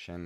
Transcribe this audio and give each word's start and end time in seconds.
შენ 0.00 0.22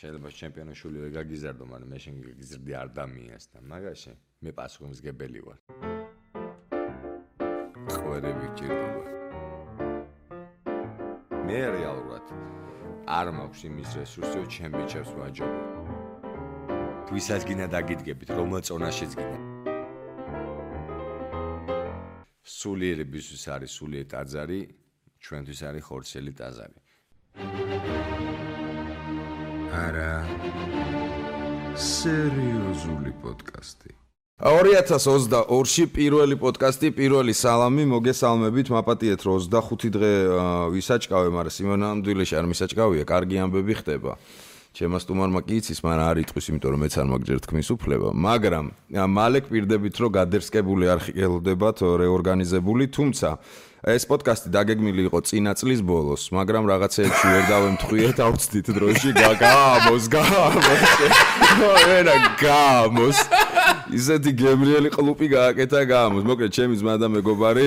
შეიძლება 0.00 0.30
ჩემპიონოშვილი 0.40 0.98
ვერ 1.02 1.10
გაგიზარდო, 1.18 1.64
მაგრამ 1.68 1.90
მე 1.92 1.98
შენ 2.04 2.14
გაგიზრდი 2.24 2.72
ადამიანს 2.80 3.44
და 3.52 3.58
მაგაში 3.70 4.12
მე 4.44 4.50
პასუხისმგებელი 4.58 5.40
ვარ. 5.44 5.58
ყვერები 8.00 8.46
ჭირდება. 8.56 9.04
მე 11.46 11.60
რეალურად 11.76 12.26
არ 13.18 13.26
მაქვს 13.36 13.60
იმის 13.68 13.90
რესურსი, 14.00 14.36
რომ 14.40 14.48
ჩემპიონშიპს 14.56 15.12
ვაჯობო. 15.20 15.60
ვისაც 17.12 17.42
გინდა 17.48 17.66
დაგიდგებით, 17.76 18.28
რომელ 18.38 18.62
წონაშიც 18.68 19.12
გინდა. 19.18 19.38
სულიერებისთვის 22.56 23.44
არის 23.54 23.70
სულიერ 23.76 24.06
ტაძარი, 24.12 24.60
ჩვენთვის 25.20 25.60
არის 25.68 25.82
ხორცელი 25.88 26.32
ტაძარი. 26.40 26.78
არა. 29.70 30.12
სერიოზული 31.78 33.12
პოდკასტი. 33.22 33.94
2022-ში 34.40 35.84
პირველი 35.92 36.36
პოდკასტი, 36.40 36.90
პირველი 36.96 37.34
სალამი, 37.36 37.84
მოგესალმებით, 37.92 38.72
მაპატიეთ 38.72 39.20
რომ 39.20 39.36
25 39.46 39.90
დღე 39.92 40.12
ვისაჭკავე, 40.72 41.28
მაგრამ 41.28 41.54
სიმონამდვილეში 41.56 42.34
არ 42.40 42.46
მისაჭკავია, 42.48 43.04
კარგი 43.04 43.36
ამბები 43.44 43.74
ხდება. 43.84 44.16
ჩემმა 44.70 44.98
სტუმარმა 45.02 45.40
კი 45.44 45.54
იცის, 45.60 45.82
მაგრამ 45.82 46.06
არ 46.08 46.18
იტყვის, 46.24 46.46
იმიტომ 46.50 46.70
რომ 46.72 46.80
მეც 46.80 46.94
არ 46.94 47.06
მაგჯერ 47.10 47.38
თქმის 47.42 47.68
უფლება, 47.74 48.08
მაგრამ 48.14 48.66
მალე 49.18 49.38
კვირდებით 49.50 49.94
რომ 49.98 50.10
გადერსკებული 50.14 50.84
არქიელოდებათ 50.94 51.76
რეორგანიზებული, 52.00 52.84
თუმცა 52.94 53.28
ეს 53.80 54.04
პოდკასტი 54.04 54.50
დაგეგმილი 54.52 55.06
იყო 55.08 55.20
წინა 55.24 55.54
წლის 55.56 55.80
ბოლოს, 55.80 56.28
მაგრამ 56.36 56.68
რაღაცეებში 56.68 57.26
ვერ 57.32 57.44
დავემთხვიეთ 57.48 58.18
აუცდით 58.26 58.66
დროში 58.76 59.10
გაგამოს, 59.16 60.04
გამოს. 60.12 60.82
ვერა 61.60 62.16
გამოს. 62.36 63.18
ისეთი 63.94 64.30
გემრიელი 64.38 64.90
ყლუპი 64.94 65.26
გააკეთა 65.34 65.80
გამოს. 65.90 66.22
მოკლედ 66.26 66.50
ჩემი 66.54 66.74
ძმა 66.80 66.94
და 67.00 67.06
მეგობარი 67.10 67.66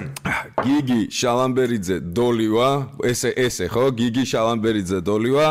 გიგი 0.66 1.00
შალამბერიძე 1.08 1.96
დოლივა, 2.16 2.68
ესე 3.08 3.30
ესე 3.36 3.66
ხო? 3.72 3.84
გიგი 3.96 4.24
შალამბერიძე 4.28 4.98
დოლივა 5.04 5.46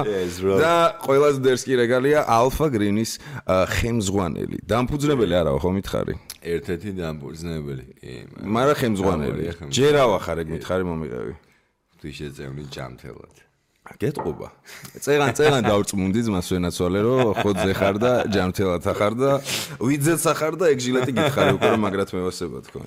და 0.62 0.74
ყველაზე 1.04 1.40
დერსკი 1.46 1.74
რეგალია 1.82 2.20
ალფა 2.30 2.68
გრინის 2.76 3.12
ხემზღვანელი. 3.74 4.58
დამფუძნებელი 4.70 5.34
არაო 5.42 5.58
ხო 5.60 5.70
მითხარი? 5.80 6.14
ერთ-ერთი 6.40 6.90
დამფუძნებელი. 7.00 7.86
კი, 8.00 8.14
მაგრამ 8.46 8.76
ხემზღვანელი. 8.82 9.44
ჯერავა 9.74 10.18
ხარ 10.24 10.38
ეგ 10.46 10.48
მითხარი 10.56 10.84
მომიყევი. 10.88 11.34
თუ 12.00 12.08
შეწევნი 12.16 12.64
ჯამთელად. 12.72 13.49
გეტყობა. 13.98 14.48
წერან 15.02 15.32
წერან 15.34 15.64
დავრწმუნდი 15.66 16.22
ძმას 16.30 16.48
ვენაცვალე 16.54 17.00
რომ 17.08 17.22
ხოძე 17.42 17.74
ხარ 17.74 17.96
და 17.98 18.12
ჯამთელად 18.30 18.86
ხარ 18.86 19.14
და 19.18 19.32
ვიძეც 19.82 20.24
ხარ 20.40 20.54
და 20.62 20.66
ეგ 20.70 20.80
ჟილეტი 20.86 21.12
გითხარი 21.18 21.52
უკვე 21.58 21.68
რომ 21.74 21.82
მაგრად 21.82 22.10
მევასება 22.14 22.60
თქო. 22.70 22.80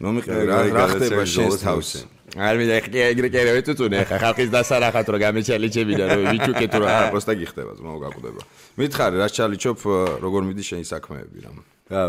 მომიყევი 0.00 0.44
რა 0.48 0.58
რა 0.72 0.84
ხდება 0.96 1.22
შენს 1.28 1.60
თავზე. 1.60 2.00
არ 2.40 2.54
მინდა 2.56 2.76
ხე 2.86 3.00
ეგრე 3.12 3.28
კერე 3.34 3.50
ვეწუწუნე 3.58 3.98
ხა 4.08 4.16
ხალხის 4.22 4.50
დასარახად 4.54 5.06
რომ 5.12 5.20
გამეჩალი 5.20 5.68
ჩემიდან 5.76 6.08
რომ 6.08 6.24
ვიჩუკეთ 6.30 6.72
რა 6.80 6.88
პროსტა 7.12 7.34
გიხდება 7.36 7.72
ძმაო 7.76 7.98
გაკვდება. 8.06 8.40
მითხარი 8.80 9.16
რა 9.20 9.28
ჩალიჩოფ 9.28 9.78
როგორ 10.24 10.42
მიდის 10.48 10.66
შენი 10.70 10.84
საქმეები 10.88 11.38
რა. 11.44 11.50
რა 11.92 12.02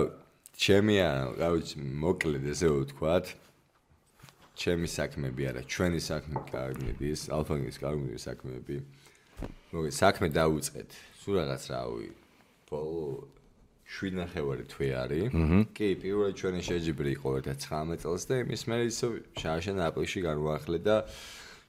ჩემი 0.62 0.96
არა, 1.02 1.26
რა 1.42 1.48
ვიცი, 1.58 1.76
მოკლედ 1.82 2.44
ესე 2.54 2.70
ვთქვათ. 2.70 3.26
ჩემი 4.56 4.88
საქმეები 4.92 5.44
არა, 5.52 5.62
ჩვენი 5.66 6.00
საქმე 6.04 6.40
კარგი 6.52 6.82
მიდის, 6.88 7.22
ალფანგის 7.32 7.78
კარგი 7.82 8.02
მიდის 8.06 8.24
საქმეები. 8.28 8.76
მოგე 9.72 9.92
საქმე 9.96 10.28
დაუწყეთ. 10.36 10.90
სულ 11.22 11.36
რაღაც 11.42 11.64
რავი. 11.72 12.08
ბოლო 12.68 13.28
7 13.92 14.16
ნახევარი 14.16 14.64
თვე 14.72 14.88
არის. 15.04 15.30
კი, 15.76 15.88
პირველი 16.00 16.34
ჩვენი 16.40 16.62
შეჯიბრი 16.64 17.10
იყო 17.18 17.30
ერთ 17.40 17.48
19 17.68 17.98
წელს 18.04 18.24
და 18.28 18.34
იმის 18.44 18.62
მერე 18.68 18.84
ისო 18.88 19.08
შაშენ 19.36 19.78
აპრილში 19.88 20.20
განვახლე 20.24 20.78
და 20.80 20.96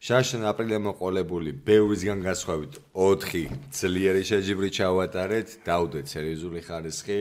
შაშენ 0.02 0.42
აპრილზე 0.50 0.78
მოყოლებული 0.86 1.50
ბევრისგან 1.66 2.18
გასხვავით 2.26 2.74
4 2.94 3.46
ძლიერი 3.78 4.22
შეჯიბრი 4.30 4.68
ჩავატარეთ, 4.78 5.48
დაუდეთ 5.66 6.06
სერიოზული 6.14 6.60
ხარისხი. 6.66 7.18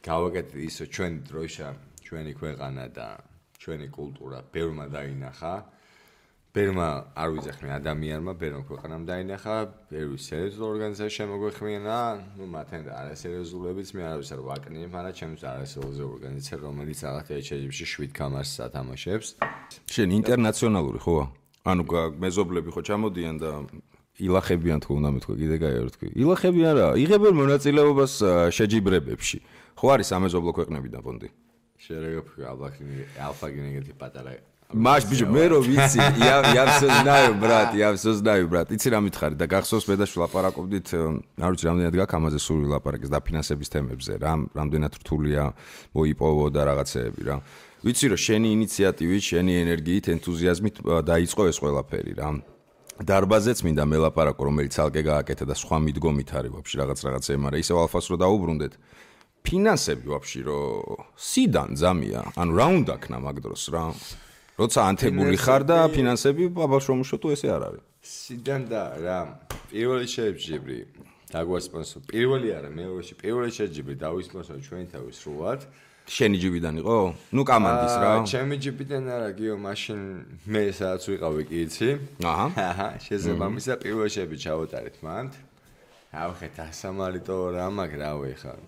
გავაკეთეთ 0.00 0.60
ისო 0.70 0.84
ჩვენ 0.94 1.12
დროშა, 1.28 1.68
ჩვენი 2.06 2.32
ქვეყანა 2.40 2.84
და 2.94 3.29
ჩვენი 3.60 3.86
კულტურა 3.92 4.38
ბევრმა 4.48 4.86
დაინახა. 4.88 5.54
ბევრმა 6.50 6.88
არ 7.14 7.28
ვიძახმე 7.30 7.70
ადამიანმა, 7.78 8.32
ბევრმა 8.34 8.62
ქვეყანამ 8.66 9.02
დაინახა, 9.06 9.56
ბევრი 9.86 10.18
სერიოზული 10.18 10.66
ორგანიზაცია 10.66 11.10
შემოგვეხმიანა, 11.16 11.98
ну 12.40 12.44
მათენ 12.50 12.80
და 12.88 12.92
არასერიოზულებიც 13.04 13.88
მე 13.94 14.02
არ 14.10 14.16
ვიცი 14.18 14.34
რა 14.34 14.42
ვაკნიებ, 14.50 14.90
მაგრამ 14.90 15.14
ჩემს 15.20 15.42
არასერიოზული 15.46 16.08
ორგანიზაცია 16.10 16.56
რომელიც 16.66 16.98
რაღაც 17.06 17.26
ეჩეჯებში 17.38 17.86
7 17.86 18.10
კამარს 18.18 18.50
სათამაშებს. 18.58 19.28
შენ 19.94 20.08
ინტერნაციონალური 20.20 20.98
ხო? 20.98 21.14
ანუ 21.70 21.82
მეზობლები 22.18 22.68
ხო 22.74 22.80
ჩამოდიან 22.82 23.36
და 23.38 23.50
ილახებიან 24.18 24.78
თქო 24.82 24.92
უნდა 24.98 25.08
მეთქვა 25.14 25.34
კიდე 25.38 25.56
გაიარ 25.64 25.88
თქვი. 25.94 26.08
ილახებიან 26.18 26.72
რა, 26.76 26.88
იღებენ 26.98 27.34
მონაწილეობას 27.40 28.12
შეჯიბრებებში. 28.56 29.38
ხო 29.78 29.86
არის 29.94 30.06
სამეზობლო 30.12 30.50
ქვეყნებიდან 30.58 31.00
ფონდი? 31.06 31.28
შერეგებ 31.85 32.27
ალფა 32.49 33.47
გენეგეთი 33.55 33.93
პატარა 33.99 34.35
маш 34.73 35.05
ბიჭო 35.05 35.27
მე 35.29 35.43
რო 35.53 35.59
ვიცი 35.61 35.99
я 36.25 36.41
я 36.57 36.63
всё 36.65 36.89
знаю 36.89 37.37
брат 37.37 37.75
я 37.77 37.93
всё 37.93 38.17
знаю 38.17 38.49
брат 38.49 38.71
იცი 38.73 38.89
რა 38.89 38.99
მითხარი 39.05 39.37
და 39.37 39.45
გახსოვს 39.45 39.85
მე 39.85 39.95
და 40.01 40.05
შლაპარაკობდით 40.09 40.87
არ 41.37 41.51
ვიცი 41.53 41.65
რამდენად 41.69 41.95
გაქვს 42.01 42.17
ამაზე 42.17 42.39
სული 42.41 42.65
ლაპარაკის 42.73 43.13
დაფინანსების 43.13 43.69
თემებზე 43.69 44.17
რა 44.17 44.33
რამდენად 44.57 44.93
რთულია 45.05 45.43
მოიპოვო 45.93 46.45
და 46.49 46.61
რაღაცეები 46.65 47.21
რა 47.29 47.37
ვიცი 47.85 48.05
რომ 48.09 48.19
შენი 48.25 48.47
ინიციატივით 48.57 49.23
შენი 49.29 49.53
ენერგიით 49.61 50.05
ენთუზიაზმით 50.17 50.75
დაიწყო 51.05 51.41
ეს 51.45 51.57
ყველაფერი 51.61 52.13
რა 52.17 52.29
დარბაზეც 53.05 53.59
მინდა 53.61 53.83
მელაპარაკო 53.85 54.41
რომელიც 54.49 54.75
ალკე 54.81 55.01
გააკეთა 55.05 55.45
და 55.45 55.55
სხვა 55.61 55.77
მიდგომით 55.83 56.29
არის 56.41 56.51
ვაფშე 56.57 56.75
რაღაც 56.81 56.99
რაღაცეები 57.05 57.41
მაგრამ 57.45 57.61
ისევ 57.61 57.75
ალფას 57.85 58.05
რო 58.09 58.17
დაუბრუნდეთ 58.23 58.73
ფინანსები 59.46 60.06
ვაფშე 60.12 60.40
რო 60.48 60.60
სიდან 61.30 61.70
ზამია 61.80 62.22
ანუ 62.40 62.52
რა 62.60 62.66
უნდა 62.78 62.94
ქნა 63.04 63.18
მაგ 63.26 63.36
დროს 63.44 63.64
რა 63.74 63.84
როცა 64.60 64.80
ანთებული 64.90 65.36
ხარ 65.40 65.62
და 65.70 65.78
ფინანსები 65.96 66.50
ბაბაშრომუშო 66.56 67.16
თუ 67.22 67.28
ესე 67.36 67.48
არ 67.56 67.62
არის 67.68 67.84
სიდან 68.14 68.62
და 68.72 68.82
რა 69.04 69.18
პირველი 69.72 70.06
შეჯიბრი 70.14 70.78
დაგვასპონსო 71.30 71.98
პირველი 72.10 72.48
არა 72.58 72.70
მეორეში 72.74 73.14
პირველი 73.22 73.50
შეჯიბრი 73.58 73.94
დავისპონსო 74.04 74.54
ჩვენი 74.66 74.86
თავის 74.94 75.16
სრულად 75.22 75.60
შენი 76.10 76.36
ჯიბიდან 76.42 76.74
იყო? 76.82 76.98
ნუ 77.30 77.42
კამანდის 77.46 77.94
რა. 78.02 78.10
ჩემი 78.26 78.56
ჯიბიდან 78.58 79.04
არა, 79.14 79.28
გიო, 79.38 79.54
მაშინ 79.62 80.00
მე 80.50 80.62
სადაც 80.74 81.06
ვიყავი 81.06 81.42
კი 81.46 81.56
იცი. 81.70 81.88
აჰა. 82.18 82.46
აჰა, 82.58 82.88
შესაბამისა 83.06 83.74
პირველ 83.78 84.08
შეჯიბრი 84.10 84.38
ჩავუტარეთ 84.42 84.96
მანდ. 85.06 85.32
ავხეთ 86.10 86.54
ასამალიტო 86.66 87.36
რა 87.54 87.66
მაგ 87.70 87.92
რა 88.02 88.10
ვეხარ. 88.18 88.58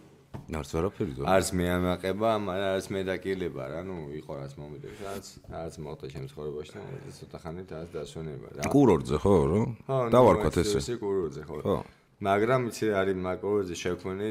არც 0.61 0.71
ვერაფერი 0.77 1.13
დო. 1.17 1.23
არც 1.29 1.49
მე 1.57 1.67
ამაყება, 1.77 2.31
არც 2.77 2.87
მე 2.93 3.01
დაკილება 3.09 3.65
რა, 3.73 3.81
ნუ 3.89 3.97
იყო 4.21 4.33
რაც 4.43 4.53
მომიდებს, 4.61 4.99
რაც 5.07 5.27
რაც 5.49 5.75
მოხდა 5.83 6.07
ჩემ 6.13 6.27
ცხოვრებაში 6.33 6.73
და 6.77 7.13
ცოტა 7.17 7.39
ხანით 7.43 7.69
რაც 7.73 7.89
დასვენება 7.97 8.49
რა. 8.57 8.63
კურორტზე 8.73 9.17
ხო, 9.23 9.37
რა? 9.53 9.61
დავარქვათ 10.13 10.55
ესე. 10.63 10.77
ესე 10.83 10.95
კურორტზე 11.01 11.43
ხო. 11.49 11.57
ხო. 11.63 11.79
მაგრამ 12.23 12.61
იცი 12.69 12.87
არის 13.01 13.17
მაკურორტზე 13.27 13.75
შექმნი 13.83 14.29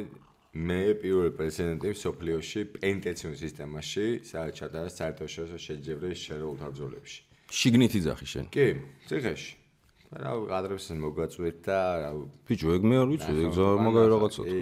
მე 0.52 0.82
პირველ 1.00 1.30
პრეზიდენტი 1.40 1.90
სოფლიოში 1.96 2.62
პენტეციონ 2.76 3.34
სისტემაში, 3.40 4.06
სადაც 4.28 4.54
ჩატარა 4.60 4.90
საერთაშორისო 4.92 5.58
შეჯიბრის 5.64 6.20
შერეულ 6.28 6.56
თავძოლებში. 6.60 7.20
შიგნით 7.52 7.94
იძახი 8.00 8.26
შენ? 8.32 8.46
კი, 8.52 8.68
ციხეში. 9.08 9.52
რა 10.12 10.32
ვიყადრებს 10.44 10.86
მოგაწვეთ 10.92 11.56
და 11.64 11.80
რა 12.04 12.10
ბიჭო, 12.44 12.68
ეგ 12.76 12.84
მე 12.84 12.96
არ 13.00 13.08
ვიცი, 13.16 13.32
ეგ 13.32 13.52
ზა 13.56 13.68
მაგარი 13.80 14.10
რაღაცა 14.12 14.42
თქვი. 14.44 14.60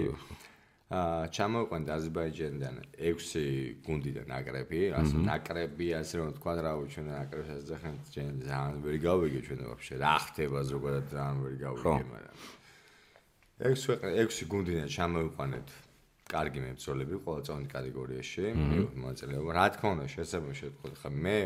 აა 0.89 1.25
ჩამოვიყვანეთ 1.29 1.89
აზერბაიჯანიდან 1.93 2.77
6 2.97 3.41
გუნდიდან 3.85 4.25
ნაკრები, 4.31 4.79
ასე 4.97 5.19
ნაკრები, 5.21 5.87
ასე 6.01 6.13
რომ 6.17 6.31
თქვა 6.39 6.53
რა 6.65 6.71
ჩვენ 6.93 7.05
ნაკრებს 7.13 7.49
ასძახენ 7.55 7.95
ჩვენ 8.09 8.31
ძალიან 8.49 8.79
ვერი 8.81 8.99
გავიგე 9.05 9.39
ჩვენ 9.45 9.59
ვაფშე 9.69 9.95
რა 10.01 10.15
ხდება 10.25 10.59
ზოგადად 10.65 11.05
ძალიან 11.13 11.37
ვერი 11.45 11.57
გავიგე, 11.61 12.05
მაგრამ 12.09 12.35
6 13.69 14.01
6 14.01 14.49
გუნდიდან 14.49 14.87
ჩამოვიყვანეთ 14.97 15.67
კარგი 16.29 16.59
მებრძოლები 16.65 17.15
ყველა 17.21 17.41
წონით 17.45 17.69
კატეგორიაში, 17.69 18.43
მოაწილეობა. 19.01 19.49
რა 19.57 19.65
თქმა 19.77 19.89
უნდა, 19.93 20.05
შესაძლოა 20.09 20.55
შეთქოთ 20.57 20.93
ხა 21.01 21.09
მე 21.09 21.37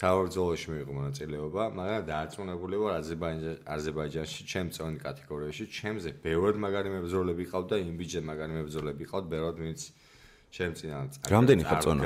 თავარ 0.00 0.28
ბრძოლაში 0.28 0.68
მიიღო 0.72 0.92
მონაწილეობა, 0.96 1.62
მაგრამ 1.76 2.04
დაარწმუნებული 2.08 2.76
ვარ 2.80 2.94
აზერბაიჯანში 3.76 4.40
ჩემს 4.48 4.78
წონით 4.80 5.00
კატეგორიაში, 5.04 5.64
ჩემზე 5.68 6.10
ბევრად 6.24 6.56
მაგარი 6.64 6.88
მებრძოლები 6.96 7.44
ყავდა 7.52 7.76
და 7.76 7.82
იმ 7.84 7.96
ბიჭზე 8.00 8.20
მაგარი 8.24 8.52
მებრძოლები 8.56 9.04
ყავდა, 9.12 9.28
ბევრად 9.36 9.56
ვინც 9.62 9.80
ჩემს 10.52 10.78
წინათ. 10.80 11.10
რამდენი 11.28 11.62
ხარ 11.68 11.80
წონა? 11.84 12.04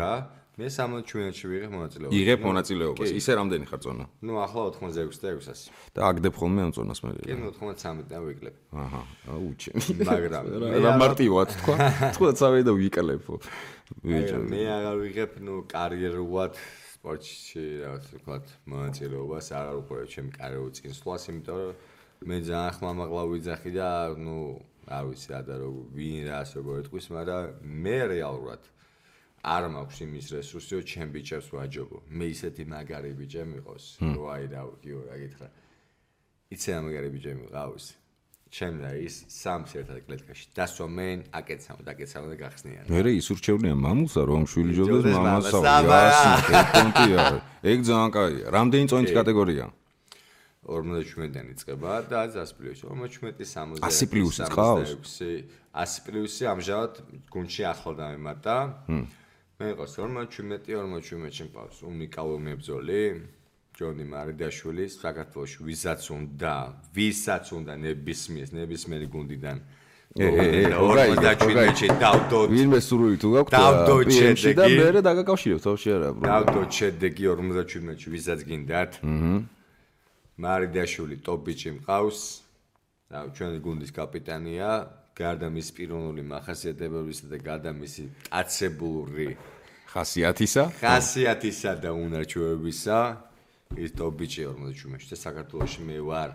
მე 0.56 0.68
67-ში 0.72 1.46
ვიღებ 1.52 1.72
მონაწილეობას. 1.76 2.16
იღებ 2.16 2.40
მონაწილეობას. 2.48 3.10
ისე 3.12 3.32
რამდენი 3.36 3.64
ხარ 3.68 3.80
წონა? 3.84 4.04
ნუ 4.24 4.32
ახლა 4.40 4.62
86 4.72 5.20
და 5.20 5.28
600. 5.36 5.68
და 5.92 6.00
აგდებ 6.08 6.32
ხოლმე 6.32 6.60
ამ 6.64 6.72
წონას 6.72 7.00
მე. 7.04 7.10
კი, 7.28 7.36
93 7.36 8.08
და 8.08 8.18
ვიკლებ. 8.24 8.56
აჰა, 8.72 9.02
აუჩე. 9.36 9.70
მაგრამ 10.08 10.44
რა 10.80 10.90
მარტივად 10.96 11.48
თქვა. 11.60 11.76
თქვა 12.16 12.30
წავედი 12.40 12.64
და 12.64 12.72
ვიკლებო. 12.72 13.34
ვიჭო, 14.00 14.36
მე 14.48 14.62
აღარ 14.80 14.96
ვიღებ, 15.04 15.32
ნუ 15.44 15.54
კარიერულად 15.68 16.52
სპორტში 17.06 17.64
რაღაც 17.86 18.06
ვთქვათ, 18.10 18.46
მონაწილეობას 18.66 19.48
აღარ 19.54 19.76
უყურებ 19.78 20.08
ჩემი 20.10 20.30
კარიერულ 20.34 20.70
წინსვლას, 20.74 21.22
იმიტომ 21.30 21.58
რომ 21.62 21.74
მე 22.26 22.38
ძალიან 22.42 22.72
ხმამაღლა 22.74 23.22
ვიძახი 23.30 23.70
და 23.78 23.90
ნუ 24.18 24.38
არ 24.90 25.04
ვიცი 25.06 25.28
რა 25.30 25.40
და 25.46 25.54
როგორ 25.62 25.84
ვინ 25.94 26.26
რას 26.26 26.50
როგორ 26.58 26.74
ეთქვის, 26.82 27.06
მაგრამ 27.14 27.44
მე 27.86 27.98
რეალურად 28.10 28.62
არ 29.54 29.64
მაქვს 29.76 29.98
იმის 30.02 30.26
რესურსი, 30.34 30.72
რომ 30.74 30.84
ჩემ 30.90 31.08
ბიჭებს 31.14 31.48
ვაჯობო. 31.54 31.98
მე 32.10 32.26
ისეთი 32.34 32.62
მაგარი 32.74 33.12
ბიჭი 33.22 33.42
მიყავს, 33.54 33.86
რომ 34.02 34.26
აი 34.26 34.44
რა 34.50 34.62
ვიქიო 34.66 34.98
რა 35.06 35.16
გითხრა. 35.22 35.48
იცი 36.50 36.68
რა 36.74 36.80
მაგარი 36.90 37.08
ბიჭი 37.14 37.32
მიყავს. 37.38 37.86
ჩემ 38.50 38.76
და 38.82 38.90
ის 38.96 39.14
სამს 39.26 39.70
ერთად 39.80 39.98
კლეტკაში 40.06 40.44
დასვამენ, 40.54 41.18
აკეცავ 41.34 41.78
და 41.82 41.90
აკეცავ 41.96 42.22
და 42.30 42.36
გახსნიან. 42.40 42.84
მე 42.86 43.00
ის 43.18 43.26
ურჩევნია 43.34 43.74
მამულსა 43.74 44.22
რომ 44.22 44.42
შვილი 44.46 44.72
ჯობდეს 44.78 45.16
მამასა. 45.16 45.58
იასი, 45.82 46.30
პონტია. 46.72 47.24
ეგ 47.72 47.78
ძალიან 47.90 48.10
კაია. 48.14 48.46
რამდენი 48.54 48.86
წონით 48.90 49.10
კატეგორია? 49.18 49.66
57-დან 50.66 51.52
იწყება 51.54 51.92
და 52.10 52.26
100 52.34 52.54
პლუსი 52.58 52.88
57 52.90 53.78
60 53.78 53.86
100 53.86 54.08
პლუსი 54.10 54.48
ყავს 54.50 54.94
100 54.98 56.06
პლუსი 56.06 56.48
ამჟამად 56.50 56.98
გუნდში 57.30 57.62
ახლო 57.70 57.92
დამემატა 58.00 58.56
მე 58.90 59.68
ყავს 59.78 59.94
57 60.02 60.58
57 60.66 61.30
ჩემპიონს 61.38 61.82
უნიკალური 61.86 62.42
მებრძოლი 62.50 63.02
ჯონი 63.76 64.04
მარიდაშვილი 64.12 64.84
საქართველოს 64.92 65.52
ვისაც 65.68 66.02
უნდა 66.16 66.54
ვისაც 66.96 67.46
უნდა 67.58 67.72
ნებისმიერ 67.86 68.48
ნებისმიერი 68.56 69.06
გუნდიდან 69.12 69.58
ორაი 70.16 71.12
დავდო 72.00 72.38
ვინმე 72.48 72.80
სურვილი 72.80 73.16
თუ 73.20 73.28
გაქვს 73.36 73.52
დავდო 73.52 73.96
ჩედეგი 74.08 74.54
და 74.56 74.64
მე 74.96 75.02
დაგაკავშირებ 75.04 75.60
თავში 75.66 75.88
არა 75.92 76.08
ბრო 76.16 76.24
დავდო 76.24 76.60
ჩედეგი 76.72 77.24
57-ში 77.36 78.08
ვისაც 78.16 78.40
გინდათ. 78.48 78.92
აჰა 79.04 79.34
მარიდაშვილი 80.36 81.16
ტოპბიჭი 81.24 81.70
მყავს. 81.80 82.20
და 83.06 83.18
ჩვენი 83.36 83.58
გუნდის 83.64 83.90
კაპიტანია. 83.94 84.70
გარდა 85.16 85.48
მის 85.48 85.68
პიროვნული 85.72 86.22
მახასიათებებისა 86.28 87.24
და 87.32 87.36
გარდა 87.40 87.70
მისი 87.72 88.02
აცებული 88.36 89.32
ხასიათისა? 89.88 90.62
ხასიათისა 90.76 91.72
და 91.80 91.90
უნარჩვევებისა 91.96 92.98
ის 93.74 93.90
ტოპბიჭი 93.98 94.42
47-ში 94.46 95.08
და 95.10 95.16
საქართველოში 95.18 95.80
მე 95.88 95.98
ვარ. 96.06 96.30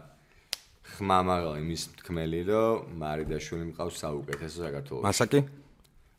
ხმამაღლა 0.81 1.61
იმის 1.61 1.81
თქმელი 2.01 2.41
რომ 2.49 2.97
მარიდაშვილი 2.99 3.65
მყავს 3.71 3.95
საუკეთესო 4.03 4.57
საქართველოში. 4.65 5.05
მასაკი? 5.07 5.39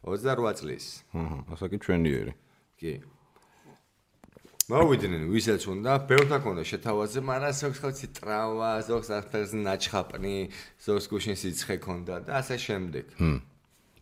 28 0.06 0.55
წლის. 0.59 0.85
აჰა 1.12 1.38
მასაკი 1.50 1.76
ჩვენიერი 1.85 2.32
კი. 2.81 2.93
მოვიდნენ 4.73 5.23
ვისაც 5.29 5.62
უნდა 5.69 5.93
ბევრთა 6.09 6.38
ქონდა 6.41 6.62
შეთავაზე 6.64 7.19
მაგრამ 7.29 7.53
ზოგს 7.61 7.79
ხალხი 7.82 8.06
ტრავმა 8.17 8.70
ზოგს 8.88 9.09
ახთერზე 9.19 9.59
ნაჩხაპნი 9.67 10.37
ზოგს 10.87 11.05
გუშინ 11.12 11.37
სიცხე 11.43 11.76
ქონდა 11.82 12.14
და 12.25 12.31
ასე 12.41 12.56
შემდეგ. 12.67 13.05
ჰმ. 13.19 13.38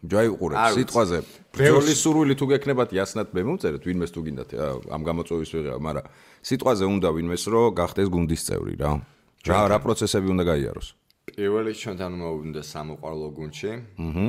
ჯაი 0.01 0.29
უყურებ 0.33 0.57
სიტყვაზე. 0.77 1.19
ბრძოლის 1.57 1.99
სურვილი 2.05 2.35
თუ 2.41 2.45
გექნებათ 2.53 2.91
იასნად 2.97 3.29
მე 3.37 3.43
მომწერეთ 3.49 3.83
ვინმეს 3.85 4.11
თუ 4.15 4.21
გინდათ 4.25 4.51
ამ 4.97 5.03
გამოწვევის 5.09 5.51
ვიღება 5.57 5.81
მაგრამ 5.81 6.07
სიტყვაზე 6.41 6.85
უნდა 6.89 7.09
ვინმეს 7.17 7.45
რომ 7.53 7.75
გახდეს 7.77 8.09
გუნდის 8.09 8.43
წევრი 8.49 8.75
რა. 8.81 8.91
რა 9.49 9.61
რა 9.73 9.79
პროცესები 9.85 10.29
უნდა 10.35 10.45
გაიაროს? 10.51 10.89
პირველი 11.37 11.73
ჩვენთან 11.81 12.13
მოვიდა 12.21 12.63
სამოყვარულო 12.65 13.29
გუნდში 13.39 13.69
აჰა 13.71 14.27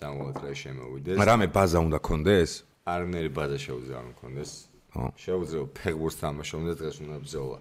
სამოყვარულო 0.00 0.54
შემოვიდეს. 0.62 1.16
მაგრამ 1.20 1.38
მე 1.42 1.48
ბაზა 1.56 1.78
უნდა 1.86 1.98
კონდეს 2.08 2.50
არნერი 2.90 3.30
ბაზა 3.36 3.58
შეუძლია 3.66 3.98
რომ 4.04 4.14
კონდეს 4.20 4.50
შეუძლია 5.24 5.64
ფეგბურს 5.78 6.16
თამაშობ 6.22 6.60
და 6.66 6.74
დღეს 6.80 6.96
უნდა 7.04 7.16
ბზოლა. 7.24 7.58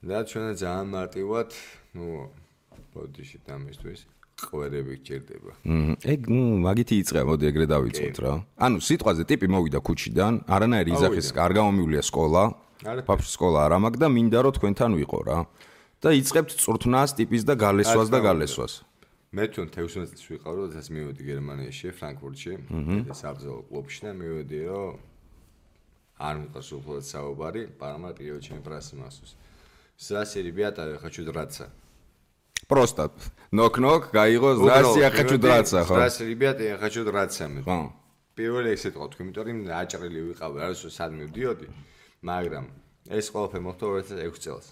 და 0.00 0.18
ჩვენ 0.24 0.44
ძალიან 0.56 0.86
მარტივად, 0.96 1.48
ნუ 1.96 2.06
ბოდიში 2.92 3.38
თამაშთვის 3.46 4.00
კვერები 4.48 4.94
გჭირდება. 5.00 5.52
ეგ 6.04 6.20
ნუ 6.32 6.42
მაგითი 6.64 6.94
იწება, 7.02 7.22
მოდი 7.28 7.44
ეგრე 7.50 7.66
დავიწყოთ 7.70 8.16
რა. 8.24 8.32
ანუ 8.56 8.78
სიტყვაზე 8.80 9.22
ტიპი 9.30 9.46
მოვიდა 9.52 9.80
ქუჩიდან, 9.84 10.32
არანაირი 10.48 10.90
იძახის 10.96 11.26
არ 11.36 11.52
გამომიულია 11.58 12.02
სკოლა. 12.08 12.42
ბაბში 12.80 13.30
სკოლა 13.36 13.58
არ 13.68 13.72
ამაგ 13.76 13.94
და 14.00 14.06
მინდა 14.08 14.38
რომ 14.40 14.52
თქვენთან 14.56 14.90
ვიყო 15.00 15.20
რა. 15.28 15.38
და 16.00 16.16
იწებთ 16.16 16.56
წვრთნას 16.56 17.12
ტიპის 17.12 17.44
და 17.44 17.54
გალესვას 17.60 18.08
და 18.08 18.18
გალესვას. 18.24 18.72
მე 19.36 19.44
თვითონ 19.52 19.68
16 19.68 20.16
წელს 20.16 20.24
ვიყავ 20.32 20.54
და 20.72 20.80
ეს 20.80 20.88
მივედი 20.90 21.22
გერმანიაში, 21.28 21.86
ფრანკფურტში, 21.92 22.52
ეს 23.12 23.20
აბზალო 23.30 23.60
კლუბში 23.68 24.00
და 24.08 24.12
მივედი 24.16 24.60
რომ 24.64 24.96
არ 26.20 26.34
მიყვარს 26.40 26.70
უბრალოდ 26.76 27.04
საუბარი, 27.04 27.62
პარამა 27.76 28.10
პერიოდში 28.16 28.50
მე 28.56 28.60
ფრასი 28.64 28.94
მასუს. 28.96 29.30
ზასერი 30.00 30.50
ბიატა 30.56 30.82
ხაჩუ 31.04 31.22
დრაცა. 31.28 31.66
Просто 32.69 33.11
нок-нок, 33.51 34.09
გაიღო, 34.11 34.55
здравствуйте, 34.55 34.99
я 34.99 35.11
хочу 35.11 35.37
драться, 35.37 35.85
ხო? 35.85 35.95
Здравствуйте, 35.95 36.31
ребята, 36.31 36.63
я 36.63 36.77
хочу 36.77 37.05
драться. 37.05 37.49
ხო. 37.65 37.93
პირველი 38.35 38.73
ესე 38.75 38.91
თქვა, 38.91 39.07
იმიტომ 39.21 39.45
რომ 39.47 39.57
აჭრილი 39.79 40.21
ვიყავ, 40.33 40.51
არის 40.65 40.81
სად 40.91 41.11
მივდიოდი, 41.15 41.67
მაგრამ 42.25 42.65
ეს 43.07 43.25
ყველაფერი 43.31 43.63
მოხდა 43.63 43.85
2006 43.95 44.43
წელს. 44.43 44.65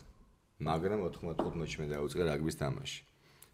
მაგრამ 0.60 1.00
95-ში 1.08 1.78
მე 1.80 1.88
დაუწყე 1.94 2.24
რაგბის 2.28 2.56
თამაში. 2.60 3.00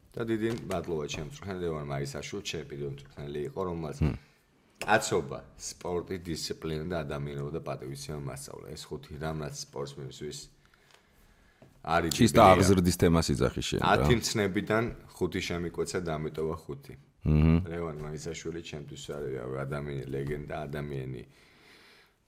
და 0.10 0.26
დიდი 0.26 0.50
ბატლოა 0.66 1.06
ჩემს 1.06 1.38
წვრთნელოვან 1.38 1.86
მაისაშულ 1.94 2.42
ჩემპიონი 2.50 2.98
წვრთნელი 3.00 3.42
იყო, 3.50 3.60
რომელსაც 3.70 4.18
კაცობა, 4.82 5.40
სპორტი, 5.70 6.16
დისციპლინა 6.26 6.86
და 6.90 6.98
ადამიანობა 7.06 7.52
და 7.54 7.62
პატრიოტიზმი 7.70 8.22
მასწავლა. 8.26 8.66
ეს 8.74 8.82
ხუთი 8.90 9.14
რამაც 9.22 9.54
სპორტსმენისთვის 9.70 10.38
არის 11.85 12.11
ჩისტა 12.17 12.43
აღზრდის 12.55 12.97
თემას 13.01 13.27
იძახი 13.35 13.63
შენ 13.69 13.81
რა. 13.85 13.97
10 14.09 14.21
მცნებიდან 14.21 14.85
ხუთი 15.15 15.41
შემიკვეცა 15.49 15.99
და 16.01 16.11
ამიტოვა 16.19 16.57
ხუთი. 16.65 16.95
აჰა. 17.25 17.65
ლევან 17.73 17.97
მაისაშვილი 18.05 18.61
ჩემთვის 18.69 19.05
არის 19.17 19.35
ადამიანი 19.65 20.05
ლეგენდა, 20.13 20.55
ადამიანი 20.69 21.23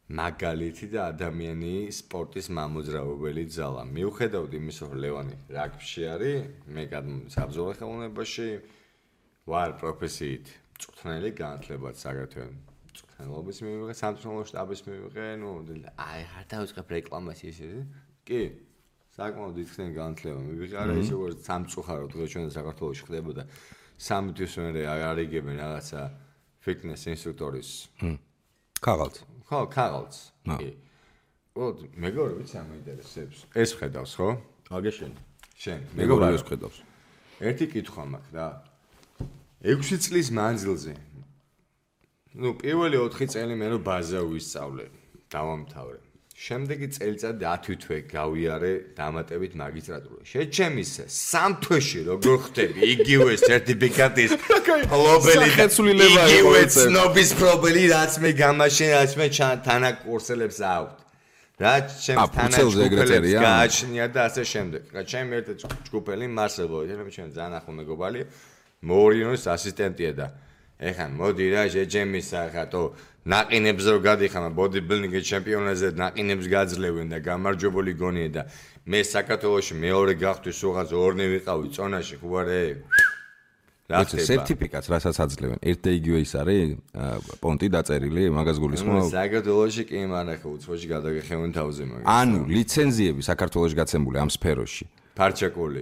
მაგალითი 0.06 0.86
და 0.94 1.00
ადამიანი 1.12 1.74
სპორტის 1.92 2.46
მამოძრავებელი 2.56 3.44
ძალა. 3.56 3.82
მიუხედავად 3.96 4.52
იმისა, 4.56 4.82
რომ 4.86 4.96
ლევანი 5.04 5.34
რაგბში 5.50 6.02
არის, 6.14 6.36
მე 6.72 6.82
გადმოსაბზოლო 6.94 7.72
ხელოვნებაში 7.76 8.48
ვარ 9.50 9.70
პროფესიით 9.82 10.46
წვრთნელი 10.80 11.30
განათლებაც 11.42 11.98
აგრეთვე 12.06 12.44
წვრთნელობის 12.96 13.58
მივიღე, 13.66 13.94
სამწუხარო 14.00 14.44
შტაბის 14.48 14.80
მივიღე, 14.88 15.26
ნუ 15.42 15.48
აი 16.00 16.20
არ 16.40 16.44
დავიწყებ 16.52 16.86
რეკლამას 16.96 17.40
ისე. 17.44 17.84
კი. 18.24 18.42
საკმაოდ 19.16 19.54
დიდხნე 19.56 19.84
განათლება 19.96 20.40
მივიღე, 20.44 20.76
არა 20.76 20.94
ისე 21.00 21.12
როგორც 21.16 21.38
სამწუხარო 21.48 22.06
დღეს 22.12 22.28
ჩვენ 22.36 22.50
საქართველოს 22.52 23.00
ხდებოდა. 23.08 23.42
სამი 23.96 24.30
თვის 24.36 24.52
მერე 24.60 24.82
არიგებენ 24.92 25.56
რაღაცა 25.56 26.00
ფიტნეს 26.60 27.02
ინსტრუქტორის. 27.16 27.70
ქაღალდ. 28.84 29.16
ხო, 29.48 29.60
ქაღალდ. 29.72 30.12
კი. 30.60 30.70
ოდ 31.56 31.76
მეგობრები 31.96 32.44
სამაინტერესებს. 32.44 33.38
ეს 33.56 33.70
ხედავს, 33.80 34.12
ხო? 34.20 34.28
აგეშენ. 34.68 35.12
შენ. 35.56 35.80
მეგობრებს 35.96 36.44
ხედავს. 36.44 36.76
ერთი 37.40 37.66
კითხვა 37.72 38.04
მაქვს 38.12 38.32
რა. 38.36 38.48
6 39.64 39.96
წლის 40.04 40.28
მანძილზე. 40.28 40.92
ну, 42.36 42.52
პირველი 42.60 43.00
4 43.00 43.32
წელი 43.32 43.54
მე 43.56 43.66
რო 43.72 43.78
ბაზა 43.80 44.20
ვისწავლე, 44.28 44.92
დავამთავრე. 45.32 46.00
შემდეგი 46.36 46.86
წელიწადი 46.92 47.44
10 47.48 47.76
თვე 47.80 47.98
გავიარე 48.12 48.72
დამატებით 48.92 49.52
მაგისტრატურა. 49.56 50.20
შეჩემის 50.20 50.90
სამ 51.08 51.52
თვეში 51.64 52.00
როგორ 52.12 52.36
ხდები 52.44 52.80
იგივე 52.92 53.32
სერტიფიკატის 53.40 54.30
ხეცვლილება 55.56 56.22
იყო. 56.28 56.36
იგივე 56.36 56.62
ცნობის 56.76 57.30
პრობელი 57.40 57.82
რაც 57.96 58.12
მე 58.20 58.30
გამაშენ 58.36 58.90
რაც 58.96 59.12
მე 59.16 59.26
თანაკურსელებს 59.64 60.58
აქვთ. 60.60 60.96
რა 61.56 61.74
ჩემს 62.04 62.28
თანაკურსელებს 62.36 63.32
გააჩნია 63.40 64.06
და 64.12 64.20
ასე 64.28 64.42
შემდეგ. 64.52 64.82
რა 64.92 65.02
ჩემ 65.08 65.28
ერთ 65.40 65.46
ჯგუფელი 65.88 66.26
მარსელო, 66.36 66.78
მე 67.00 67.10
ჩვენ 67.16 67.28
ძალიან 67.32 67.54
ახალ 67.64 67.74
მეგობარია. 67.80 68.26
მორინოს 68.84 69.42
ასისტენტია 69.56 70.12
და 70.20 70.26
ეხა 70.76 71.06
მოდი 71.08 71.46
რა 71.56 71.62
ჯემის 71.72 72.28
ახატო 72.36 72.82
ნაყინებს 73.26 73.84
რო 73.90 73.98
გადიხამა 74.04 74.50
ბოდიბილდინგის 74.52 75.24
ჩემპიონატზე 75.24 75.88
ნაყინებს 75.96 76.46
გაძლევენ 76.52 77.06
და 77.16 77.18
გამარჯვებული 77.24 77.92
გონიე 77.96 78.28
და 78.36 78.42
მე 78.84 79.00
საქართველოში 79.02 79.74
მეორე 79.82 80.14
გახდი 80.20 80.52
სუღაც 80.52 80.92
ორნე 80.92 81.24
ვიყავი 81.32 81.68
წონაში 81.72 82.16
არა 82.20 82.60
რა 83.86 84.02
ეს 84.02 84.10
ხდება? 84.10 84.26
სერტიფიკატს 84.26 84.88
რასაც 84.90 85.16
აძლევენ? 85.22 85.58
ერთ 85.62 85.80
და 85.86 85.90
იგივე 85.94 86.18
ის 86.26 86.32
არის 86.34 86.62
პონტი 87.38 87.68
დაწერილი, 87.70 88.22
მაგას 88.34 88.58
გულისხმობ. 88.58 89.02
ზაგადოლოში 89.14 89.82
კი 89.86 89.98
მარახა 90.10 90.46
უცხოში 90.50 90.86
გადაგეხევენ 90.90 91.50
თავზე 91.54 91.82
მაგას. 91.86 92.06
ანუ 92.10 92.40
ლიცენზიები 92.50 93.22
საქართველოში 93.30 93.74
გაცემული 93.78 94.16
ამ 94.18 94.30
სფეროში. 94.34 94.84
ფარჩაკული. 95.16 95.80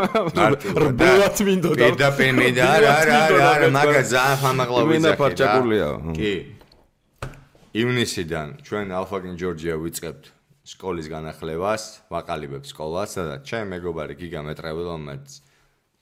რბილად 0.86 1.36
მინდოდა. 1.48 1.76
პირდაპირ 1.80 2.30
მინდა 2.40 2.64
არა 2.76 2.90
არა 3.00 3.16
არა 3.26 3.48
არა 3.52 3.68
მაგა 3.76 4.02
ძალიან 4.12 4.36
ხამაღლა 4.42 4.80
მინდა 4.90 5.10
ვიძახე. 5.12 5.18
ფარჩაკულია. 5.20 5.88
კი. 6.16 6.34
ივნისიდან 7.76 8.48
ჩვენ 8.64 8.86
ალფაგინ 8.98 9.34
ჯორჯია 9.36 9.76
ვიწყებთ 9.84 10.24
სკოლის 10.66 11.06
განახლებას, 11.12 11.82
ვაყალიბებ 12.10 12.64
სკოლას, 12.66 13.10
სადაც 13.14 13.44
ჩემ 13.46 13.68
მეგობარი 13.76 14.14
გიგა 14.18 14.40
მეტრევილომაც 14.48 15.26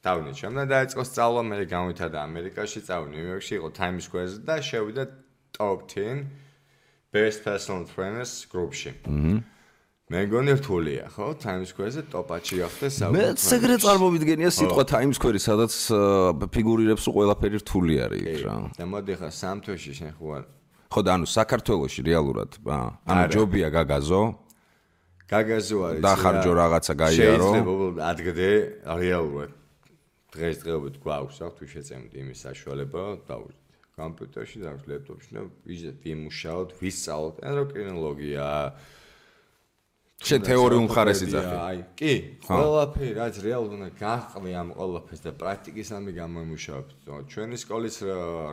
დავნე 0.05 0.33
ჩემნა 0.39 0.65
დაიწყო 0.71 1.03
სწავლა, 1.05 1.43
მე 1.51 1.57
გამვითარდა 1.69 2.19
ამერიკაში, 2.29 2.81
წავ 2.87 3.09
ნიუ-იორკში, 3.13 3.55
იყო 3.59 3.69
Times 3.77 4.05
Square-ზე 4.09 4.39
და 4.49 4.57
შევიდა 4.61 5.05
top 5.57 5.89
10 5.89 6.25
best 7.13 7.45
personal 7.45 7.85
trainers 7.89 8.33
group-ში. 8.53 8.93
აჰა. 9.05 9.54
მე 10.13 10.21
გონი 10.29 10.53
რთულია, 10.61 11.09
ხო? 11.17 11.33
Times 11.41 11.71
Square-ზე 11.73 12.03
top-ში 12.13 12.59
ახდე 12.67 12.89
მე 13.09 13.23
ეგრე 13.57 13.77
წარმოვიდგენია 13.81 14.51
სიტყვა 14.53 14.85
Times 14.85 15.17
Square, 15.17 15.41
სადაც 15.41 15.73
აა, 15.97 16.49
ფიგურირებს 16.53 17.09
ყველაფერი 17.09 17.61
რთული 17.65 17.97
არის 18.05 18.21
იქ 18.21 18.43
რა. 18.45 18.57
და 18.77 18.85
მოდი 18.85 19.15
ხა 19.17 19.31
სამ 19.33 19.65
თვეში 19.65 19.93
შენ 19.97 20.13
ხო 20.21 20.27
არ 20.37 20.45
ხო 20.93 21.01
და 21.09 21.11
ანუ 21.17 21.27
საქართველოში 21.33 22.01
რეალურად, 22.05 22.51
აა, 22.69 22.89
ანუ 23.09 23.25
ჯობია 23.33 23.69
გაგაზო, 23.73 24.23
გაგაზო 25.25 25.79
არის 25.89 26.03
დახარჯო 26.05 26.53
რაღაცა 26.53 26.95
გაიარო. 27.01 27.49
შეიძლება 27.49 28.05
ადგდე 28.13 28.49
რეალურად 28.85 29.51
დღეს 30.37 30.57
დღეობით 30.61 30.95
გვაქვს 31.01 31.37
რა 31.41 31.49
თუ 31.57 31.65
შეწემთ 31.65 32.13
იმის 32.13 32.39
საშუალება 32.45 33.03
დავუშვით 33.25 33.63
კომპიუტერში 33.97 34.59
და 34.61 34.71
ლეპტოპში 34.85 35.31
და 35.33 35.43
ვიზეთ 35.65 35.97
ვიმუშაოთ 36.05 36.71
ვისწავლოთ. 36.77 37.37
ენდოკრინოლოგია 37.41 38.47
შენ 40.23 40.41
თეორიულ 40.47 40.85
მხარეს 40.87 41.21
იძახი. 41.27 41.55
აი 41.59 41.79
კი 41.99 42.13
ყველაფერი 42.47 43.13
რაც 43.19 43.35
რეალურად 43.45 43.75
უნდა 43.75 43.89
გაყრი 43.99 44.53
ამ 44.55 44.69
ყველაფერს 44.79 45.23
და 45.27 45.33
პრაქტიკის 45.43 45.89
ამი 45.99 46.13
გამოიმუშავებ 46.21 46.87
ჩვენი 47.35 47.57
სკოლის 47.65 47.97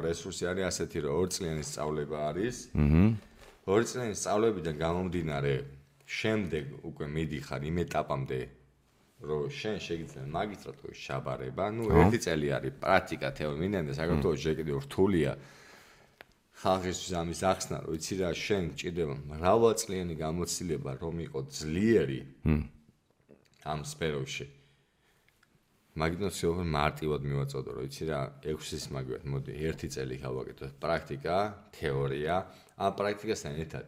რესურსი 0.01 0.43
არის 0.51 0.65
ასეთი 0.71 0.97
რომ 1.05 1.13
ორწლიანი 1.21 1.63
სწავლება 1.69 2.17
არის. 2.31 2.55
აჰა 2.73 3.03
ორწლიანი 3.71 4.15
სწავლებიდან 4.17 4.75
გამომდინარე 4.81 5.53
შემდეგ 6.11 6.63
უკვე 6.91 7.05
მიდიხარ 7.15 7.61
იმ 7.69 7.77
ეტაპამდე 7.85 8.41
რომ 9.21 9.41
შენ 9.53 9.75
შეგიძლია 9.85 10.25
მაგისტრატ 10.33 10.75
თუ 10.81 10.87
შაბარება, 10.97 11.65
ну 11.77 11.83
ერთი 11.93 12.19
წელი 12.25 12.47
არის 12.57 12.73
პრაქტიკა 12.81 13.29
თეორიიდან 13.37 13.83
და 13.85 13.93
საქართველოს 14.01 14.39
შეკიდე 14.41 14.73
რთულია 14.81 15.31
ხალხის 16.61 16.99
ამის 17.17 17.41
ახსნა, 17.41 17.77
რომ 17.85 17.97
იცი 17.97 18.15
რა 18.21 18.29
შენ 18.37 18.65
ჭირდება 18.77 19.15
მრავალწლიანი 19.33 20.15
გამოცდილება 20.19 20.91
რომ 21.01 21.15
იყო 21.25 21.39
ძლიერი 21.57 22.21
ამ 23.65 23.81
სფეროში. 23.91 24.45
მაგნოს 25.91 26.35
შეიძლება 26.37 26.65
მარტივად 26.71 27.21
მივაწოდო, 27.27 27.69
რომ 27.75 27.83
იცი 27.89 28.03
რა 28.07 28.19
6-ის 28.45 28.85
მაგივად 28.95 29.23
მოდი 29.27 29.51
ერთი 29.67 29.87
წელი 29.91 30.15
ხავაკეთო 30.21 30.65
პრაქტიკა, 30.83 31.37
თეორია, 31.75 32.35
ამ 32.77 32.91
პრაქტიკასთან 32.99 33.53
ერთად 33.65 33.87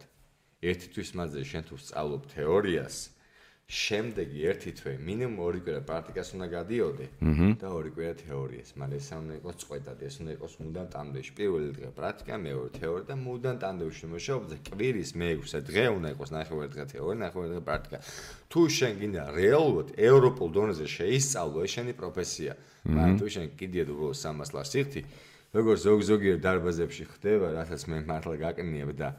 ერთი 0.63 0.87
თვის 0.97 1.09
მანძილში 1.19 1.49
შენ 1.53 1.63
თუ 1.69 1.75
სწავლობ 1.79 2.23
თეორიას, 2.33 2.97
შემდეგი 3.73 4.39
ერთი 4.51 4.71
თვე 4.77 4.91
მინიმუმ 5.01 5.37
ორი 5.39 5.59
კვირა 5.63 5.81
პრაქტიკას 5.87 6.29
უნდა 6.35 6.47
გადიოდე 6.51 7.05
და 7.57 7.67
ორი 7.73 7.89
კვირა 7.95 8.13
თეორიას. 8.21 8.69
მაგრამ 8.75 8.97
ეს 8.99 9.07
უნდა 9.17 9.33
იყოს 9.39 9.55
წყვეტად, 9.63 9.97
ეს 10.03 10.15
უნდა 10.21 10.31
იყოს 10.37 10.53
მუდამ 10.61 10.87
ტამდეში. 10.93 11.31
პირველი 11.39 11.69
დღე 11.77 11.89
პრაქტიკა, 11.97 12.35
მეორე 12.43 12.69
თეორია 12.77 13.05
და 13.07 13.15
მუდამ 13.23 13.57
ტამდეში 13.63 14.05
მუშაობ 14.13 14.41
და 14.51 14.55
კვირის 14.67 15.11
მეექვსე 15.15 15.59
დღე 15.63 15.85
უნდა 15.95 16.07
იყოს 16.13 16.29
ნახევარი 16.37 16.69
დღე 16.75 16.85
თეორია, 16.93 17.17
ნახევარი 17.23 17.49
დღე 17.53 17.63
პრაქტიკა. 17.69 17.97
თუ 18.51 18.59
შენ 18.77 18.93
გინდა 18.99 19.23
რეალურად 19.41 19.87
ევროპულ 19.97 20.47
დონეზე 20.53 20.85
შეისწავლო, 20.97 21.59
შენი 21.73 21.93
პროფესია. 21.97 22.51
მაგრამ 22.83 23.15
თუ 23.15 23.27
შენ 23.33 23.45
კიდიად 23.57 23.87
უბრალოდ 23.89 24.17
სამას 24.21 24.49
ლარს 24.53 24.73
იხდი, 24.75 25.01
როგორც 25.55 25.79
ზოგ 25.87 25.99
ზოგიერთ 26.03 26.39
დარბაზებში 26.43 27.03
ხდება, 27.15 27.47
რასაც 27.57 27.81
მე 27.89 27.97
მართლა 28.05 28.35
გაკნიებ 28.43 28.91
და 28.99 29.09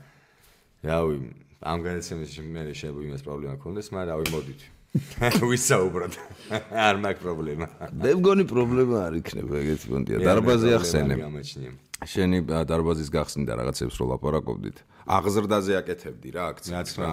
რავი, 0.84 1.16
ამ 1.64 1.78
განაცემაში 1.84 2.40
მე 2.44 2.62
შეიძლება 2.70 3.00
იმას 3.08 3.22
პრობლემა 3.24 3.54
ქონდეს, 3.62 3.88
მაგრამ 3.94 4.08
რავი, 4.12 4.26
მოდით. 4.34 4.60
ვისაუბროთ. 5.50 6.14
არ 6.86 6.96
მაქვს 7.02 7.22
პრობლემა. 7.24 7.66
მე 7.98 8.10
მგონი 8.20 8.44
პრობლემა 8.46 8.96
არ 9.08 9.14
იქნება 9.20 9.54
ეგეთი 9.64 9.86
პონტია. 9.90 10.16
დარბაზი 10.22 10.68
ახსენებ. 10.78 11.18
გამაჩნია. 11.24 11.72
შენი 12.04 12.38
დარბაზის 12.68 13.08
გახსნიდა 13.10 13.52
რაღაცებს 13.58 13.96
რო 13.98 14.04
ლაპარაკობდით. 14.12 14.76
აღზრდაზე 15.08 15.72
აკეთებდი 15.80 16.28
რა 16.36 16.42
აქციას. 16.54 16.90
რა 17.00 17.10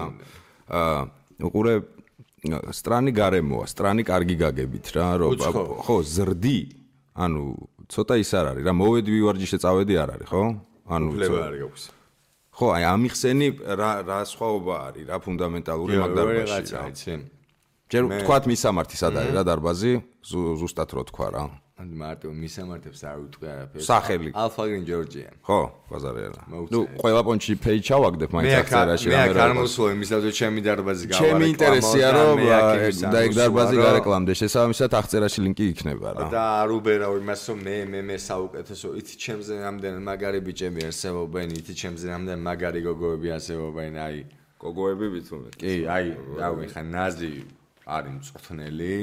აა 0.68 1.00
უყურე 1.42 1.74
სტრანი 2.74 3.12
გარემოა, 3.14 3.66
სტრანი 3.70 4.02
კარგი 4.06 4.36
გაგებით 4.42 4.86
რა, 4.94 5.08
რომ 5.22 5.30
ხო, 5.82 5.96
ზრდი. 6.02 6.58
ანუ 7.14 7.42
ცოტა 7.92 8.14
ის 8.18 8.30
არ 8.34 8.46
არის 8.52 8.64
რა, 8.66 8.72
მოვედი 8.72 9.10
ვივარჯიშე 9.14 9.58
წავედი 9.62 9.94
არ 10.02 10.10
არის, 10.16 10.28
ხო? 10.32 10.42
ანუ 10.88 11.06
ფლება 11.12 11.36
ცო- 11.38 11.44
არ 11.46 11.54
გაქვს. 11.62 11.82
ხო, 12.52 12.66
აი 12.76 12.84
ამიხსენი 12.84 13.46
რა 13.80 13.90
რა 14.04 14.18
სხვაობა 14.28 14.74
არის 14.92 15.04
რა 15.08 15.16
ფუნდამენტალური 15.24 15.94
მაგ 16.02 16.10
დარბაზში 16.16 16.52
რაღაცა, 16.52 16.76
რა. 16.76 16.88
იცი? 16.92 17.14
ჯერ 17.92 18.02
თქვათ 18.22 18.44
მისამართი 18.52 18.96
სად 19.00 19.14
არის 19.20 19.32
რა 19.36 19.42
დარბაზი? 19.48 19.92
ზუ- 20.28 20.54
ზუსტად 20.60 20.90
რო 20.96 21.02
თქვა 21.08 21.26
რა. 21.32 21.42
ანუ 21.82 21.94
მარტო 21.98 22.30
მისამართებს 22.30 23.00
არ 23.10 23.18
უტყვი 23.26 23.46
არაფერს. 23.52 23.86
სახელი. 23.90 24.30
ალფაგრინ 24.38 24.82
ჯორჯია. 24.86 25.30
ხო, 25.42 25.60
ბაზარი 25.90 26.20
არა. 26.30 26.42
მოუწევი. 26.52 26.72
ნუ 26.72 26.80
ყველა 27.02 27.20
პონჩი 27.26 27.52
page 27.58 27.82
ჩავაგდებ 27.88 28.30
მე 28.30 28.34
მაინც 28.38 28.54
აღწერაში 28.62 29.06
მე 29.10 29.16
აქ 29.18 29.30
რამე 29.32 29.42
არ 29.42 29.50
რა. 29.50 29.56
მოსულ 29.62 29.88
იმისაც 29.96 30.20
რომ 30.22 30.34
ჩემი 30.38 30.60
დარბაზი 30.62 31.04
გავა. 31.10 31.20
ჩემი 31.22 31.44
ინტერესია 31.52 32.06
რომ 32.14 32.36
და 33.12 33.18
ეგ 33.26 33.32
დარბაზი 33.40 33.74
გარე 33.82 33.82
გარეკლამდე 33.82 34.32
შესაბამისად 34.42 34.90
აღწერაში 35.00 35.38
ლინკი 35.42 35.64
იქნება 35.72 36.08
რა. 36.14 36.26
და 36.30 36.42
არ 36.62 36.68
უბერავ 36.78 37.12
იმას 37.18 37.40
რომ 37.50 37.58
მე 37.66 37.76
მე 37.92 38.00
მე 38.08 38.16
საუკეთესო 38.30 38.88
იცი 39.02 39.14
ჩემზე 39.24 39.54
რამდენ 39.66 39.94
მაგარი 40.06 40.40
ბიჭები 40.46 40.80
არსებობენ 40.86 41.48
იცი 41.58 41.74
ჩემზე 41.82 42.06
რამდენ 42.14 42.38
მაგარი 42.46 42.80
გოგოები 42.86 43.28
არსებობენ 43.36 43.92
აი 44.06 44.18
გოგოები 44.62 45.06
ვითომე. 45.18 45.48
კი 45.58 45.72
აი 45.90 46.06
რავი 46.38 46.66
ხა 46.70 46.82
ნაზი 46.86 47.34
არის 47.82 48.12
მწვრთნელი 48.14 48.94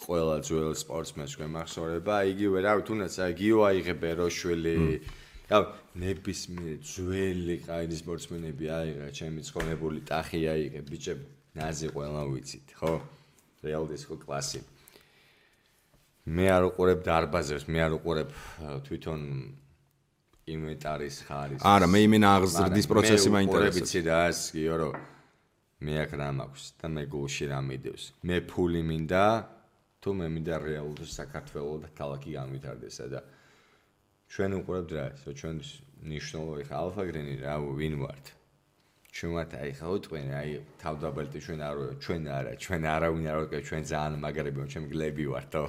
ყველა 0.00 0.36
ძველ 0.46 0.74
სპორტსმენს 0.80 1.32
გვემახსოვრება 1.38 2.16
იგივე 2.32 2.58
რავი 2.66 2.82
თუნდაც 2.88 3.14
გიო 3.40 3.58
აიღე 3.68 4.12
როშვილი. 4.20 4.76
რავი 5.50 5.66
ნებისმიერ 6.00 6.76
ძველი 6.80 7.56
ყაიდი 7.66 7.96
სპორტსმენები 8.02 8.66
აიღე 8.80 9.08
ჩემი 9.18 9.40
ცხონებული 9.44 10.00
ტახი 10.08 10.40
აიღე. 10.54 10.80
ბიჭები 10.88 11.24
ნაზი 11.58 11.88
ყველა 11.94 12.22
ვიცით 12.30 12.68
ხო? 12.78 12.92
რეალ 13.66 13.84
დისკო 13.90 14.16
კლასი 14.24 14.60
მე 16.30 16.46
არ 16.52 16.62
უყურებ 16.70 17.00
დარბაზებს 17.04 17.64
მე 17.66 17.80
არ 17.86 17.92
უყურებ 17.98 18.30
თვითონ 18.86 19.20
ინვენტარის 20.50 21.16
ხარის. 21.26 21.60
არა, 21.62 21.86
მე 21.90 22.00
იმენა 22.06 22.28
აღზრდის 22.38 22.86
პროცესი 22.90 23.28
მაინტერესებს. 23.34 23.76
ვიცი 23.80 24.00
რა 24.06 24.20
ეს 24.30 24.40
გიო 24.54 24.74
რომ 24.80 24.94
მე 25.80 25.94
აქ 26.04 26.10
რა 26.20 26.28
მაქვს 26.38 26.64
და 26.80 26.86
მე 26.94 27.02
გულში 27.08 27.44
რა 27.50 27.58
მიდევს 27.64 28.04
მე 28.28 28.36
ფული 28.50 28.82
მინდა 28.84 29.24
თუ 30.00 30.10
მე 30.16 30.26
მინდა 30.34 30.56
რეალურად 30.64 31.10
საქართველოს 31.12 31.80
და 31.84 31.88
ქალაქი 32.00 32.30
გამვითარდეს 32.40 32.98
და 33.12 33.20
ჩვენ 34.32 34.50
უყურებთ 34.60 34.90
რა 34.96 35.04
ისო 35.16 35.30
ჩვენ 35.40 35.56
ნიშნულოვანი 36.12 36.64
ხა 36.68 36.76
ალფაგრენი 36.80 37.34
რა 37.44 37.54
ვინ 37.76 37.94
ვართ? 38.00 38.26
ჩვენათ 39.10 39.52
აი 39.58 39.70
ხა 39.74 39.86
უტყვენ 39.90 40.28
აი 40.38 40.50
თავდაბალტი 40.78 41.38
ჩვენ 41.44 41.60
არ 41.66 41.76
ვარ 41.80 41.94
ჩვენ 42.04 42.22
არა 42.30 42.52
ჩვენ 42.62 42.82
არავინ 42.94 43.24
არ 43.26 43.36
ვარ 43.42 43.62
ჩვენ 43.68 43.82
ძალიან 43.90 44.14
მაგარები 44.24 44.58
ვართ 44.62 44.70
ჩვენ 44.70 44.86
გლები 44.92 45.24
ვართ 45.34 45.48
თო 45.50 45.62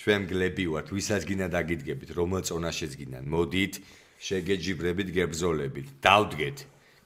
ჩვენ 0.00 0.20
გლები 0.30 0.64
ვართ 0.74 0.88
ვისაც 0.92 1.22
გინდა 1.24 1.48
დაგიდგებით 1.56 2.10
რომელ 2.20 2.42
წონაშიც 2.48 2.92
გინდან 3.00 3.24
მოდით 3.32 3.74
შეგეჯიბრებით 4.28 5.08
გებზოლებით 5.16 5.88
დავდგეთ 6.04 6.58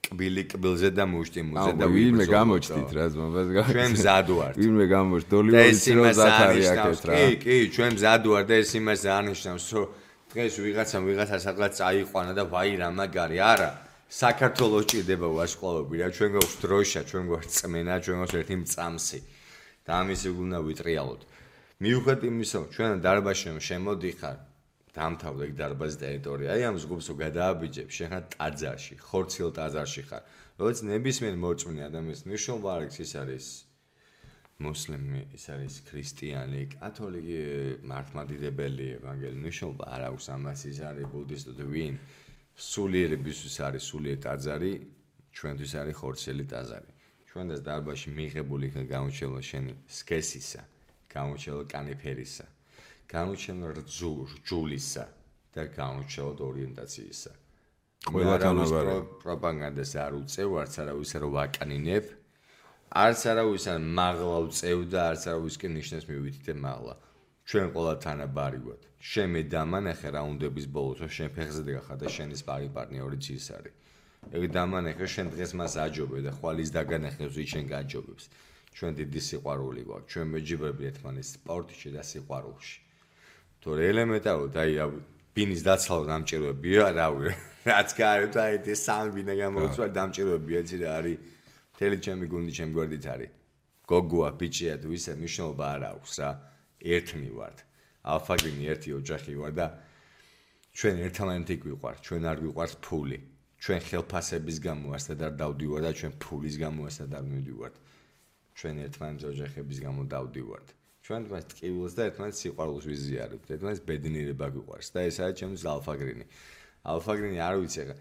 კბილი 0.05 0.43
კბილზე 0.53 0.91
და 0.97 1.05
მუშტი 1.11 1.43
მუზე 1.49 1.73
და 1.81 1.87
ვინმე 1.93 2.25
გამოჩდით 2.33 2.91
რა 2.97 3.05
ზმობას 3.13 3.49
გაჩდით. 3.57 3.75
ჩვენ 3.75 3.91
მზად 3.95 4.29
ვართ. 4.39 4.55
ვინმე 4.63 4.87
გამოჩდ 4.95 5.27
და 5.29 5.35
ოლივერი 5.39 5.69
ეს 5.69 5.79
ცრო 5.85 5.99
იმას 5.99 6.17
ზაქარი 6.19 6.63
არნიშნავს 6.69 6.99
აკეთ 6.99 7.09
რა. 7.09 7.15
კი 7.19 7.37
კი 7.43 7.57
ჩვენ 7.75 7.91
მზად 7.99 8.23
ვარ 8.33 8.45
და 8.49 8.55
ეს 8.63 8.71
იმას 8.79 9.01
არნიშნავს 9.19 9.67
რომ 9.75 9.87
დღეს 10.33 10.55
ვიღაცამ 10.65 11.03
ვიღაცა 11.09 11.37
სადღაც 11.47 11.73
წაიყვანა 11.81 12.33
და 12.39 12.45
ვაი 12.53 12.73
რა 12.81 12.89
მაგარი 12.99 13.39
არა. 13.53 13.71
საქართველოს 14.09 14.85
ჭირდება 14.89 15.29
ვაშყლავები 15.39 15.95
რა. 16.01 16.09
ჩვენ 16.17 16.31
გვაქვს 16.35 16.57
დროშა 16.63 17.01
ჩვენ 17.09 17.25
გვაქვს 17.29 17.53
წმენა 17.59 17.95
ჩვენ 18.05 18.17
გვაქვს 18.19 18.37
ერთი 18.41 18.57
მწამსი. 18.63 19.21
და 19.85 19.91
ამის 20.05 20.21
უნდა 20.29 20.59
ვიტრიალოთ. 20.69 21.21
მიუხედავად 21.79 22.23
იმისა 22.29 22.57
რომ 22.59 22.67
ჩვენ 22.75 22.91
დარბაზში 23.05 23.47
რომ 23.49 23.61
შემოდიხარ 23.69 24.37
დამთავრდა 24.99 25.43
ეგ 25.49 25.55
დარბაზის 25.61 25.99
ტერიტორია. 26.03 26.49
აი 26.55 26.63
ამ 26.69 26.77
ზგობს 26.83 27.07
რო 27.11 27.15
გადააბიჯებ 27.23 27.89
შენ 27.97 28.09
ხარ 28.13 28.25
ტაძარში 28.35 28.95
ხორცილ 29.07 29.49
ტაძარში 29.59 30.03
ხარ. 30.09 30.23
როდეს 30.59 30.81
ნებისმიერ 30.91 31.35
მოწმე 31.45 31.83
ადამიანს 31.89 32.23
ნიშნულობა 32.27 32.69
არის 32.77 32.97
ის 33.05 33.13
არის 33.23 33.47
მუსლიმი, 34.59 35.21
ის 35.39 35.45
არის 35.55 35.75
ქრისტიანი, 35.87 36.63
კათოლიკი, 36.75 37.43
მართლმადიდებელი, 37.87 38.87
ევანგელი, 38.99 39.39
ნიშნობა 39.47 39.85
არ 39.95 40.03
აქვს 40.09 40.27
ამას, 40.35 40.61
ის 40.67 40.79
არის 40.83 41.07
ბუდისტი, 41.15 41.63
ვინ? 41.75 41.95
სულიერებისთვის 42.59 43.57
არის 43.69 43.83
სულიერ 43.87 44.19
ტაძარი, 44.27 44.73
ჩვენთვის 45.31 45.73
არის 45.79 45.95
ხორცელი 46.01 46.45
ტაძარი. 46.51 46.91
ჩვენ 47.31 47.47
და 47.55 47.57
დარბაში 47.71 48.09
მიღებული 48.19 48.65
იქნა 48.67 48.83
გამოჩენილი 48.91 49.43
შენი 49.51 49.73
სქესისა, 49.87 50.63
გამოჩენილი 51.15 51.65
კანიფერისა, 51.71 52.47
გამოჩენილი 53.09 53.73
რძულისა 53.81 55.05
და 55.57 55.63
გამოჩენილი 55.81 56.43
ორიენტაციისა. 56.51 57.33
ყველა 58.13 58.37
თანაბარი 58.45 58.97
პროპაგანდას 59.23 59.93
არ 60.05 60.13
უწევ, 60.21 60.49
არც 60.63 60.75
არავის 60.83 61.13
არ 61.17 61.25
ვაკანინებ. 61.37 62.05
არც 63.05 63.21
არავის 63.33 63.65
არ 63.73 63.81
მაღლა 63.99 64.39
უწევ 64.49 64.79
და 64.93 65.01
არც 65.11 65.23
არავისკენ 65.31 65.73
ნიშნებს 65.79 66.07
მივითითე 66.11 66.53
მაღლა. 66.65 66.95
ჩვენ 67.49 67.67
ყველა 67.73 67.95
თანაბარი 68.05 68.61
ვართ. 68.67 68.83
შენ 69.01 69.29
მე 69.33 69.43
დამანახე 69.57 70.09
რაუნდების 70.17 70.67
ბოლოს, 70.69 71.01
შენ 71.17 71.29
ფეხზე 71.37 71.63
დგახა 71.65 71.95
და 72.01 72.07
შენი 72.13 72.35
სპარი 72.43 72.69
პარტნიორი 72.77 73.19
ძის 73.25 73.47
არის. 73.57 73.75
ეგ 74.37 74.43
დამანახე 74.57 75.07
შენ 75.15 75.27
დღეს 75.33 75.51
მას 75.57 75.73
აჯობე 75.85 76.19
და 76.27 76.33
ხვალის 76.37 76.71
დაგანახებს 76.77 77.35
ვინ 77.39 77.49
შენ 77.53 77.65
გაჯობებს. 77.73 78.25
ჩვენ 78.77 78.93
დიდი 79.01 79.21
სიყვარული 79.29 79.83
გვაქვს. 79.89 80.09
ჩვენ 80.13 80.27
მეჯიბრები 80.35 80.83
ერთმანეთს 80.91 81.31
სპორტში 81.41 81.89
და 81.97 82.03
სიყვარულში. 82.11 82.88
თორე 83.63 83.83
ელემენტარულად 83.93 84.57
აი 84.63 84.73
ბინის 85.35 85.63
დაცალო 85.67 86.05
დამჭიროებია, 86.11 86.85
რავი. 86.99 87.31
რაც 87.69 87.89
გაარეთ 87.95 88.35
აი 88.43 88.55
ეს 88.75 88.81
სამი 88.87 89.11
ბინა 89.15 89.35
გამოვცვა 89.39 89.87
დამჭიროებია, 89.99 90.59
იცი 90.67 90.77
რა 90.83 90.91
არის. 90.99 91.19
თელი 91.79 91.97
ჩემი 92.03 92.27
გუნდი 92.33 92.53
ჩემ 92.59 92.71
გვერდით 92.75 93.07
არის. 93.15 93.31
გოგოა, 93.87 94.31
ბიჭია 94.41 94.75
თუ 94.83 94.89
ისე 94.99 95.13
მნიშვნელობა 95.19 95.65
არ 95.75 95.83
აქვს 95.95 96.13
რა. 96.19 96.31
ერთნი 96.95 97.31
ვართ. 97.39 97.59
ალფაგრინი 98.03 98.65
ერთი 98.73 98.91
ოჯახი 98.99 99.33
ვარ 99.39 99.53
და 99.59 99.67
ჩვენ 100.79 100.97
ერთმანეთი 101.07 101.55
გვიყვართ, 101.63 101.99
ჩვენ 102.07 102.23
არ 102.31 102.37
გვიყვარს 102.43 102.75
ფული. 102.85 103.19
ჩვენ 103.59 103.81
ხელფასების 103.87 104.59
გამო 104.63 104.87
ასეთ 104.99 105.19
არ 105.27 105.33
დავდივართ 105.43 105.83
და 105.87 105.93
ჩვენ 105.99 106.13
ფულის 106.23 106.57
გამო 106.63 106.81
ასეთ 106.91 107.11
არ 107.19 107.25
მივდივართ. 107.31 107.75
ჩვენ 108.59 108.75
ერთმანეთს 108.87 109.25
ოჯახების 109.33 109.79
გამო 109.83 110.03
დავდივართ. 110.15 110.78
ჩვენ 111.09 111.25
თმას 111.25 111.45
ტკივილს 111.49 111.95
და 111.97 112.03
ერთმანეთს 112.13 112.41
სიყვარულს 112.45 112.85
ვიზიარებთ. 112.85 113.47
ერთმანეთს 113.57 113.83
ბედნიერება 113.89 114.47
გვიყვარს 114.53 114.89
და 114.93 115.01
ეს 115.09 115.17
არის 115.25 115.37
ჩემს 115.41 115.63
ალფაგრინი. 115.73 116.25
ალფაგრინი 116.85 117.39
არ 117.49 117.55
ვიცი 117.65 117.79
ახლა. 117.81 117.97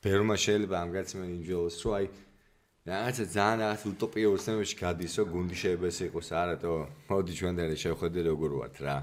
ბერმა 0.00 0.36
შეიძლება 0.40 0.76
ამ 0.80 0.90
გაცემენ 0.96 1.30
ინჯელოს 1.36 1.76
რო 1.84 1.90
აი 2.00 2.06
რაღაცა 2.88 3.24
ძალიან 3.36 3.58
რაღაც 3.60 3.82
უტოპიურ 3.92 4.38
სცენაში 4.40 4.76
გადის, 4.80 5.12
რომ 5.20 5.26
გუნდი 5.36 5.56
შეიძლება 5.60 5.86
ეს 5.92 5.98
იყოს 6.08 6.28
არათო. 6.40 6.72
მოდი 7.12 7.32
ჩვენ 7.36 7.52
და 7.60 7.64
შევხედე 7.84 8.20
როგორ 8.30 8.50
ვართ 8.56 8.76
რა. 8.88 8.96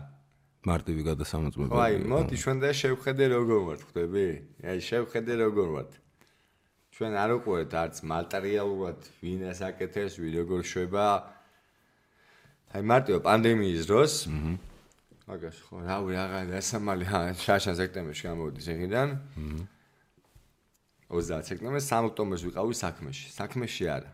მარტივი 0.65 1.01
გადასამოწმება. 1.09 1.73
აი, 1.77 1.95
მოდი 2.09 2.35
ჩვენ 2.41 2.57
და 2.57 2.69
შევხედე 2.73 3.25
როგორ 3.37 3.59
ვართ, 3.67 3.81
ხვდები? 3.85 4.27
აი, 4.65 4.79
შევხედე 4.89 5.33
როგორ 5.45 5.67
ვართ. 5.77 5.91
ჩვენ 6.97 7.11
არ 7.21 7.31
უყურეთ 7.37 7.71
არც 7.77 7.95
მატერიალურად 8.01 8.99
ვინ 9.21 9.41
ასაკეთებს, 9.53 10.13
ვინ 10.17 10.33
როგორ 10.41 10.59
შვება. 10.65 11.07
აი, 12.77 12.83
მარტივ 12.85 13.17
პანდემიის 13.25 13.87
დროს. 13.89 14.13
მაგას 15.25 15.57
ხო, 15.65 15.81
რავი, 15.81 16.13
აღარ 16.13 16.45
დასამალი, 16.53 17.05
შაშან 17.41 17.73
სექტემბერში 17.73 18.23
გამოვიდეს 18.29 18.67
ეგიდან. 18.69 19.07
აჰა. 19.17 19.65
30 21.09 21.49
სექტემბერს 21.49 21.87
3 21.89 22.05
ოქტომბერს 22.11 22.43
ვიყავი 22.45 22.73
საქმეში. 22.77 23.25
საქმეში 23.33 23.83
არა. 23.97 24.11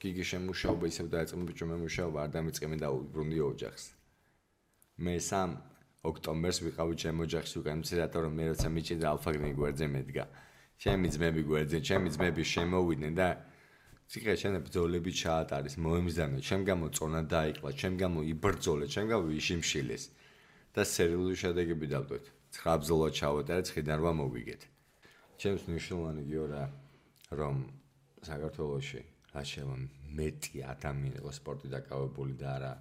გიგი 0.00 0.24
შემუშაობა 0.32 0.84
ისევ 0.88 1.06
დაიწყე 1.12 1.44
ბიჭო 1.44 1.64
მე 1.68 1.76
მუშაობა 1.84 2.18
არ 2.24 2.30
დამიწყემი 2.32 2.76
და 2.80 2.88
უბრუნდი 2.88 3.38
ოჯახს. 3.52 3.84
მე 5.04 5.14
3 5.20 5.52
ოქტომბერს 6.08 6.58
ვიყავი 6.64 6.94
ჩემ 7.04 7.16
ოჯახში 7.20 7.54
უკან 7.60 7.76
მცირად 7.84 8.12
რომ 8.16 8.32
მე 8.32 8.44
როცა 8.52 8.68
მიჭი 8.72 8.94
და 8.96 9.06
ალფაგნი 9.12 9.52
გვერდზე 9.60 9.86
მედგა. 9.92 10.24
ჩემი 10.80 11.06
ძმები 11.12 11.42
გვერდზე, 11.48 11.78
ჩემი 11.84 12.08
ძმები 12.16 12.42
შემოვიდნენ 12.48 13.12
და 13.12 13.28
ციხე 14.14 14.34
შენ 14.38 14.54
ბძოლები 14.62 15.10
ჩაატარის 15.10 15.74
მოემზანა, 15.74 16.38
ჩემ 16.38 16.62
გამო 16.70 16.86
წონა 16.94 17.20
დაიყლა, 17.26 17.70
ჩემ 17.74 17.94
გამო 17.98 18.22
იბრძოლე, 18.30 18.86
ჩემ 18.86 19.06
გამო 19.10 19.26
იშიმშილეს 19.34 20.04
და 20.70 20.82
სერიოზული 20.86 21.34
შედეგები 21.34 21.86
დავდოთ. 21.90 22.24
9 22.54 22.78
ბძოლა 22.78 23.08
ჩავატარე, 23.10 23.62
ცხიდან 23.66 23.98
რა 24.06 24.12
მოვიგეთ. 24.14 24.62
ჩემს 25.34 25.66
მნიშვნელოვანი 25.66 26.22
გიო 26.30 26.44
რა 26.46 26.62
რომ 27.34 27.56
საქართველოში 28.22 29.00
რა 29.34 29.42
შევა 29.50 29.76
მეტი 30.14 30.62
ადამიანი 30.62 31.18
იყო 31.18 31.30
სპორტი 31.34 31.68
დაკავებული 31.74 32.34
და 32.38 32.48
არა 32.54 32.72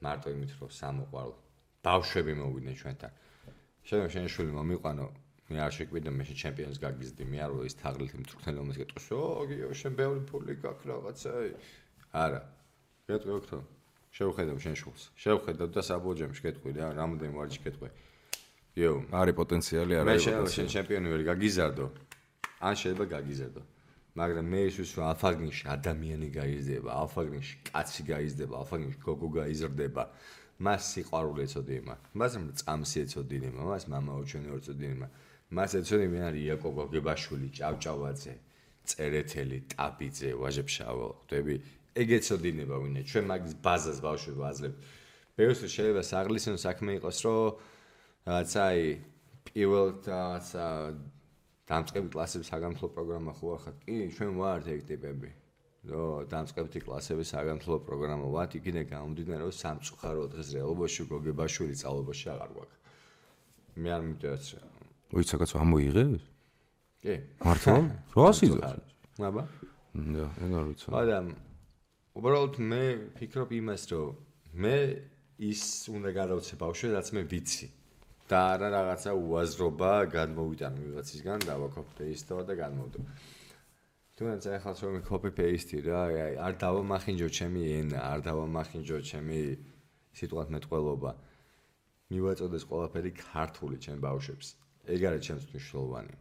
მარტო 0.00 0.32
იმით 0.32 0.52
რომ 0.56 0.70
სამოყვარო 0.72 1.34
ბავშვები 1.84 2.32
მოვიდნენ 2.40 2.76
ჩვენთან 2.80 3.12
შეიძლება 3.84 4.08
შენ 4.16 4.26
შვილი 4.32 4.52
მომიყვანო 4.56 5.06
მე 5.50 5.58
არ 5.66 5.72
შეკვიდა 5.78 6.10
მე 6.16 6.24
ჩემპიონს 6.42 6.78
გაგიზდი 6.82 7.24
მე 7.30 7.38
არ 7.46 7.52
ის 7.68 7.74
თაღლით 7.82 8.12
მწვრთნელი 8.20 8.58
მომეს 8.62 8.78
გეტყვის 8.82 9.06
ო 9.14 9.22
გიო 9.50 9.70
შენ 9.80 9.92
ბევრი 10.00 10.20
ფული 10.30 10.54
გაქვს 10.64 10.84
რაღაცა 10.90 11.32
არა 12.24 12.40
გეტყვი 13.10 13.32
ოქრო 13.38 13.60
შევხედავ 14.16 14.58
შენ 14.64 14.74
შულს 14.82 15.02
შევხედავ 15.22 15.68
და 15.76 15.82
საბოჯემში 15.90 16.40
გეტყვი 16.46 16.76
რა 16.80 16.90
რამოდენ 16.98 17.30
ვარჯი 17.38 17.60
გეტყვი 17.68 17.90
იო, 18.76 19.08
არის 19.08 19.34
პოტენციალი, 19.40 19.94
პოტენციალი. 20.04 20.44
მე 20.44 20.52
შენ 20.52 20.66
ჩემპიონი 20.68 21.08
ვარ, 21.08 21.22
გაგიზარდო. 21.32 21.86
ან 22.60 22.74
შეიძლება 22.76 23.06
გაგიზარდო. 23.16 23.62
მაგრამ 24.16 24.46
მე 24.52 24.60
ის 24.68 24.76
ვისვა 24.80 25.02
ალფაგინში 25.12 25.64
ადამიანი 25.76 26.28
გაიზრდება, 26.36 26.90
ალფაგინში 27.04 27.54
კაცი 27.68 28.02
გაიზრდება, 28.12 28.54
ალფაგინში 28.60 28.98
გოგო 29.00 29.28
გაიზრდება. 29.40 30.02
მას 30.56 30.82
სიყვარული 30.96 31.44
ეწოდინება, 31.44 31.94
მას 32.16 32.32
წამსი 32.60 32.98
ეწოდინება, 33.04 33.60
მას 33.70 33.84
მამაოჩვენე 33.92 34.48
ეწოდინება. 34.56 35.06
მას 35.56 35.70
ეწოდინებიან 35.78 36.34
იაკობ 36.42 36.72
გოგებაშვილი, 36.80 37.48
ჭავჭავაძე, 37.58 38.34
წერეთელი, 38.86 39.58
ტაბიძე, 39.72 40.30
ვაჟებშავა, 40.40 41.06
ხვდები? 41.20 41.54
ეგ 41.96 42.08
ეწოდინება 42.18 42.76
ვინმე. 42.82 43.00
ჩვენ 43.08 43.24
მაგის 43.30 43.54
ბაზას 43.64 43.98
ბავშვი 44.04 44.32
ვაძლევთ. 44.36 44.76
ბევრს 45.36 45.60
შეიძლება 45.68 46.02
საღლისენო 46.12 46.58
საქმე 46.60 46.90
იყოს, 46.98 47.18
რომ 47.24 47.40
რაღაცა 48.26 48.60
აი 48.72 48.82
პირველ 49.46 49.88
რაღაცა 50.08 50.66
დამწყები 51.66 52.08
კლასების 52.14 52.48
საგამხლო 52.52 52.86
პროგრამა 52.96 53.32
ხო 53.38 53.46
ახლა? 53.56 53.72
კი, 53.84 53.96
ჩვენ 54.16 54.30
ვართ 54.40 54.64
ეგ 54.74 54.80
ტიპები. 54.90 55.30
დამწყებითი 55.86 56.80
კლასების 56.82 57.30
საგანმანათლებლო 57.32 57.78
პროგრამა 57.86 58.26
ვართ 58.34 58.56
იქინე 58.58 58.82
გამომდინარე 58.90 59.42
რომ 59.46 59.54
სამწუხარო 59.54 60.24
დღეს 60.34 60.48
რეალობაში 60.56 61.02
გოგებაშვილი 61.12 61.74
სწავლობაში 61.78 62.26
აღარ 62.34 62.50
გვაქვს. 62.56 62.78
მე 63.76 63.90
არ 63.96 64.02
მიტევს 64.06 64.48
ვიცი 65.14 65.32
რაღაც 65.36 65.52
ამოიღეს 65.62 66.24
კი. 67.02 67.14
მართლა? 67.46 67.76
რა 68.16 68.30
სიზო 68.34 68.56
აბა. 69.30 69.42
და 69.96 70.24
ეგ 70.42 70.50
არ 70.58 70.64
ვიცი. 70.70 70.86
მაგრამ 70.96 71.26
უბრალოდ 72.18 72.54
მე 72.70 72.84
ფიქრობ 73.16 73.50
იმას 73.60 73.82
რომ 73.92 74.08
მე 74.62 74.76
ის 75.46 75.62
უნდა 75.92 76.10
გადავცე 76.18 76.54
ბავშვი 76.58 76.86
რაც 76.96 77.08
მე 77.14 77.22
ვიცი. 77.30 77.66
და 78.26 78.38
არა 78.58 78.68
რაღაცა 78.74 79.10
უაზრობა 79.14 79.92
გადმოვიტანო 80.10 80.78
ვიღაცისგან 80.82 81.46
და 81.46 81.54
ვაკოპ 81.62 81.86
პეისტო 81.94 82.42
და 82.42 82.54
გადმოვდო. 82.58 82.98
თუნდაც 84.16 84.44
ახლა 84.48 84.72
რომ 84.80 85.02
კოპი 85.04 85.30
პეისტი 85.36 85.76
რა, 85.84 86.02
აი 86.08 86.36
არ 86.40 86.54
დავამახინჯო 86.56 87.28
ჩემი 87.36 87.62
ენა, 87.68 88.00
არ 88.00 88.20
დავამახინჯო 88.24 88.98
ჩემი 89.12 89.40
სიტუაციად 90.16 90.52
მეტყველობა. 90.56 91.10
მივაწოდეს 92.16 92.64
ყველაფერი 92.70 93.10
ქართული 93.12 93.76
ჩემ 93.76 94.00
ბავშვებს. 94.00 94.48
ეგ 94.88 95.00
არის 95.08 95.22
ჩემს 95.26 95.44
მნიშვნელოვანი. 95.52 96.14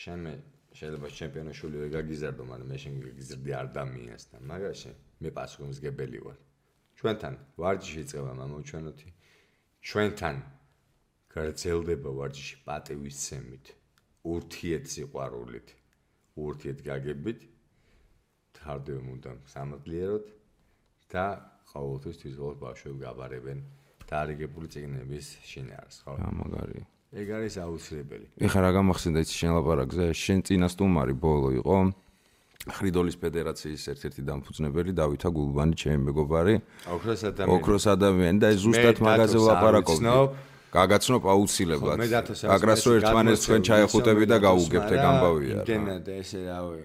შენ 0.00 0.18
მე 0.26 0.34
შეიძლება 0.76 1.08
ჩემპიონოშული 1.18 1.76
ვერ 1.80 1.90
გაგიზარდო, 1.96 2.42
მაგრამ 2.50 2.68
მე 2.68 2.78
შენ 2.82 2.94
გაგიზრდი 3.06 3.50
ადამიანსთან, 3.64 4.40
მაგაში 4.50 4.90
მე 5.22 5.30
პასუხისმგებელი 5.38 6.18
ვარ. 6.26 6.38
ჩვენთან 6.98 7.34
ვარჯიში 7.62 8.04
წევა 8.10 8.32
მამო 8.40 8.58
ჩვენოთი. 8.68 9.08
ჩვენთან 9.80 10.36
გრძელდება 11.32 12.10
ვარჯიში 12.18 12.56
პატივისცემით, 12.68 13.64
ურთიერთ 14.28 14.86
სიყვარულით, 14.92 15.68
ურთიერთ 16.34 16.80
გაგებით, 16.82 17.40
თარდევ 18.58 18.98
უნდა 19.14 19.30
სამადლიეროდ 19.54 20.26
და 21.14 21.26
ყოველთვის 21.70 22.16
თვითონ 22.22 22.54
ბავშვები 22.62 22.98
გაბარებენ 23.06 23.58
დარიგებული 24.08 24.66
წიგნების 24.68 25.26
შინაარს, 25.46 25.96
ხო? 26.04 26.12
მაგარი. 26.18 26.82
ეგ 27.14 27.28
არის 27.30 27.54
აუცილებელი. 27.62 28.26
ეხლა 28.42 28.60
რა 28.66 28.70
გამახსენდა 28.74 29.18
იცი 29.22 29.34
შენ 29.38 29.50
ლაპარაკზე? 29.54 30.04
შენ 30.10 30.38
წინა 30.46 30.68
სტუმარი 30.74 31.14
ბოლო 31.14 31.48
იყო 31.62 31.76
ხრიდოლის 32.64 33.16
ფედერაციის 33.20 33.82
ერთ-ერთი 33.92 34.22
დამფუძნებელი 34.24 34.90
დავითა 34.96 35.28
გულბანი, 35.36 35.74
ჩემი 35.78 36.00
მეგობარი. 36.08 36.54
ოქროს 36.88 37.20
ადამიანი. 37.28 37.52
ოქროს 37.54 37.84
ადამიანი 37.94 38.38
და 38.40 38.48
ზუსტად 38.56 38.96
მაგაზე 39.04 39.36
ვლაპარაკობდი. 39.44 40.10
გაგაცნობ 40.74 41.22
აუცილებლად. 41.34 41.98
აკრასო 42.56 42.90
ერთმანეთს 42.98 43.46
თქვენ 43.46 43.62
ჩაეხუტები 43.68 44.24
და 44.32 44.36
გაუგებთ 44.48 44.90
ეგ 44.98 45.02
ამბავია. 45.10 45.54
იმდენად 45.62 46.08
ესე 46.18 46.42
რავი. 46.50 46.82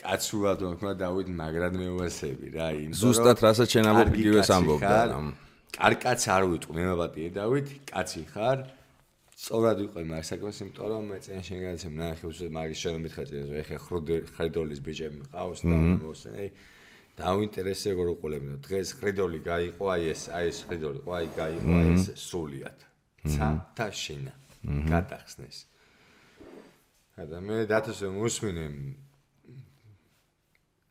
კაცურად 0.00 0.62
მოქმა 0.64 0.92
დავით 0.96 1.28
მაგრად 1.36 1.76
მეუასები 1.76 2.50
რა 2.56 2.68
იმ 2.88 2.92
ზუსტად 2.96 3.42
რასაც 3.44 3.76
შენ 3.76 3.88
ამბობ 3.90 4.16
იგივეს 4.16 4.50
ამბობდა 4.56 4.96
კარკაც 5.76 6.26
არ 6.34 6.44
ვიტყვი 6.52 6.76
მე 6.78 6.84
მოვატიე 6.90 7.28
დავით 7.36 7.72
კაცი 7.90 8.22
ხარ 8.32 8.64
სწორად 9.36 9.82
ვიყო 9.84 10.04
მაგ 10.12 10.24
საქმეს 10.30 10.60
იმიტომ 10.64 10.90
რომ 10.92 11.06
მე 11.12 11.18
წინ 11.26 11.44
შენ 11.48 11.60
გადაცემ 11.64 11.94
ნახე 12.00 12.26
უშე 12.30 12.48
მაგის 12.56 12.82
შენ 12.82 13.00
მითხარ 13.04 13.26
წინ 13.30 13.54
ეხა 13.60 13.78
ხრიდოლის 14.36 14.80
ბიჭები 14.88 15.18
მყავს 15.24 15.64
და 15.68 15.76
მოსენ 16.00 16.34
აი 16.40 16.48
დაუინტერესე 17.20 17.92
როგორ 17.92 18.12
უყოლებინო 18.16 18.56
დღეს 18.64 18.88
ხრიდოლი 19.00 19.40
გაიყო 19.50 19.84
აი 19.94 20.12
ეს 20.14 20.22
აი 20.32 20.52
ეს 20.52 20.58
ხრიდოლი 20.68 21.00
ყო 21.04 21.12
აი 21.20 21.26
გაიყო 21.40 21.72
აი 21.80 21.88
ეს 21.96 22.06
სრულიად 22.24 22.89
ცა 23.26 23.48
და 23.76 23.86
შენა 23.92 24.34
გადახსნეს 24.88 25.66
ადამიანი 27.20 27.64
დათოსე 27.68 28.08
მოსმინე 28.16 28.66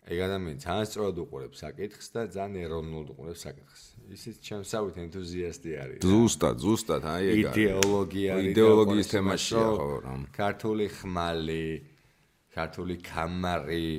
ეგ 0.09 0.19
ადამიანი 0.25 0.57
ძალიან 0.57 0.87
სწორად 0.89 1.17
უყურებს 1.21 1.59
საკითხს 1.61 2.07
და 2.13 2.21
ძალიან 2.33 2.65
ეროვნულად 2.65 3.09
უყურებს 3.13 3.41
საკითხს. 3.45 3.81
ისიც 4.09 4.35
ჩემსავით 4.41 4.95
ენთუზიასტი 5.05 5.71
არის. 5.83 5.99
ზუსტად, 6.01 6.55
ზუსტად, 6.65 7.03
აი 7.13 7.23
ეგ 7.29 7.41
არის. 7.45 7.57
იდეოლოგია 7.61 8.33
იდეოლოგიის 8.49 9.07
თემაშია 9.13 9.65
ხო 9.69 9.89
რა. 10.01 10.13
ქართული 10.33 10.85
ხმალი, 10.97 11.67
ქართული 12.57 12.95
კამარი, 13.05 13.89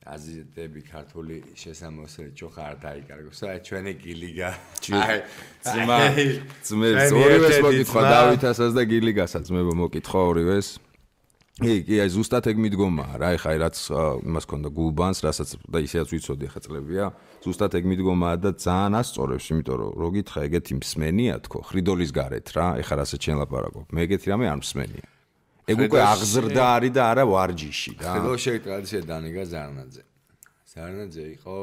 აზიატები, 0.00 0.80
ქართული 0.88 1.36
შესამოსელი 1.52 2.32
ჯოხა 2.32 2.62
არ 2.72 2.76
დაიკარგოს. 2.80 3.40
აი 3.44 3.58
ჩვენი 3.68 3.92
გილიგა. 4.00 4.50
აი 4.96 5.18
ძმა, 5.60 5.98
ძმებს 6.64 7.12
ორივეს 7.12 7.56
მოკითხა 7.60 8.02
დავითასაც 8.08 8.70
და 8.72 8.82
გილიგასაც 8.88 9.46
მე 9.52 9.60
მოკითხა 9.76 10.20
ორივეს. 10.24 10.68
კი, 11.60 11.74
კი, 11.84 11.94
აი 12.00 12.08
ზუსტად 12.16 12.44
ეგ 12.48 12.56
მიდგომაა 12.64 13.14
რა, 13.20 13.28
ეხა 13.36 13.50
რაც 13.60 13.76
იმას 14.24 14.44
ქონდა 14.48 14.68
გულბანს, 14.72 15.18
რასაც 15.20 15.50
და 15.68 15.78
ისეაც 15.84 16.08
ვიცოდი 16.08 16.46
ხა 16.48 16.60
წლებია. 16.64 17.04
ზუსტად 17.44 17.72
ეგ 17.76 17.84
მიდგომაა 17.92 18.36
და 18.40 18.50
ძალიან 18.56 18.92
ასწორებს, 18.96 19.44
იმიტომ 19.52 19.76
რომ 19.76 19.90
რო 20.00 20.08
გითხრა 20.16 20.40
ეგეთი 20.48 20.72
მსმენია 20.80 21.34
თქო, 21.44 21.58
ხრიდოლის 21.68 22.10
გარეთ 22.16 22.46
რა, 22.56 22.66
ეხა 22.80 22.94
რასაც 23.04 23.20
შენ 23.20 23.36
ლაპარაკობ. 23.44 23.84
მე 23.92 24.00
ეგეთი 24.08 24.26
რამე 24.32 24.46
არ 24.48 24.58
მსმენია. 24.64 25.19
ეგ 25.70 25.78
უკვე 25.86 26.00
აღზრდა 26.04 26.64
არის 26.76 26.92
და 26.96 27.02
არა 27.12 27.24
ვარჯიში 27.30 27.92
რა. 28.00 28.12
ხრიდოლში 28.14 28.50
ტრადიცია 28.66 29.00
დანიგა 29.10 29.44
ზარნაძე. 29.52 30.02
ზარნაძე 30.72 31.24
იყო 31.36 31.56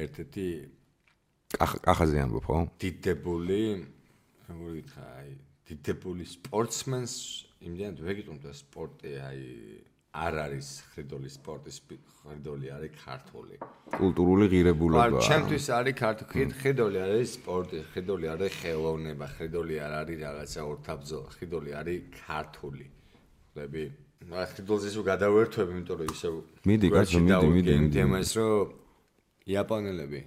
ერთ-ერთი 0.00 0.46
კახაზე 1.84 2.16
ამბობ 2.24 2.44
ხო? 2.46 2.58
დიდებული, 2.78 3.60
როგორ 4.48 4.70
გითხრა, 4.80 5.06
აი 5.20 5.30
დიდებული 5.70 6.24
სპორტსმენს 6.26 7.14
იმდენად 7.62 7.98
ვეგიტუნ 8.02 8.36
და 8.42 8.50
სპორტი 8.56 9.10
აი 9.22 9.42
არ 10.10 10.34
არის 10.42 10.68
ხრიდოლის 10.90 11.34
სპორტის 11.38 11.76
ხრიდოლი 12.20 12.68
არის 12.74 12.92
ქართული. 12.98 13.54
კულტურული 13.94 14.46
ღირებულება 14.50 15.06
არ 15.06 15.12
ჩემთვის 15.22 15.66
არის 15.78 15.94
ქართული 16.02 16.46
ხრიდოლი 16.60 16.98
არის 17.06 17.28
სპორტი 17.38 17.78
ხრიდოლი 17.94 18.26
არის 18.34 18.52
ხელოვნება 18.60 19.26
ხრიდოლი 19.38 19.76
არ 19.86 19.92
არის 20.00 20.18
რაღაცა 20.26 20.60
ორთაბძო 20.70 21.20
ხრიდოლი 21.36 21.70
არის 21.80 21.98
ქართული. 22.26 22.86
ხლები 23.54 23.82
რა 24.30 24.42
ხრიდოლზე 24.50 24.86
ისო 24.90 25.02
გადავერთვები 25.10 25.70
იმიტომ 25.78 25.96
რომ 26.00 26.10
ისო 26.10 26.28
მიდი 26.66 26.86
კაცო 26.90 27.18
მიდი 27.22 27.46
მიდი 27.54 27.72
მიდი. 27.78 27.94
თემას 27.94 28.30
რომ 28.34 28.66
იაპონელები 29.46 30.20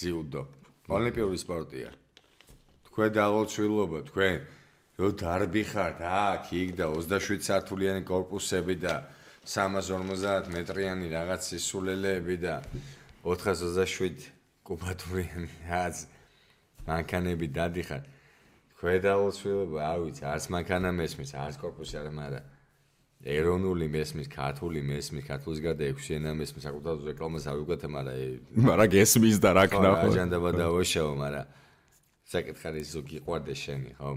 ძიუდო 0.00 0.42
ოლიმპიური 0.96 1.38
სპორტია. 1.44 1.90
თქვენ 2.88 3.10
დაღოჩვილობა 3.20 3.98
თქვენ 4.08 4.36
რომ 5.00 5.16
დარბი 5.22 5.64
ხართ 5.72 5.98
აქ 6.04 6.44
იქ 6.60 6.70
და 6.76 6.86
27 6.92 7.40
სართულიანი 7.48 8.02
корпуსები 8.04 8.76
და 8.84 8.94
350 9.48 10.52
მეტრიანი 10.54 11.06
რაღაც 11.16 11.40
სისულელეები 11.50 12.36
და 12.44 12.54
427 13.24 14.28
კუბატურიანი 14.68 15.48
რაღაც 15.66 15.96
მანქანები 16.86 17.46
დადიხარ. 17.56 18.04
ქვედაულსვილება 18.80 19.80
არ 19.92 19.98
ვიცი 20.04 20.24
არც 20.24 20.44
მანქანა 20.54 20.90
მესმის 20.96 21.30
არც 21.36 21.56
корпуსი 21.60 22.00
არ 22.00 22.08
მარა 22.16 22.40
ეროვნული 23.36 23.86
მესმის 23.92 24.28
ქართული 24.32 24.80
მესმის 24.80 25.24
ქართულის 25.28 25.60
გარდა 25.66 25.84
ექვსი 25.92 26.16
ენა 26.16 26.32
მესმის 26.40 26.64
საკუთარ 26.64 27.04
რეკლამას 27.10 27.44
არ 27.52 27.58
ვიგოთ 27.60 27.84
მაგრამ 27.96 28.64
მაგრამ 28.68 28.88
გესმის 28.96 29.36
და 29.44 29.50
რა 29.58 29.64
ქნა 29.68 29.90
ხო 30.00 30.06
აჯანდაბა 30.08 30.50
დავაშაო 30.62 31.12
მაგრამ 31.20 31.46
საკითხარი 32.32 32.82
ზოგი 32.94 33.18
ყვარდეს 33.26 33.60
შენი 33.68 33.92
ხო 34.00 34.10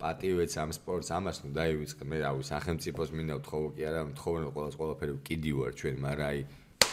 პატივეც 0.00 0.52
ამ 0.62 0.70
სპორტს 0.76 1.10
ამას 1.16 1.38
ნუ 1.44 1.50
დაივიწყე 1.60 2.04
მე 2.10 2.16
რავი 2.24 2.42
სახელმწიფოს 2.50 3.10
მინდა 3.16 3.34
ვთხოვო 3.40 3.68
კი 3.76 3.82
არა 3.90 4.02
ვთხოვენ 4.10 4.44
ყოველს 4.56 4.76
ყველაფერი 4.80 5.14
კიდი 5.28 5.50
ვარ 5.60 5.72
ჩვენ 5.80 5.96
მაგრამ 6.04 6.28
აი 6.30 6.38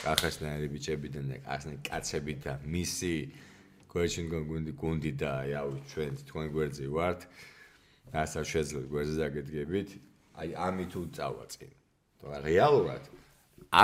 კახასნაირი 0.04 0.68
ბიჭებიდან 0.76 1.26
და 1.32 1.36
კახასნაირი 1.48 1.82
კაცები 1.90 2.34
და 2.44 2.54
მისი 2.76 3.14
question 3.92 4.26
გუნდი 4.30 4.72
გუნდი 4.82 5.12
და 5.22 5.30
აი 5.42 5.52
ჩვენ 5.92 6.12
თქვენ 6.28 6.48
გვერდზე 6.56 6.86
ვართ 6.98 7.20
ასე 8.24 8.42
შეძლებ 8.52 8.86
გვერდზე 8.92 9.16
დაგედგებით 9.24 9.90
აი 10.42 10.50
ამით 10.68 10.92
უწავაწინ 11.02 11.72
თორე 12.22 12.38
რეალურად 12.48 13.04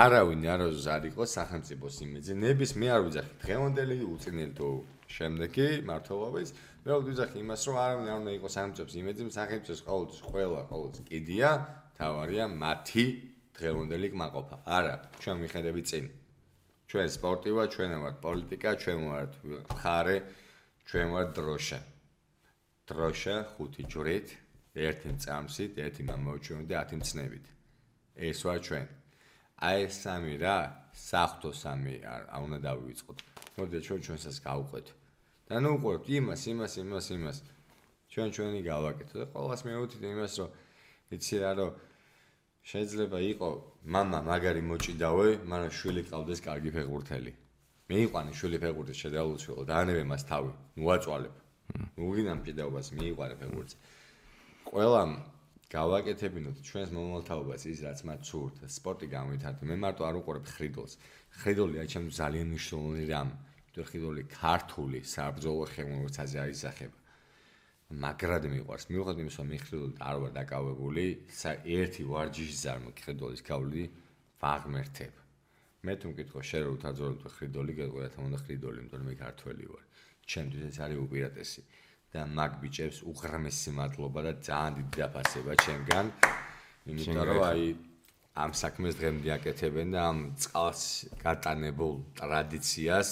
არავინ 0.00 0.40
არაზ 0.54 0.86
არ 0.96 1.02
იყო 1.10 1.24
სახელმწიფოს 1.36 1.96
იმედზე 2.06 2.34
ნების 2.44 2.72
მე 2.80 2.86
არ 2.94 3.00
ვიძახი 3.04 3.34
დღევანდელი 3.44 3.96
უწინელ 4.14 4.52
თუ 4.58 4.68
შემდეგი 5.16 5.68
მართლობის 5.88 6.50
მე 6.84 6.96
ვიძახი 7.00 7.40
იმას, 7.40 7.62
რომ 7.64 7.76
არავინ 7.80 8.08
არ 8.12 8.18
უნდა 8.20 8.32
იყოს 8.36 8.54
სამწებს 8.58 8.94
იმედზე, 9.00 9.24
სახელმწიფოს 9.32 9.80
ყოველთვის 9.88 10.20
ყველა 10.28 10.60
ყოველთვის 10.68 11.04
კიდია, 11.08 11.48
თავარია 11.96 12.44
მათი 12.60 13.04
დღევანდელი 13.56 14.08
კმაყოფა. 14.12 14.56
არა, 14.68 14.94
ჩვენ 15.16 15.36
მიხედები 15.40 15.82
წინ. 15.88 16.04
ჩვენ 16.84 17.08
სპორტი 17.16 17.50
ვარ, 17.56 17.68
ჩვენ 17.72 17.90
ვართ 18.04 18.16
პოლიტიკა, 18.20 18.70
ჩვენ 18.84 18.98
ვართ 19.08 19.32
ხარე, 19.80 20.18
ჩვენ 20.84 21.06
ვართ 21.14 21.28
დროშა. 21.38 21.80
დროშა 22.84 23.36
ხუთი 23.56 23.82
ჯვრით, 23.88 24.28
ერთი 24.76 25.10
წამსით, 25.24 25.72
ერთი 25.80 26.02
მამოჩვენით 26.04 26.68
და 26.68 26.76
10 26.84 27.00
მცნებით. 27.00 27.44
ეს 28.28 28.38
ვარ 28.44 28.58
ჩვენ. 28.60 28.86
აი 29.56 29.76
ეს 29.88 29.94
სამი 30.04 30.34
რა, 30.36 30.58
საფრთხო 30.92 31.50
სამი 31.64 31.94
არ 32.04 32.22
უნდა 32.44 32.58
დავივიწყოთ. 32.68 33.18
მოდი 33.56 33.78
ჩვენ 33.88 34.00
ჩვენსაც 34.04 34.36
გავუყვეთ. 34.44 34.86
და 35.53 35.55
ნუ 35.63 35.69
უყურებთ 35.77 36.07
იმას, 36.19 36.41
იმას, 36.53 36.73
იმას, 36.83 37.07
იმას. 37.17 37.37
ჩვენ 38.09 38.27
ჩვენი 38.35 38.59
გავაკეთოთ 38.65 39.17
და 39.21 39.25
ყოველას 39.33 39.61
მეუთით 39.65 40.03
იმას, 40.13 40.33
რომ 40.39 40.49
იცი 41.15 41.35
რა, 41.41 41.51
რომ 41.59 41.71
შეიძლება 42.69 43.19
იყო 43.33 43.49
мама 43.85 44.19
მაგარი 44.29 44.61
მოჭიდავე, 44.69 45.27
მაგრამ 45.49 45.71
შვილი 45.79 46.01
ყავდეს 46.09 46.39
კარგი 46.45 46.69
ფეხბურთელი. 46.75 47.31
მე 47.89 47.95
იყვანი 48.05 48.31
შვილი 48.39 48.57
ფეხბურთის 48.61 48.97
შედაულოცვილო 49.03 49.63
და 49.65 49.73
ანევე 49.81 50.03
მას 50.05 50.23
თავი, 50.29 50.51
ნუ 50.77 50.85
აწვალებ. 50.95 51.35
ნუ 51.97 52.05
ვინამ 52.13 52.39
ჭიდაობას 52.45 52.87
მიიყვარე 52.97 53.35
ფეხბურთს. 53.41 53.73
ყველამ 54.69 55.11
გავაკეთებინოთ 55.69 56.57
ჩვენს 56.65 56.89
მომალთაობას 56.97 57.61
ის 57.69 57.79
რაც 57.85 57.99
მათ 58.09 58.21
სურთ, 58.29 58.55
სპორტი 58.77 59.07
გამვითარდე. 59.13 59.63
მე 59.69 59.75
მარტო 59.85 60.01
არ 60.09 60.15
უყურებ 60.21 60.45
ხრიდოლს. 60.49 60.93
ხრიდოლი 61.41 61.75
აი 61.81 61.87
ჩემს 61.93 62.13
ძალიან 62.21 62.47
მნიშვნელოვანი 62.53 63.05
რამ. 63.09 63.29
ხიდოლი 63.82 64.22
ქართული 64.30 64.98
საბრძოლო 65.02 65.64
ხელოვნებაზე 65.74 66.36
არის 66.44 66.58
სახება. 66.64 66.98
მაგრად 67.90 68.44
მიყვარს. 68.54 68.84
მიუხედავად 68.90 69.18
იმისა, 69.22 69.38
რომ 69.42 69.50
ხიდოლი 69.66 69.94
არ 70.08 70.16
ვარ 70.22 70.32
დაკავებული, 70.38 71.04
ერთი 71.78 72.02
ვარჯიშის 72.12 72.58
ზარმო 72.64 72.90
ხიდოლის 73.04 73.42
გავლი 73.44 73.82
ვაღმერთებ. 74.40 75.14
მე 75.84 75.92
თუ 76.00 76.06
მკითხო 76.10 76.40
შენ 76.48 76.62
რო 76.64 76.74
თაძორებ 76.84 77.20
ხიდოლი, 77.36 77.72
გეტყვი 77.78 78.00
რა 78.02 78.08
თქმა 78.14 78.24
უნდა 78.30 78.38
ხიდოლი, 78.46 78.76
იმიტომ 78.80 78.98
რომ 79.00 79.06
მე 79.10 79.14
ქართველი 79.20 79.64
ვარ. 79.72 79.84
ჩემთვის 80.24 80.62
ეს 80.70 80.78
არის 80.84 80.98
უპირატესი 81.04 81.60
და 82.14 82.20
მაგ 82.38 82.52
ბიჭებს 82.62 82.98
უღრმესი 83.10 83.70
მადლობა 83.78 84.20
და 84.26 84.32
ძალიან 84.48 84.72
დიდი 84.78 84.94
დაფასება 85.02 85.52
ჩემგან. 85.64 86.06
იმიტომ 86.88 87.24
რომ 87.28 87.40
აი 87.50 87.62
ამ 88.34 88.50
საქმეს 88.50 88.94
დღემდე 88.98 89.28
აკეთებენ 89.38 89.88
და 89.94 90.00
ამ 90.10 90.18
წყალს 90.42 90.82
გატანებულ 91.22 91.94
ტრადიციას 92.18 93.08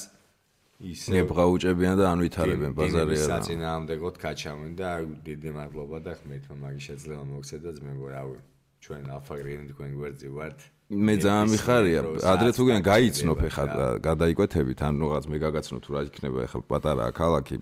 ისე 0.81 1.21
ებღაუჭებიან 1.23 1.95
და 2.01 2.05
ანვითარებენ 2.13 2.73
ბაზარია 2.75 3.21
რა. 3.23 3.29
საწინააღმდეგოდ 3.31 4.15
კაჩამენ 4.23 4.73
და 4.81 4.89
დიდი 5.27 5.51
მადლობა 5.59 5.99
და 6.07 6.13
ხმეთო 6.19 6.55
მაგის 6.63 6.85
შეძლება 6.89 7.25
მოგცეთ 7.33 7.61
და 7.63 7.71
ძმებო 7.79 8.07
რავი. 8.15 8.39
ჩვენ 8.83 9.03
აფაგრინი 9.19 9.65
თქვენ 9.73 9.91
გვერდზე 9.99 10.29
ვართ. 10.37 10.59
მე 10.93 11.15
ძალიან 11.25 11.49
მიხარია. 11.49 12.01
ადრე 12.21 12.51
თუ 12.53 12.63
გენ 12.69 12.81
გაიცნობ 12.85 13.39
ეხა 13.49 13.65
გადაიკვეთებით 14.05 14.81
ან 14.85 14.95
რაღაც 15.01 15.25
მე 15.25 15.37
გაგაცნო 15.41 15.79
თუ 15.81 15.89
რა 15.89 16.01
იქნება 16.05 16.39
ეხა 16.45 16.59
პატარა 16.69 17.07
ქალაქი 17.17 17.57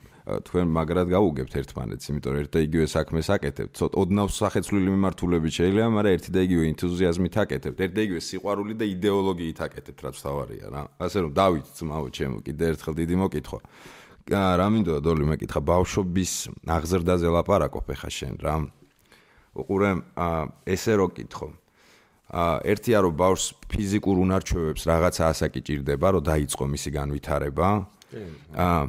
თქვენ 0.50 0.66
მაგრად 0.66 1.08
გაუგებთ 1.14 1.54
ერთმანეთს, 1.62 2.04
იმიტომ 2.10 2.30
რომ 2.34 2.40
ერთ 2.42 2.50
და 2.50 2.60
იგივე 2.66 2.86
საქმეს 2.90 3.28
აკეთებთ. 3.30 3.72
ცოტ 3.78 3.92
ოდნავ 4.02 4.28
სახეცვლილი 4.34 4.88
მიმართულებით 4.90 5.52
შეიძლება, 5.58 5.88
მაგრამ 5.94 6.14
ერთი 6.18 6.30
და 6.34 6.40
იგივე 6.50 6.64
ენთუზიაზმით 6.74 7.34
აკეთებთ. 7.38 7.78
ერთ 7.86 7.92
და 7.94 8.00
იგივე 8.10 8.20
სიყვარული 8.30 8.74
და 8.74 8.84
იდეოლოგიით 8.98 9.58
აკეთებთ, 9.66 10.00
რაც 10.10 10.16
თავარია 10.26 10.66
რა. 10.74 10.82
ასე 10.98 11.18
რომ 11.22 11.30
დავით 11.38 11.66
ძმაო 11.78 12.06
ჩემო 12.10 12.38
კიდე 12.42 12.64
ერთხელ 12.74 12.94
დიდი 12.98 13.14
მოკითხვა. 13.14 13.60
რა 14.30 14.66
მინდო 14.74 14.94
დოლი 15.06 15.24
მეკითხა 15.30 15.60
ბავშვობის 15.70 16.32
აღზრდაზე 16.66 17.28
ლაპარაკობ 17.30 17.86
ეხა 17.94 18.10
შენ 18.10 18.34
რა. 18.42 18.54
უყურე 19.54 19.90
ესე 20.66 20.94
რო 20.98 21.08
კითხო. 21.14 21.59
აა 22.30 22.62
ერთია 22.62 22.98
რომ 23.02 23.14
ბავშვს 23.18 23.46
ფიზიკურ 23.66 24.16
უნარჩვევებს 24.22 24.82
რაღაცა 24.86 25.24
ასაკი 25.34 25.60
ჭირდება, 25.66 26.08
რომ 26.14 26.22
დაიწყო 26.30 26.64
მისი 26.70 26.90
განვითარება. 26.94 27.68
აა 28.54 28.82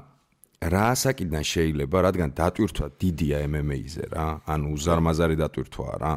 რა 0.61 0.83
ასაკიდან 0.93 1.41
შეიძლება, 1.41 1.97
რადგან 2.05 2.29
დატვირთვა 2.37 2.87
დიდია 3.01 3.37
MMA-ზე 3.49 4.05
რა, 4.13 4.27
ანუ 4.45 4.67
უზარმაზარი 4.77 5.35
დატვირთვაა 5.41 5.95
რა. 6.05 6.13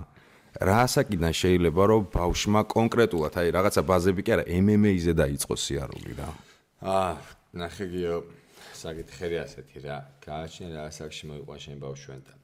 რა 0.68 0.76
ასაკიდან 0.84 1.32
შეიძლება 1.32 1.82
რომ 1.90 2.02
ბავშმა 2.12 2.60
კონკრეტულად, 2.68 3.32
აი 3.40 3.48
რაღაცა 3.56 3.82
ბაზები 3.88 4.20
კი 4.20 4.30
არა, 4.36 4.44
MMA-ზე 4.60 5.12
დაიწყოს 5.16 5.60
სიარული 5.64 6.12
რა. 6.20 6.28
აა 6.84 7.12
ნახე 7.56 7.86
გიო 7.88 8.16
საკითხი 8.76 9.36
ასეთი 9.48 9.78
რა. 9.88 9.98
გააჩნია 10.28 10.70
რა 10.76 10.82
ასაკში 10.92 11.24
მოიყვა 11.32 11.56
შენ 11.64 11.76
ბავშვენთან. 11.80 12.38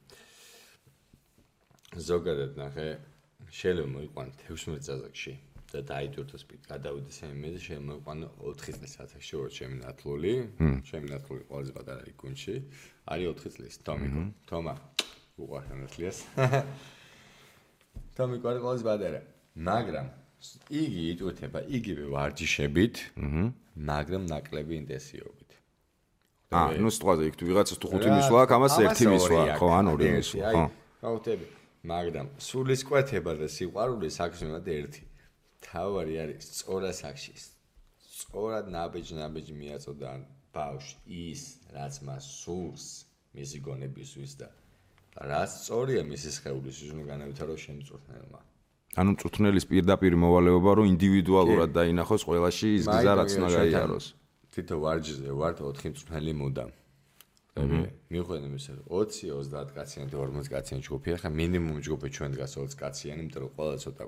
ზოგადად 1.91 2.55
ნახე 2.55 2.87
შეიძლება 3.51 3.89
მოიყვან 3.91 4.29
16 4.47 4.79
წელსში 4.87 5.33
და 5.71 5.79
დაიდურთოს 5.87 6.43
პიტ 6.47 6.67
გადავიდეს 6.71 7.17
MMA-ზე 7.27 7.59
შეიძლება 7.65 7.87
მოიყვან 7.91 8.19
4 8.39 8.75
წლის 8.75 8.93
ასაკში 9.03 9.33
რო 9.39 9.47
ჩემი 9.57 9.75
ნათლული 9.83 10.33
ჩემი 10.87 11.07
ნათლული 11.11 11.43
ყველაზე 11.51 11.71
პატარა 11.75 12.01
იქ 12.11 12.15
გუნში. 12.23 12.55
არის 13.11 13.27
4 13.43 13.51
წლის. 13.55 13.75
თომიკო 13.87 14.21
თომა 14.47 14.73
უყურე 15.39 15.75
ნათლიას 15.83 16.17
თომიკო 18.17 18.45
არის 18.51 18.61
ყველაზე 18.65 18.83
პატარა. 18.87 19.21
მაგრამ 19.67 20.07
იგი 20.71 21.01
იტვირთება 21.13 21.59
იგივე 21.77 22.03
ვარჯიშებით 22.15 22.95
მაგრამ 23.91 24.23
ნაკლები 24.31 24.73
ინტენსივობით. 24.81 25.51
აა 26.51 26.79
ნუ 26.83 26.89
სწორად 26.91 27.19
იქ 27.31 27.35
თუ 27.39 27.43
ვიღაცას 27.47 27.77
თუ 27.79 27.87
ხუთი 27.91 28.09
მისვლა 28.15 28.39
აქვს 28.43 28.55
ამას 28.59 28.75
ერთი 28.83 29.05
მისვლა 29.11 29.43
ხო 29.59 29.67
ან 29.79 29.85
ორი 29.91 30.07
მისვლა 30.19 30.47
ხო. 30.51 30.63
ხუთები 30.99 31.60
მაგრამ 31.81 32.27
სულის 32.37 32.81
კვეთება 32.85 33.33
და 33.41 33.47
სიყვარული 33.49 34.09
საქმეა 34.13 34.59
ერთი. 34.79 35.03
თავარი 35.65 36.15
არის 36.23 36.45
სწორა 36.51 36.91
საქმე. 36.93 37.41
სწორად 38.21 38.65
ნაბეჯ-ნაბეჯ 38.75 39.47
მიაწოდა 39.61 40.09
ბავშვ 40.53 40.89
ის, 41.07 41.41
რაც 41.73 41.93
მას 42.05 42.23
სულს, 42.41 42.85
მისი 43.33 43.57
გონებისთვის 43.65 44.33
და 44.41 44.49
რაც 45.19 45.51
სწორია 45.51 46.03
მისი 46.07 46.29
სხეულის 46.37 46.77
ისუნ 46.87 47.01
განავითარო 47.11 47.55
შემწურთნელმა. 47.59 48.39
ანუ 48.99 49.09
მწურთნელის 49.15 49.65
პირდაპირ 49.71 50.13
მოვალეობა 50.23 50.71
რომ 50.79 50.85
ინდივიდუალურად 50.93 51.69
დაინახოს 51.75 52.23
ყველაში 52.27 52.67
ის 52.79 52.85
გზა 52.87 53.13
რაც 53.19 53.31
უნდა 53.39 53.49
გაიაროს. 53.55 54.05
თითო 54.51 54.75
ვარჯზე 54.83 55.29
ვარ 55.31 55.53
4 55.59 55.91
მწურთნელი 55.91 56.31
მუდამ. 56.41 56.71
მიხვდები 57.51 58.47
იმისა, 58.47 58.71
რომ 58.79 58.85
20-30 58.87 59.71
კაციანი 59.75 60.07
და 60.11 60.17
40 60.23 60.47
კაციანი 60.51 60.83
ჯგუფი, 60.87 61.09
ახლა 61.19 61.29
მინიმუმ 61.35 61.79
ჯგუფი 61.83 62.07
ჩვენ 62.15 62.29
დგას 62.35 62.51
20 62.55 62.75
კაციანი, 62.79 63.19
იმიტომ 63.27 63.41
რომ 63.43 63.51
ყველა 63.57 63.75
ცოტა 63.83 64.03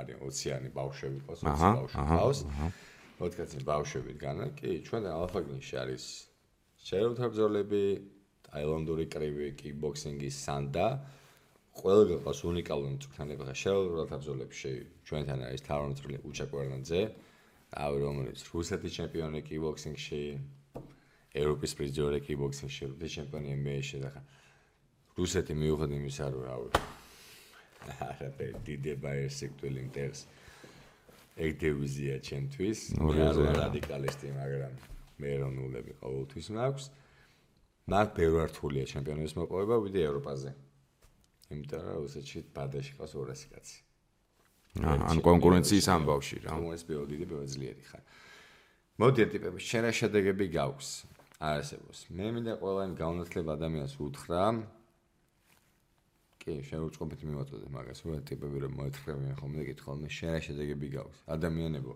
არის 0.00 0.14
20-იანი 0.24 0.68
ბავშვები 0.72 1.18
ყავს, 1.28 1.40
20 1.44 1.76
ბავშვი 1.76 2.04
ყავს. 2.08 2.38
20 3.20 3.36
კაციანი 3.38 3.64
ბავშვები 3.68 4.10
დგანა, 4.16 4.44
კი, 4.56 4.70
ჩვენ 4.88 5.02
ალფაგინში 5.12 5.74
არის 5.84 6.04
შეერთებული 6.88 7.28
ბრძოლები, 7.28 7.84
ტაილანდური 8.48 9.04
კრივი, 9.12 9.48
კიკბოქსინგი, 9.60 10.30
სანდა. 10.32 10.86
ყველა 11.78 12.16
ყავს 12.24 12.40
უნიკალური 12.48 12.90
მწვრთნელები, 12.96 13.42
ხა 13.48 13.54
შეერთებული 13.68 14.16
ბრძოლებში 14.16 14.72
ჩვენთან 15.04 15.38
არის 15.44 15.60
თარონწრილი 15.68 16.18
უჩაკვერნაძე, 16.24 17.02
აი 17.84 17.94
რომელიც 18.00 18.38
რუსეთის 18.48 18.92
ჩემპიონი 18.98 19.40
კიკბოქსინგში 19.44 20.22
ევროპის 21.38 21.72
პრიზიორი 21.78 22.18
კიკბოქსინგში, 22.26 22.82
რუსეთის 22.90 23.14
ჩემპიონი 23.18 23.48
NBA-ში 23.58 23.98
და 24.02 24.10
ხა 24.14 24.22
რუსეთი 25.18 25.54
მიუხედავად 25.58 25.98
იმისა, 25.98 26.24
რომ 26.34 26.42
რავი 26.46 26.68
არა 27.88 28.28
და 28.38 28.46
დიდება 28.66 29.10
ეს 29.24 29.34
სექტუალი 29.42 29.80
ინტერეს 29.86 30.20
ეგ 31.38 31.50
დივიზია 31.62 32.14
ჩემთვის, 32.28 32.78
მე 32.98 33.18
არ 33.30 33.36
ვარ 33.38 33.58
რადიკალისტი, 33.62 34.28
მაგრამ 34.34 34.72
მე 35.22 35.30
რონულები 35.42 35.92
ყოველთვის 36.02 36.46
მაქვს. 36.58 36.84
მაგ 37.88 38.06
ბევრართულია 38.18 38.84
ჩემპიონების 38.92 39.34
მოპოვება 39.38 39.76
ვიდე 39.86 40.00
ევროპაზე. 40.10 40.50
იმიტომ 41.48 41.80
რომ 41.88 41.98
რუსეთში 42.04 42.38
ბადაში 42.54 42.92
ყავს 42.98 43.12
200 43.16 43.46
კაცი. 43.54 43.78
ან 44.84 45.18
კონკურენციის 45.24 45.86
ამბავში 45.94 46.36
რა. 46.44 46.52
ეს 46.74 46.82
ბევრი 46.84 47.06
დიდი 47.14 47.26
ბევრი 47.30 47.48
ძლიერი 47.48 47.84
ხარ. 47.88 48.02
მოდი 48.98 49.22
ტიპები, 49.32 49.58
შენ 49.62 49.82
რა 49.88 49.92
შედეგები 49.94 50.46
გაქვს? 50.52 50.90
არსებობს. 51.38 52.10
მე 52.10 52.26
მინდა 52.34 52.52
ყველა 52.58 52.82
იმ 52.88 52.94
გაუნათლებ 52.98 53.46
ადამიანს 53.54 53.94
უთხრა. 54.02 54.42
კი, 56.42 56.54
შეუწყობთ 56.66 57.20
მიმოწოდე 57.28 57.68
მაგას, 57.70 57.98
რომ 58.02 58.26
ტიპები 58.26 58.58
რომ 58.66 58.72
მოეთხრებიან 58.74 59.34
ხოლმე 59.38 59.62
კითხავენ, 59.70 60.10
შენ 60.18 60.30
რა 60.34 60.40
შედეგები 60.42 60.86
გაქვს? 60.98 61.18
ადამიანებო 61.30 61.94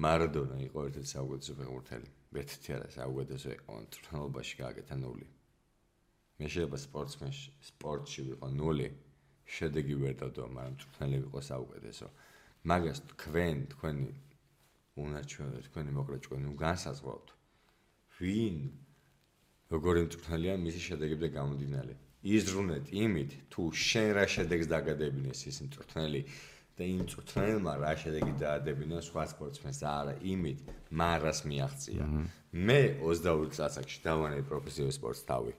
მარადონა 0.00 0.56
იყო 0.68 0.78
ერთ-ერთი 0.88 1.10
საუკეთესო 1.12 1.52
ფეხბურთელი. 1.60 2.08
ერთ-ერთი 2.36 2.68
არა, 2.76 2.88
საუკეთესო 2.96 3.48
იყო 3.56 3.72
თრთნობაში 3.92 4.54
გააკეთა 4.60 4.96
ნული. 5.04 5.26
მე 6.36 6.46
შეიძლება 6.52 6.78
სპორტსმენში, 6.80 7.48
სპორტში 7.70 8.20
ვიყო 8.28 8.48
ნული. 8.56 8.88
შედეგი 9.46 9.94
ვერ 10.00 10.14
დადო, 10.20 10.48
მაგრამ 10.48 10.74
თრთნელი 10.80 11.16
ვიყო 11.28 11.40
საუკეთესო. 11.52 12.06
მაგას 12.64 12.98
თქვენ, 13.12 13.56
თქვენი 13.72 14.08
უნარჩვენე, 14.96 15.58
თქვენი 15.68 15.90
მოკრეჭკენი, 15.96 16.44
ნუ 16.48 16.52
განსაზღვრავთ. 16.56 17.35
ვინ? 18.16 18.60
როგორი 19.68 20.06
მწვრთნელია 20.06 20.54
მისი 20.62 20.80
შედეგებზე 20.88 21.28
გამომდინარე? 21.36 21.94
იზრუნეთ 22.26 22.86
იმით 22.96 23.32
თუ 23.52 23.62
შენ 23.76 24.08
რა 24.16 24.24
შედეგს 24.34 24.70
დაგადებინეს 24.72 25.40
ის 25.50 25.58
მწვრთნელი 25.66 26.22
და 26.76 26.82
იმ 26.92 27.02
მწვრთნელმა 27.04 27.72
რა 27.82 27.92
შედეგი 28.02 28.32
დაადებინა 28.40 29.02
სხვა 29.08 29.24
სპორტსმენს 29.32 29.80
არა 29.90 30.14
იმით 30.32 30.58
მარას 31.00 31.44
მიაღწია. 31.50 32.04
მე 32.56 32.80
22 33.04 33.52
წელსაკში 33.58 33.98
დავანე 34.08 34.40
პროფესიულ 34.48 34.92
სპორტს 34.96 35.22
თავი. 35.28 35.52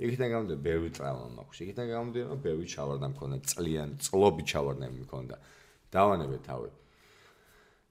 იქიდან 0.00 0.28
გამომდინარე 0.34 0.64
ბევრი 0.66 0.90
ტრავმა 0.96 1.28
მაქვს. 1.38 1.58
იქიდან 1.62 1.86
გამომდინარე 1.94 2.30
რომ 2.34 2.42
ბევრი 2.48 2.66
ჩავარდა 2.74 3.06
მქონდა 3.14 3.36
წლიან 3.54 3.88
წლობი 4.02 4.42
ჩავარდა 4.50 4.86
მქონდა. 4.98 5.36
დავანებე 5.94 6.38
თავი 6.48 6.70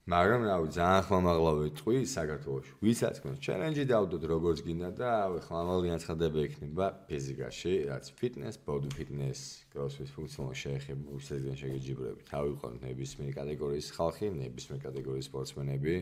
მაგრამ 0.09 0.41
რა 0.49 0.55
ვიცი, 0.65 0.73
ძალიან 0.79 1.03
ხმამაღლა 1.05 1.51
ვეთყვი 1.59 1.97
საქართველოში. 2.17 2.71
ვისაც 2.81 3.15
გქონს 3.21 3.39
ჩელენჯი 3.45 3.83
დავდოთ 3.93 4.23
როგორც 4.33 4.59
გინდა 4.65 4.89
და 4.97 5.09
რავი, 5.21 5.39
ხმამაღალი 5.45 5.87
განცხადება 5.93 6.39
ექნება 6.49 6.85
ფიზიკაში, 7.05 7.73
რაც 7.93 8.05
ფიტნეს, 8.17 8.55
ბოდი 8.65 8.89
ფიტნეს, 8.97 9.39
კროსფიტ 9.69 10.09
ფუნქციონალ 10.17 10.55
შეეხება, 10.63 11.05
უსაზღენ 11.13 11.55
შეგეჯიბრებით. 11.61 12.25
ავიყვანთ 12.25 12.77
ნებისმიერი 12.89 13.33
კატეგორიის 13.37 13.87
ხალხი, 13.93 14.25
ნებისმიერი 14.33 14.81
კატეგorიის 14.89 15.25
სპორტსმენები. 15.29 15.95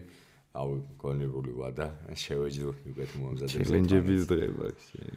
აუ 0.57 0.73
გონებული 0.97 1.51
ვა 1.53 1.69
და 1.75 1.87
შევეჯილდო 2.17 2.71
უკეთ 2.89 3.11
მომზადებს. 3.21 3.61
ჩელენჯების 3.61 4.23
დღეა 4.31 4.69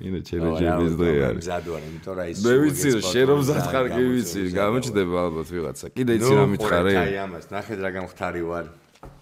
ინა 0.05 0.21
ჩელენჯების 0.29 0.93
დღე 1.01 1.13
არის. 1.31 1.41
მზადوار 1.41 1.83
იმიტომ 1.89 2.15
რა 2.19 2.25
ის 2.29 2.37
მე 2.45 2.55
ვიცი 2.61 2.91
შენ 3.09 3.25
რომ 3.31 3.39
მზად 3.41 3.65
ხარ 3.73 3.87
კი 3.95 4.03
ვიცი 4.11 4.41
გამოჩდება 4.61 5.17
ალბათ 5.25 5.49
ვიღაცა. 5.55 5.87
კიდე 5.97 6.13
იცი 6.21 6.33
რა 6.37 6.45
მითხარე? 6.51 6.93
აი 7.01 7.15
ამას 7.25 7.47
ნახეთ 7.57 7.79
რა 7.81 7.91
გამختარი 7.97 8.43
ვარ. 8.51 8.67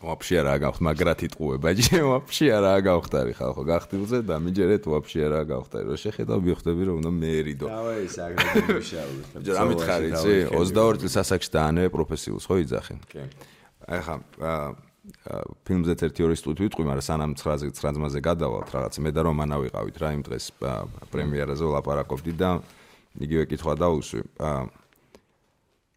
ვაფშე 0.02 0.36
არა 0.42 0.54
გავხთ 0.62 0.82
მაგრად 0.86 1.22
იტყუება 1.26 1.70
ჯე 1.78 2.00
ვაფშე 2.06 2.46
არა 2.54 2.72
გავხტარი 2.86 3.32
ხალხო 3.38 3.62
გახტილზე 3.66 4.18
და 4.26 4.38
მიჯერეთ 4.42 4.84
ვაფშე 4.90 5.20
არა 5.26 5.42
გავხტარი 5.50 5.86
რომ 5.90 5.98
შეხედავ 6.02 6.38
მიხვდები 6.46 6.82
რომ 6.88 6.96
უნდა 7.02 7.10
მეერიდო 7.18 7.66
დავაი 7.70 8.06
საგრაფო 8.14 8.78
შავი 8.90 9.20
ჯერ 9.46 9.54
ამით 9.62 9.80
ხარ 9.86 10.02
იცი 10.10 10.34
22 10.54 11.02
წელს 11.02 11.16
ასაკში 11.22 11.50
დაანე 11.54 11.84
პროფესიულს 11.94 12.46
ხო 12.46 12.54
იძახი 12.62 12.94
კი. 13.10 13.22
აი 13.90 14.00
ხა 14.06 14.14
ფილმზე 15.64 15.94
ერთი 16.04 16.24
ორი 16.26 16.36
სტუდიო 16.36 16.68
ვიტყვი, 16.68 16.84
მაგრამ 16.84 17.06
სანამ 17.06 17.32
9-ზე 17.40 17.70
9-ზე 17.72 18.20
გადავალთ 18.28 18.68
რაღაც 18.76 18.94
მე 19.00 19.10
და 19.16 19.20
რომანა 19.24 19.56
ვიყავით 19.64 19.96
რა 20.02 20.08
იმ 20.18 20.22
დღეს 20.26 20.44
პრემიერაზე 21.12 21.64
ვლაპარაკობდი 21.64 22.32
და 22.36 22.50
იგივე 23.16 23.44
კითხვა 23.48 23.72
დაუსვი. 23.80 24.20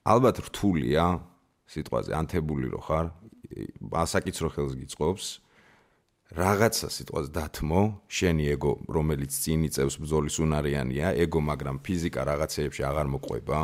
ალბათ 0.07 0.37
რთულია 0.47 1.05
სიტყვაზე 1.71 2.11
ანთებული 2.17 2.71
რო 2.71 2.81
ხარ, 2.87 3.11
ასაკიც 3.91 4.37
რო 4.41 4.49
ხელს 4.55 4.73
გიწყობს 4.81 5.25
რაღაცა 6.31 6.87
სიტყვაზე 6.95 7.29
დათმო, 7.35 7.81
შენი 8.07 8.45
ეგო, 8.55 8.73
რომელიც 8.87 9.31
წინ 9.35 9.67
იწევს 9.67 9.95
ბრძოლის 9.99 10.35
უნარიანია, 10.39 11.07
ეგო, 11.27 11.39
მაგრამ 11.43 11.83
ფიზიკა 11.83 12.21
რაღაცეებში 12.23 12.81
აღარ 12.87 13.07
მოყვება. 13.11 13.59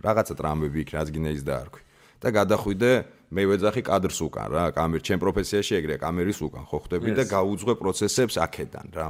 რაღაცა 0.00 0.34
ტრამვები 0.40 0.78
იქ 0.80 0.90
რაც 0.96 1.08
გინდა 1.12 1.30
ის 1.36 1.44
დაარქვი. 1.44 1.82
და 2.16 2.32
გადახვიდე 2.32 2.90
მე 3.28 3.42
ვეძახი 3.50 3.82
კადრს 3.84 4.18
უკან 4.24 4.48
რა, 4.48 4.64
კამერ 4.72 5.00
ჩემ 5.04 5.20
პროფესიაში 5.20 5.72
ეგრე 5.80 5.96
კამერის 6.00 6.40
უკან 6.40 6.64
ხო 6.64 6.78
ხვდები 6.80 7.10
და 7.12 7.24
გაუძღვე 7.28 7.74
პროცესებს 7.76 8.34
აქედან 8.40 8.88
რა. 8.96 9.08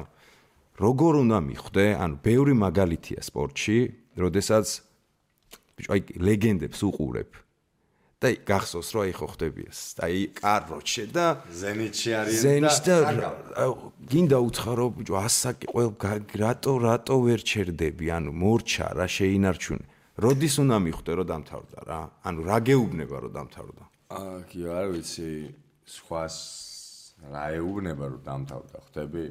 როგორ 0.77 1.12
უნდა 1.23 1.39
მიხვდე? 1.47 1.85
ანუ 2.03 2.17
ბევრი 2.27 2.55
მაგალითია 2.67 3.21
სპორტში, 3.23 3.79
როდესაც 4.19 4.67
ბიჭო 5.77 5.91
აი 5.95 6.01
ლეგენდებს 6.19 6.81
უყურებ. 6.83 7.31
და 8.16 8.29
გახსოვს 8.48 8.88
რომ 8.96 9.02
აი 9.05 9.12
ხო 9.12 9.26
ხვდები 9.29 9.62
ეს. 9.68 9.81
აი 10.00 10.20
კარროჩე 10.40 11.05
და 11.12 11.26
ზენიტში 11.52 12.11
არის 12.16 12.37
და 12.37 12.42
ზენიტში 12.44 12.83
და 12.88 12.96
გინდა 14.09 14.38
უცხარო 14.48 14.87
ბიჭო 14.96 15.16
ასაკი 15.20 15.66
ყოველ 15.68 15.90
რატო 16.40 16.72
რატო 16.81 17.16
ვერ 17.26 17.40
ჩერდები? 17.44 18.07
ანუ 18.16 18.33
მორჩა 18.33 18.87
რა 18.96 19.07
შეინარჩუნე. 19.16 19.87
როდის 20.16 20.55
უნდა 20.64 20.76
მიხვდე 20.87 21.12
რომ 21.12 21.26
დამთავრდა 21.29 21.79
რა? 21.85 22.00
ანუ 22.24 22.40
რა 22.48 22.59
გეუბნება 22.64 23.16
რომ 23.20 23.33
დამთავრდა? 23.37 23.85
აა 24.16 24.38
კი 24.48 24.61
არ 24.64 24.87
ვიცი 24.96 25.31
სხვას 25.85 26.37
რა 27.26 27.44
ეუბნება 27.61 28.05
რომ 28.16 28.22
დამთავრდა 28.24 28.79
ხდები 28.87 29.24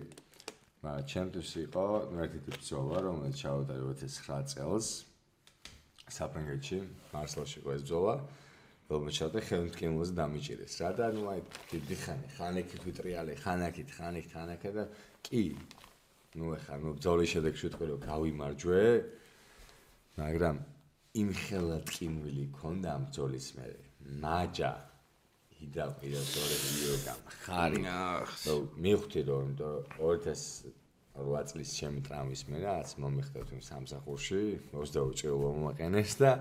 მაგრამ 0.85 1.05
ჩემთვის 1.09 1.49
იყო 1.65 1.85
ერთი 2.21 2.39
ბრძოლა 2.45 2.97
რომელიც 3.07 3.35
ჩავდარი 3.41 3.81
29 3.81 4.53
წელს 4.53 4.87
საფრანგეთში 6.17 6.77
მარსელში 7.13 7.59
ყო 7.65 7.69
ეს 7.75 7.81
ბრძოლა 7.87 8.15
ჩავდა 8.85 9.41
ხელმთკინელზე 9.41 10.13
დამიჭირეს. 10.13 10.73
რა 10.77 10.89
და 10.93 11.05
ნუ 11.17 11.23
აი 11.33 11.41
დიდი 11.73 11.95
ხანი 12.05 12.27
ხანეკით 12.37 12.81
ვიტრიალე 12.85 13.33
ხანაკით 13.41 13.89
ხანეკით 13.97 14.31
ხანაკა 14.37 14.69
და 14.77 14.83
კი 15.25 15.41
ნუ 16.37 16.45
ეხა 16.53 16.75
ნუ 16.85 16.89
ბრძოლის 17.01 17.29
შედეგში 17.33 17.63
ვიტყვი 17.65 17.85
რომ 17.89 17.99
გავიმარჯვე 18.05 18.83
მაგრამ 20.21 20.55
იმ 21.21 21.29
ხელმთკინვილი 21.41 22.45
ქონდა 22.59 22.89
ამ 22.93 23.03
ბრძოლის 23.09 23.47
მე 23.57 23.67
მაჯა 24.21 24.73
იდა 25.65 25.85
იდა 26.05 26.21
ზორები 26.29 26.69
იოგა 26.85 27.13
ხარი. 27.41 27.81
ნუ 28.45 28.55
მივხვდი 28.85 29.21
რომ 29.25 29.41
იმიტომ 29.49 29.73
2008 29.97 31.49
წლის 31.49 31.69
ჩემი 31.79 31.99
ტრამვის 32.05 32.41
მე 32.53 32.57
რაც 32.61 32.89
მომიხდა 33.01 33.39
თუ 33.49 33.55
სამსახურში 33.65 34.41
22 34.77 35.17
წელი 35.17 35.37
მომაყენეს 35.41 36.13
და 36.21 36.31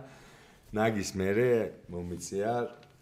ნაგის 0.75 1.11
მერე 1.15 1.51
მომიწია 1.93 2.53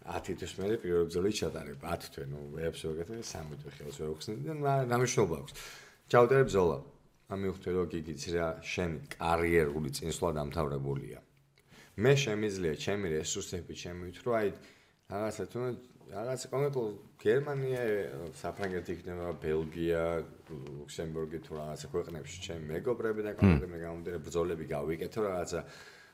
10 0.05 0.35
თვის 0.37 0.53
მერე 0.59 0.75
პირველ 0.83 1.07
ბრძოლით 1.09 1.35
ჩატარება. 1.41 1.95
10 1.97 2.11
თვე 2.13 2.25
ნუ 2.29 2.39
ვეკეთე 2.53 3.21
3 3.25 3.57
თვე 3.61 3.71
ხელს 3.77 3.97
ვერ 4.01 4.09
უხსნედი 4.13 4.57
და 4.61 4.73
დამიშნობა 4.91 5.35
აქვს. 5.41 5.53
ჩავწერე 6.13 6.43
ბრძოლა. 6.49 6.77
ამ 7.33 7.39
მივხვდი 7.43 7.69
რომ 7.73 7.87
გიგიც 7.93 8.23
რა 8.35 8.47
შენი 8.61 8.97
კარიერული 9.17 9.89
წინსვლა 9.89 10.29
დამთავრებულია. 10.37 11.17
მე 11.97 12.13
შემიძლია 12.13 12.73
ჩემი 12.83 13.07
რესურსები 13.17 13.73
ჩემი 13.73 14.05
თქო 14.17 14.31
აი 14.37 14.49
რაღაცა 15.09 15.43
თუ 15.49 15.59
რაღაც 16.13 16.41
კონკრეტულ 16.53 16.87
გერმანია, 17.25 17.81
საფრანგეთი 18.37 18.91
იქნება, 18.97 19.27
ბელგია, 19.41 20.03
ლუქსემბურგი 20.77 21.39
თუ 21.45 21.51
რაღაცა 21.57 21.87
ქვეყნებში 21.89 22.37
ჩემი 22.45 22.63
მეგობრები 22.69 23.21
და 23.25 23.31
კონკრეტული 23.39 23.79
გამოდერე 23.81 24.17
ბრძოლები 24.25 24.65
გავიკეთო 24.73 25.19
რაღაცა 25.25 25.61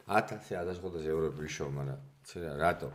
1000-1500 0.10 1.06
ევრო 1.13 1.30
ვიშო, 1.38 1.65
მაგრამ 1.78 2.00
ცერა 2.26 2.52
რატო? 2.62 2.89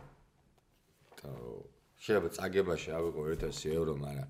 შეიძლება 2.03 2.29
წაგებაში 2.37 2.89
ავიღო 2.97 3.21
1000 3.39 3.71
ევრო, 3.71 3.93
მაგრამ 4.05 4.27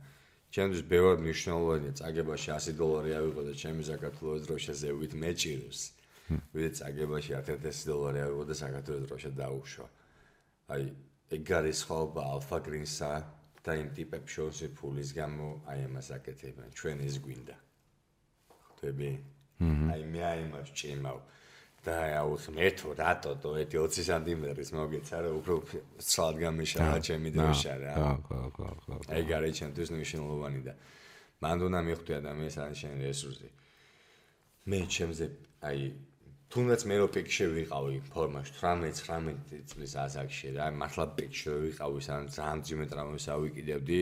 ჩემთვის 0.54 0.84
ბევრად 0.92 1.20
მნიშვნელოვანია 1.26 1.94
წაგებაში 2.00 2.50
100 2.56 2.78
დოლარი 2.80 3.12
ავიღო 3.20 3.42
და 3.50 3.54
ჩემი 3.62 3.82
საქართველოს 3.90 4.42
დროშა 4.48 4.74
ზევით 4.82 5.14
მეჭიროს. 5.24 5.80
ვიდრე 6.54 6.72
წაგებაში 6.80 7.32
1000 7.42 7.86
დოლარი 7.90 8.20
ავიღო 8.26 8.44
და 8.50 8.56
საქართველოს 8.64 9.06
დროშა 9.10 9.32
დაუშვა. 9.42 9.88
აი 10.74 10.84
ეგ 11.36 11.50
არის 11.58 11.80
ხოლმე 11.90 12.22
ალფა 12.22 12.58
გრინსა 12.66 13.12
და 13.66 13.74
იმ 13.82 13.88
ტიპებს 13.98 14.30
შორსი 14.34 14.68
ფულის 14.78 15.10
გამო 15.18 15.48
აი 15.70 15.80
ამას 15.90 16.08
აკეთებენ 16.18 16.70
ჩვენ 16.78 16.98
ის 17.06 17.16
გვინდა 17.26 17.56
ხვდები 18.66 19.10
აი 19.94 20.02
მე 20.14 20.22
აი 20.30 20.44
მას 20.54 20.70
ჭიმავ 20.78 21.18
და 21.86 21.96
აუს 22.22 22.46
მეთო 22.58 22.90
რატო 22.98 23.32
თო 23.42 23.50
ეთი 23.62 23.78
20 23.78 24.10
სანტიმეტრის 24.10 24.72
მოგეცა 24.78 25.18
რა 25.26 25.30
უფრო 25.40 25.56
ცალად 26.02 26.36
გამიშა 26.44 26.82
ჩემი 27.08 27.30
დროშა 27.38 27.74
რა 27.84 27.94
ხო 28.26 28.40
ხო 28.56 28.70
ხო 28.84 28.96
აი 29.14 29.24
გარე 29.30 29.50
ჩემთვის 29.60 29.90
მნიშვნელოვანი 29.96 30.62
და 30.66 30.74
მანდ 31.44 31.60
უნდა 31.68 31.80
მიხვდი 31.88 32.12
ადამიანს 32.22 32.56
ან 32.66 32.74
შენ 32.80 32.94
რესურსი. 33.06 33.50
მე 34.70 34.80
ჩემზე 34.96 35.26
აი 35.70 35.80
თუნდაც 36.50 36.82
მე 36.90 36.96
რო 37.02 37.08
პიკში 37.16 37.46
ვიყავი 37.54 37.98
ფორმაში 38.14 38.52
18-19 38.62 39.66
წლის 39.70 39.94
ასაკში 40.06 40.50
და 40.58 40.64
მართლა 40.82 41.06
პიკში 41.18 41.50
ვიყავი 41.66 42.00
სამ 42.08 42.24
ძალიან 42.36 42.60
ძიმე 42.66 42.86
ტრამვას 42.92 43.26
ავიკიდებდი 43.36 44.00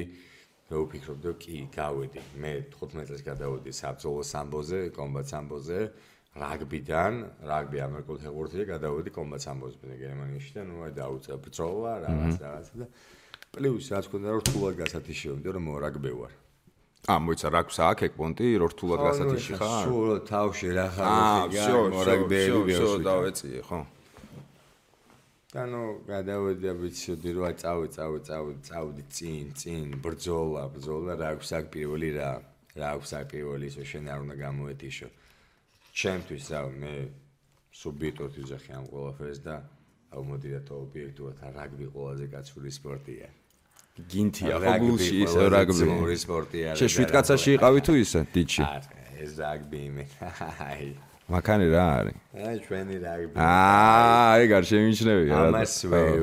რო 0.71 0.79
ვფიქრობდი 0.85 1.31
კი 1.43 1.55
გავედი 1.77 2.21
მე 2.43 2.53
15 2.77 3.07
წელს 3.09 3.23
გადავედი 3.29 3.71
საბრძოლო 3.81 4.23
სამბოზე 4.33 4.79
კომბატ 4.97 5.25
სამბოზე 5.33 5.79
რაგბიდან 6.33 7.13
რაგბი 7.45 7.79
ამერიკულ 7.85 8.17
ფეხბურთზე 8.23 8.63
გადავედი 8.73 9.11
კომბატ 9.13 9.41
სამბოზე 9.45 9.97
გერმანიაში 10.01 10.51
და 10.57 10.63
ნუ 10.65 10.77
აი 10.87 10.93
დაუწა 10.97 11.33
ბრძოლა 11.45 11.91
რაღაც 12.05 12.37
რაღაც 12.41 12.67
და 12.81 12.85
პლუს 13.53 13.85
რა 13.93 13.99
თქმა 14.01 14.17
უნდა 14.17 14.31
რთულად 14.41 14.73
გასათიშევდი 14.81 15.47
რომ 15.53 15.65
რაგბი 15.85 16.13
ვარ 16.17 16.33
ა 17.03 17.15
მოიცა 17.19 17.47
რა 17.53 17.61
გვსა 17.67 17.83
აქ 17.93 17.99
ეგ 18.07 18.13
პონტი 18.17 18.47
რთულად 18.63 18.99
გასათიში 19.03 19.53
ხარ? 19.59 19.83
სულ 19.85 20.09
თავში 20.23 20.69
რა 20.73 20.87
ხარ? 20.95 21.07
აა, 21.11 21.81
მორაგბეები 21.93 22.61
ვიოს 22.63 22.93
დავეწიე, 23.03 23.59
ხო? 23.67 23.79
ანუ 25.53 25.81
გადავედი 26.09 26.65
აბიცოდი 26.73 27.29
რომ 27.37 27.43
აი 27.45 27.55
წავი 27.61 27.87
წავი 27.93 28.19
წავი 28.25 28.53
წავდი 28.65 29.03
წინ 29.17 29.45
წინ 29.53 29.85
ბრძოლა 30.01 30.63
ბრძოლა 30.73 31.13
რა 31.19 31.29
გვსა 31.37 31.59
აქ 31.61 31.65
პირველი 31.75 32.09
რა 32.17 32.31
რა 32.79 32.91
გვსა 32.97 33.19
პირველი 33.29 33.69
ისო 33.69 33.83
შენ 33.85 34.09
არ 34.09 34.19
უნდა 34.25 34.35
გამოეთიშო 34.39 35.07
ჩემთვის 35.93 36.45
რა 36.49 36.61
მე 36.81 36.93
სუბიტოთ 37.77 38.33
ვიზახი 38.41 38.71
ამ 38.73 38.85
ყველაფერს 38.89 39.39
და 39.45 39.55
აუ 40.13 40.23
მოდი 40.29 40.49
რა 40.53 40.61
თო 40.65 40.75
ობიექტურად 40.89 41.37
რაგბი 41.57 41.87
ყველაზე 41.93 42.25
კაცური 42.33 42.71
სპორტია. 42.73 43.27
გინთია 44.09 44.55
ხო 44.61 44.73
გულში 44.81 45.15
ის 45.21 45.33
რაგბი. 45.53 45.85
მური 45.93 46.17
სპორტია 46.25 46.73
შე 46.81 46.87
შვიდკაცაში 46.97 47.49
იყავი 47.57 47.79
თუ 47.85 47.93
ისე 48.01 48.19
დიჩი? 48.33 48.63
ეს 49.21 49.31
რაგბი 49.37 49.81
მე 49.93 50.05
აი. 50.65 50.89
მაკანი 51.29 51.67
რა 51.73 51.85
არის? 51.97 52.17
აი 52.41 52.57
ჩვენი 52.65 52.95
რაგბი. 53.05 53.33
აა 53.37 54.25
აი 54.33 54.43
გარ 54.49 54.63
შემიჩნევი 54.69 55.23
რა 55.29 55.41
ამას 55.45 55.73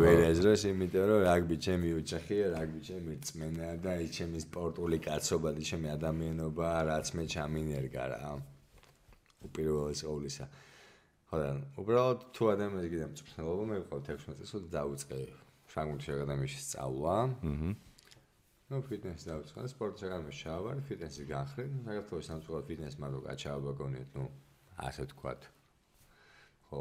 ვერ 0.02 0.18
ეზრეს 0.34 0.62
იმიტომ 0.70 1.04
რომ 1.10 1.20
რაგბი 1.30 1.56
ჩემი 1.66 1.88
ოჯახია 2.02 2.46
რაგბი 2.58 2.80
ჩემი 2.90 3.12
წმენა 3.26 3.68
და 3.86 3.90
აი 3.96 4.06
ჩემი 4.18 4.38
სპორტული 4.50 4.98
კაცობა 5.06 5.50
და 5.54 5.62
ჩემი 5.70 5.88
ადამიანობა 5.94 6.68
რაც 6.90 7.06
მე 7.14 7.24
ჩამინერგა 7.34 8.04
რა 8.14 8.34
უპირველეს 9.48 10.02
ყოვლისა 10.04 10.46
ხო 11.30 11.38
და 11.40 11.50
უბრალოდ 11.80 12.26
თუ 12.34 12.42
ადამიანს 12.54 12.90
გიდამ 12.92 13.12
წმენობა 13.20 13.64
მე 13.70 13.76
ვიყავ 13.80 14.00
16 14.08 14.40
წელს 14.40 14.64
და 14.66 14.70
დაუწყე 14.76 15.18
ფრანგული 15.70 16.02
შეგადამიში 16.02 16.58
სწავლა. 16.64 17.14
აჰა. 17.46 17.70
ნუ 18.70 18.78
ფიტნესი 18.86 19.24
დავიწყე, 19.30 19.66
სპორტი 19.70 19.98
შეგადამიში 20.02 20.40
ჩავარ, 20.46 20.76
ფიტნესი 20.86 21.24
განხრე, 21.30 21.64
საქართველოს 21.86 22.26
სამწუხაროდ 22.30 22.66
ფიტნეს 22.70 22.96
მაგო 23.02 23.20
გაჩაობა 23.26 23.72
გონიათ, 23.78 24.10
ნუ 24.18 24.24
ასე 24.86 25.04
თქვათ. 25.10 25.40
ხო, 26.66 26.78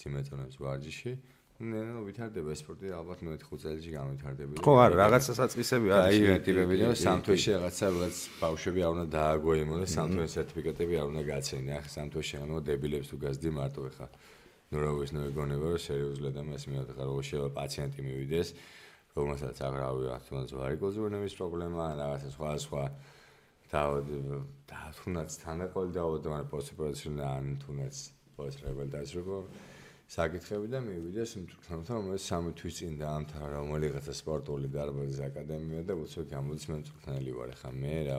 თიმეტონებს 0.00 0.56
ვარჯიში. 0.60 1.12
ნე 1.16 1.39
ნუ 1.60 2.02
ვითარდება 2.08 2.54
სპორტი 2.56 2.92
ალბათ 2.96 3.20
მე 3.20 3.36
5 3.36 3.60
წელიწადში 3.60 3.90
გამვითარდება. 3.92 4.52
ხო, 4.64 4.72
არა, 4.80 4.96
რაღაცა 4.96 5.32
საწყისები 5.36 5.88
არის. 5.92 6.20
აი, 6.24 6.40
ტიპები 6.46 6.74
და 6.80 6.88
სამთვეში 6.96 7.50
რაღაცა 7.56 7.84
რაღაც 7.90 8.16
ბავშვები 8.40 8.80
არ 8.80 8.90
უნდა 8.96 9.06
დააგოიმო 9.12 9.74
და 9.84 9.86
სამთვეში 9.92 10.32
სერტიფიკატები 10.40 10.94
არ 11.00 11.06
უნდა 11.12 11.22
გაცენე. 11.28 11.70
ახლა 11.80 11.90
სამთვეში 12.00 12.34
ანუ 12.40 12.54
დებილებს 12.64 13.06
თუ 13.12 13.16
გასდი 13.24 13.48
მარტო 13.60 13.80
ეხა. 13.92 14.06
ნუ 14.70 14.78
რა 14.78 14.90
ვიცი 14.94 15.14
ნუ 15.18 15.22
ეგონება 15.34 15.66
რომ 15.74 15.80
სერიოზულად 15.82 16.36
ამას 16.40 16.64
მიადგა 16.70 17.02
რომ 17.02 17.22
შეიძლება 17.26 17.50
პაციენტი 17.58 18.00
მივიდეს 18.06 18.48
რომელსაც 19.18 19.56
აღრავი 19.66 20.04
ახთუნაც 20.14 20.50
ვარიკოზი 20.54 20.98
ვენების 21.04 21.34
პრობლემა 21.40 21.84
რაღაცა 21.98 22.28
სხვა 22.36 22.50
სხვა 22.64 22.84
და 23.72 23.82
და 24.70 24.78
თუნდაც 25.00 25.30
თანაყოლი 25.42 25.90
დაავადდა 25.98 26.28
მაგრამ 26.30 26.52
პოსტოპერაციული 26.54 27.22
ან 27.26 27.44
თუნდაც 27.66 27.96
პოსტრებელ 28.38 28.88
დაძრება 28.94 29.38
საკითხები 30.10 30.66
და 30.72 30.78
მივიდეს 30.82 31.32
მწვრთნელთან 31.38 31.98
რომელიც 32.00 32.24
სამი 32.26 32.52
თვის 32.58 32.78
წინ 32.80 32.94
დაამთავრა 32.98 33.50
რომელიღაცა 33.62 34.14
სპორტული 34.20 34.70
დარბაზის 34.74 35.20
აკადემია 35.26 35.82
და 35.86 35.94
უცებ 36.02 36.24
გამოდის 36.34 36.64
მე 36.70 36.78
მწვრთნელი 36.80 37.34
ვარ. 37.38 37.52
ხა 37.60 37.70
მე 37.78 37.94
რა 38.10 38.18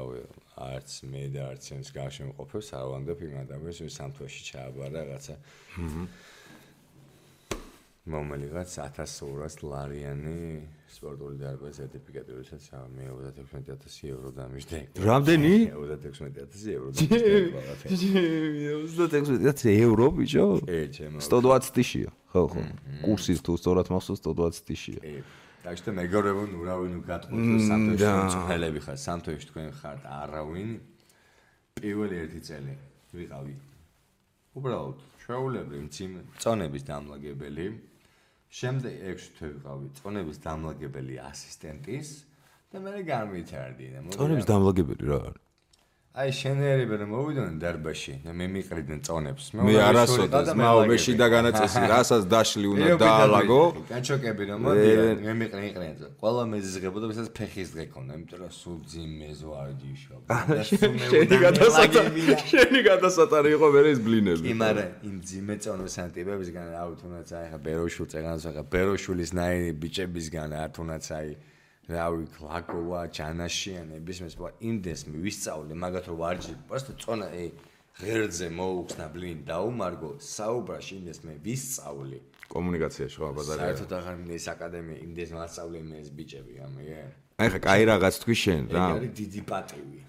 არც 0.72 0.90
მე 1.12 1.24
და 1.36 1.42
არც 1.52 1.62
ჩემს 1.68 1.90
გარშემო 1.98 2.32
მყოფებს 2.32 2.70
არ 2.80 2.86
ვანდებ 2.92 3.20
იმ 3.28 3.36
ადამიანს 3.44 3.82
ვინც 3.84 3.94
სამთვეში 4.00 4.42
ჩააბარა 4.48 5.02
რაღაცა 5.12 5.36
აჰა 5.36 6.04
მომელიღაც 8.10 8.72
1200 8.82 9.62
ლარიანი 9.62 10.66
სპორტული 10.90 11.38
დარბაზის 11.38 11.78
სერტიფიკატი, 11.86 12.34
როდესაც 12.34 12.64
მე 12.98 13.06
36000 13.14 14.10
ევრო 14.10 14.32
დამიშდე. 14.34 14.80
რამდენი? 14.98 15.54
36000 15.70 16.74
ევრო 16.74 16.90
დამიშდე. 16.98 17.30
36000 18.98 19.70
ევრო 19.86 20.08
ბიჭო? 20.18 20.46
ე, 20.66 20.80
ჩემო. 20.98 21.22
120 21.22 21.70
ტიშია. 21.78 22.10
ხო, 22.34 22.42
ხო. 22.50 22.62
კურსის 23.06 23.40
თუ 23.46 23.54
სწორად 23.62 23.88
მახსოვს 23.94 24.22
120 24.26 24.66
ტიშია. 24.66 25.00
ე, 25.06 25.22
დაიშტე 25.62 25.90
მეგობრებო, 26.02 26.44
ნუ 26.50 26.60
რავინ 26.66 26.94
უკატყოთ 27.06 27.42
სამთოში 27.70 28.10
წუხელები 28.34 28.80
ხარ, 28.82 28.98
სამთოში 28.98 29.46
თქვენ 29.54 29.68
ხართ 29.78 30.02
არავინ. 30.10 30.72
პირველი 31.78 32.16
ერთი 32.26 32.42
წელი 32.50 32.74
ვიყავი. 33.14 33.54
უბრალოდ 34.58 34.98
შეულებრივ 35.22 35.84
წინ 35.94 36.12
წონების 36.42 36.84
დამლაგებელი. 36.90 37.91
შემდეგ 38.52 38.98
6 39.12 39.30
თვე 39.38 39.50
ვიყავი 39.54 39.88
წონების 40.02 40.42
დამლაგებელი 40.44 41.16
ასისტენტის 41.28 42.10
და 42.72 42.84
მე 42.84 43.04
გამვითარდი 43.08 43.88
და 43.96 44.04
მოდი 44.08 44.20
წონების 44.20 44.50
დამლაგებელი 44.52 45.08
რა 45.12 45.20
არის 45.30 45.51
აი 46.12 46.32
შენერები 46.36 46.98
რომ 47.00 47.12
მოვიდოდნენ 47.16 47.60
დარბაში 47.64 48.14
და 48.20 48.34
მე 48.36 48.46
მიყრიდნენ 48.52 49.00
წონებს. 49.08 49.46
მე 49.56 49.76
არასოდეს 49.80 50.50
მაო 50.60 50.80
მე 50.92 50.96
შიდა 51.00 51.28
განაწესი 51.32 51.84
რასაც 51.88 52.26
დაშლი 52.28 52.68
უნდა 52.68 52.98
დაალაგო. 53.00 53.60
განჩოკები 53.88 54.44
რომ 54.50 54.60
მოდიან 54.68 55.24
მე 55.24 55.34
მიყრენ 55.40 55.64
იყრენ. 55.72 55.94
ყველა 56.20 56.44
მეზიზღებოდა 56.52 57.06
ვისაც 57.12 57.28
ფეხის 57.32 57.70
დღე 57.72 57.86
ქონდა, 57.96 58.12
იმიტომ 58.20 58.40
რომ 58.44 58.52
სულ 58.60 58.78
ძიმეს 58.92 59.40
ვარდიშო. 59.48 60.16
შენი 61.16 61.36
გადასატარი 61.48 62.22
შენი 62.52 62.80
გადასატარი 62.92 63.50
იყო 63.56 63.68
მე 63.72 63.82
ეს 63.96 64.00
ბლინები. 64.04 64.44
კი 64.52 64.56
მაგრამ 64.60 64.90
იმ 65.08 65.16
ძიმე 65.32 65.56
წონოსან 65.64 66.08
ტიპებისგან 66.12 66.68
აუ 66.76 66.92
თუნდაც 67.00 67.30
აი 67.40 67.46
ხა 67.56 67.60
ბეროშულ 67.64 68.08
წეგანს 68.12 68.44
ხა 68.52 68.64
ბეროშულის 68.68 69.32
ნაირი 69.32 69.72
ბიჭებისგან 69.80 70.50
არ 70.60 70.70
თუნდაც 70.76 71.08
აი 71.08 71.30
რავი 71.91 72.27
კლაკოვა 72.35 73.01
ჯანაშიანების 73.15 74.19
მე 74.25 74.29
სხვა 74.35 74.49
იმდენს 74.71 75.03
მივისწავლე 75.07 75.75
მაგათ 75.83 76.09
რომ 76.11 76.19
ვარჯი 76.23 76.55
просто 76.67 76.97
წონა 76.99 77.29
ე 77.31 77.45
ღერძე 78.01 78.49
მოუხსნა 78.59 79.07
ბლინ 79.15 79.39
დაუმარგო 79.47 80.11
საუბრაში 80.19 80.93
იმდენს 80.99 81.21
მე 81.27 81.35
ვისწავლე 81.47 82.19
კომუნიკაციაში 82.51 83.17
ხო 83.23 83.31
ბაზარი 83.39 83.61
საერთოდ 83.63 83.95
აღარ 83.99 84.19
მინდა 84.19 84.35
ეს 84.41 84.47
აკადემია 84.55 84.99
იმდენს 85.07 85.33
მასწავლე 85.39 85.79
მე 85.87 85.97
ეს 86.03 86.11
ბიჭები 86.19 86.55
ამე 86.67 86.83
აი 87.39 87.49
ხა 87.55 87.61
კაი 87.67 87.83
რაღაც 87.93 88.15
თქვი 88.23 88.37
შენ 88.43 88.63
რა 88.75 88.83
ეს 88.83 88.99
არის 88.99 89.13
დიდი 89.23 89.43
პატივი 89.51 90.01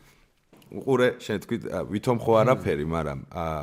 უყურე 0.81 1.07
შენ 1.23 1.37
თქვი 1.45 1.57
ვითომ 1.93 2.17
ხო 2.25 2.33
არაფერი 2.41 2.85
მაგრამ 2.97 3.19
აა 3.45 3.61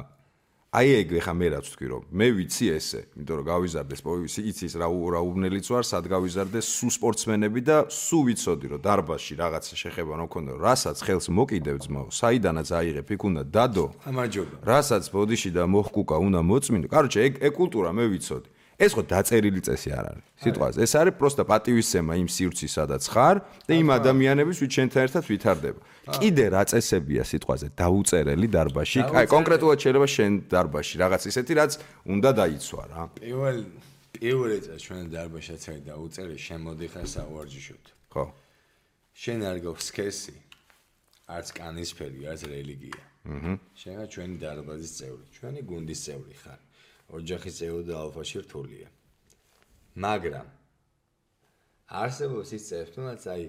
აი 0.70 0.90
ეგ 1.02 1.14
ეხა 1.18 1.34
მე 1.34 1.48
რაც 1.50 1.70
თქვი 1.74 1.88
რომ 1.90 2.02
მე 2.14 2.26
ვიცი 2.38 2.66
ესე, 2.78 3.00
იმიტომ 3.18 3.38
რომ 3.42 3.46
გავიზარდე 3.50 3.96
სპორტი, 3.98 4.42
იცის 4.54 4.74
რა 4.78 4.86
რა 4.86 5.22
უბნელიც 5.26 5.66
ვარ, 5.66 5.82
სად 5.82 6.06
გავიზარდე 6.14 6.62
სუ 6.62 6.88
სპორტსმენები 6.94 7.62
და 7.66 7.78
სუ 7.90 8.20
ვიცოდი 8.30 8.68
რომ 8.78 8.84
დარბაზში 8.86 9.34
რაღაცა 9.42 9.76
შეხება 9.82 10.14
რომ 10.22 10.30
მქონდა, 10.30 10.52
რასაც 10.62 10.98
ხელს 11.02 11.28
მოკიდებ 11.34 11.78
ძმაო, 11.90 12.08
საიდანაც 12.14 12.70
აიღებ, 12.70 13.08
იქ 13.18 13.22
უნდა 13.26 13.44
დადო. 13.50 13.86
ამაჯობა. 14.06 14.56
რასაც 14.62 15.04
ბოდიში 15.10 15.50
და 15.58 15.64
მოხკუკა 15.66 16.16
უნდა 16.22 16.40
მოწმინო. 16.46 16.86
კაროჩე 16.86 17.20
ეგ 17.26 17.34
ეგ 17.50 17.54
კულტურა 17.58 17.90
მე 17.90 18.06
ვიცოდი. 18.14 18.50
ეს 18.80 18.92
ხო 18.96 19.04
დაწერილი 19.12 19.62
წესი 19.68 19.90
არ 19.92 20.06
არის 20.10 20.26
სიტყვაზე. 20.40 20.78
ეს 20.88 20.94
არის 20.96 21.14
პროსტა 21.20 21.44
პატივისცემა 21.52 22.14
იმ 22.24 22.30
სივრცის 22.32 22.72
სადაც 22.80 23.04
ხარ 23.12 23.36
და 23.68 23.74
იმ 23.76 23.88
ადამიანების 24.00 24.58
ვით 24.64 24.72
შენთან 24.78 25.02
ერთად 25.04 25.24
ვითარდება. 25.28 25.80
კიდე 26.16 26.46
რა 26.56 26.64
წესებია 26.72 27.24
სიტყვაზე 27.28 27.68
დაუწერელი 27.76 28.48
დარბაში? 28.56 29.00
აი 29.20 29.28
კონკრეტულად 29.36 29.78
შეიძლება 29.84 30.08
შენ 30.16 30.32
დარბაში 30.48 30.96
რაღაც 31.04 31.22
ისეთი 31.28 31.54
რაც 31.60 31.72
უნდა 32.08 32.30
დაიცვა 32.40 32.84
რა. 32.88 33.02
პირველ 33.20 33.58
პირველი 34.16 34.58
წელს 34.64 34.82
ჩვენ 34.88 35.04
დარბაშაც 35.16 35.62
არის 35.70 35.84
დაუწერე 35.92 36.36
შემოდიხარ 36.48 37.06
სავარჯიშოთ. 37.14 37.86
ხო. 38.16 38.24
შენ 39.20 39.40
არ 39.44 39.58
გავს 39.66 39.84
სქესი, 39.92 40.36
არც 41.36 41.48
კანისფერი, 41.60 42.20
არც 42.32 42.42
რელიგია. 42.48 43.04
აჰა. 43.28 43.54
შენ 43.76 43.94
რა 44.00 44.06
ჩვენი 44.14 44.36
დარბაზის 44.40 44.92
წევრი, 45.00 45.26
ჩვენი 45.36 45.60
გუნდის 45.68 46.00
წევრი 46.08 46.36
ხარ. 46.42 46.62
ოჯახის 47.10 47.54
წევრი 47.60 47.84
და 47.90 47.96
ალფაში 48.04 48.38
რთულია. 48.46 48.88
მაგრამ 49.98 50.48
არსებობს 51.90 52.50
ის 52.54 52.64
წესი, 52.70 52.92
თუნდაც 52.94 53.24
აი 53.34 53.44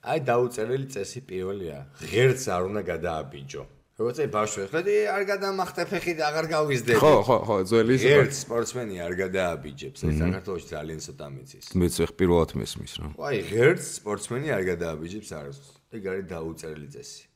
აი 0.00 0.18
დაუწერელი 0.24 0.88
წესი 0.94 1.20
პირველია, 1.28 1.76
ღერც 2.00 2.42
არ 2.48 2.62
უნდა 2.70 2.82
გადააბიჯო. 2.88 3.62
როგორც 4.00 4.16
აი 4.24 4.28
ბავშვი 4.32 4.62
ხედი 4.72 4.94
არ 5.12 5.22
გადამახტე 5.28 5.84
ფეხი 5.90 6.12
და 6.16 6.24
აღარ 6.30 6.46
გავიზდები. 6.56 7.00
ხო, 7.04 7.14
ხო, 7.20 7.36
ხო, 7.44 7.56
ძველი 7.68 7.92
ის 7.98 8.02
ღერც 8.08 8.34
სპორტსმენი 8.48 8.96
არ 9.04 9.14
გადააბიჯებს, 9.20 10.00
ეს 10.08 10.14
საქართველოს 10.24 10.64
ძალიან 10.72 11.00
ცოტა 11.04 11.26
მიცის. 11.36 11.64
მეც 11.76 11.94
ხ 12.00 12.10
პირველად 12.16 12.50
მესმის 12.56 12.92
რა. 12.96 13.06
აი 13.20 13.38
ღერც 13.50 13.82
სპორტსმენი 14.00 14.48
არ 14.56 14.62
გადააბიჯებს 14.72 15.30
არას. 15.36 15.58
ეგ 15.90 16.02
არის 16.10 16.24
დაუწერელი 16.32 16.88
წესი. 16.96 17.29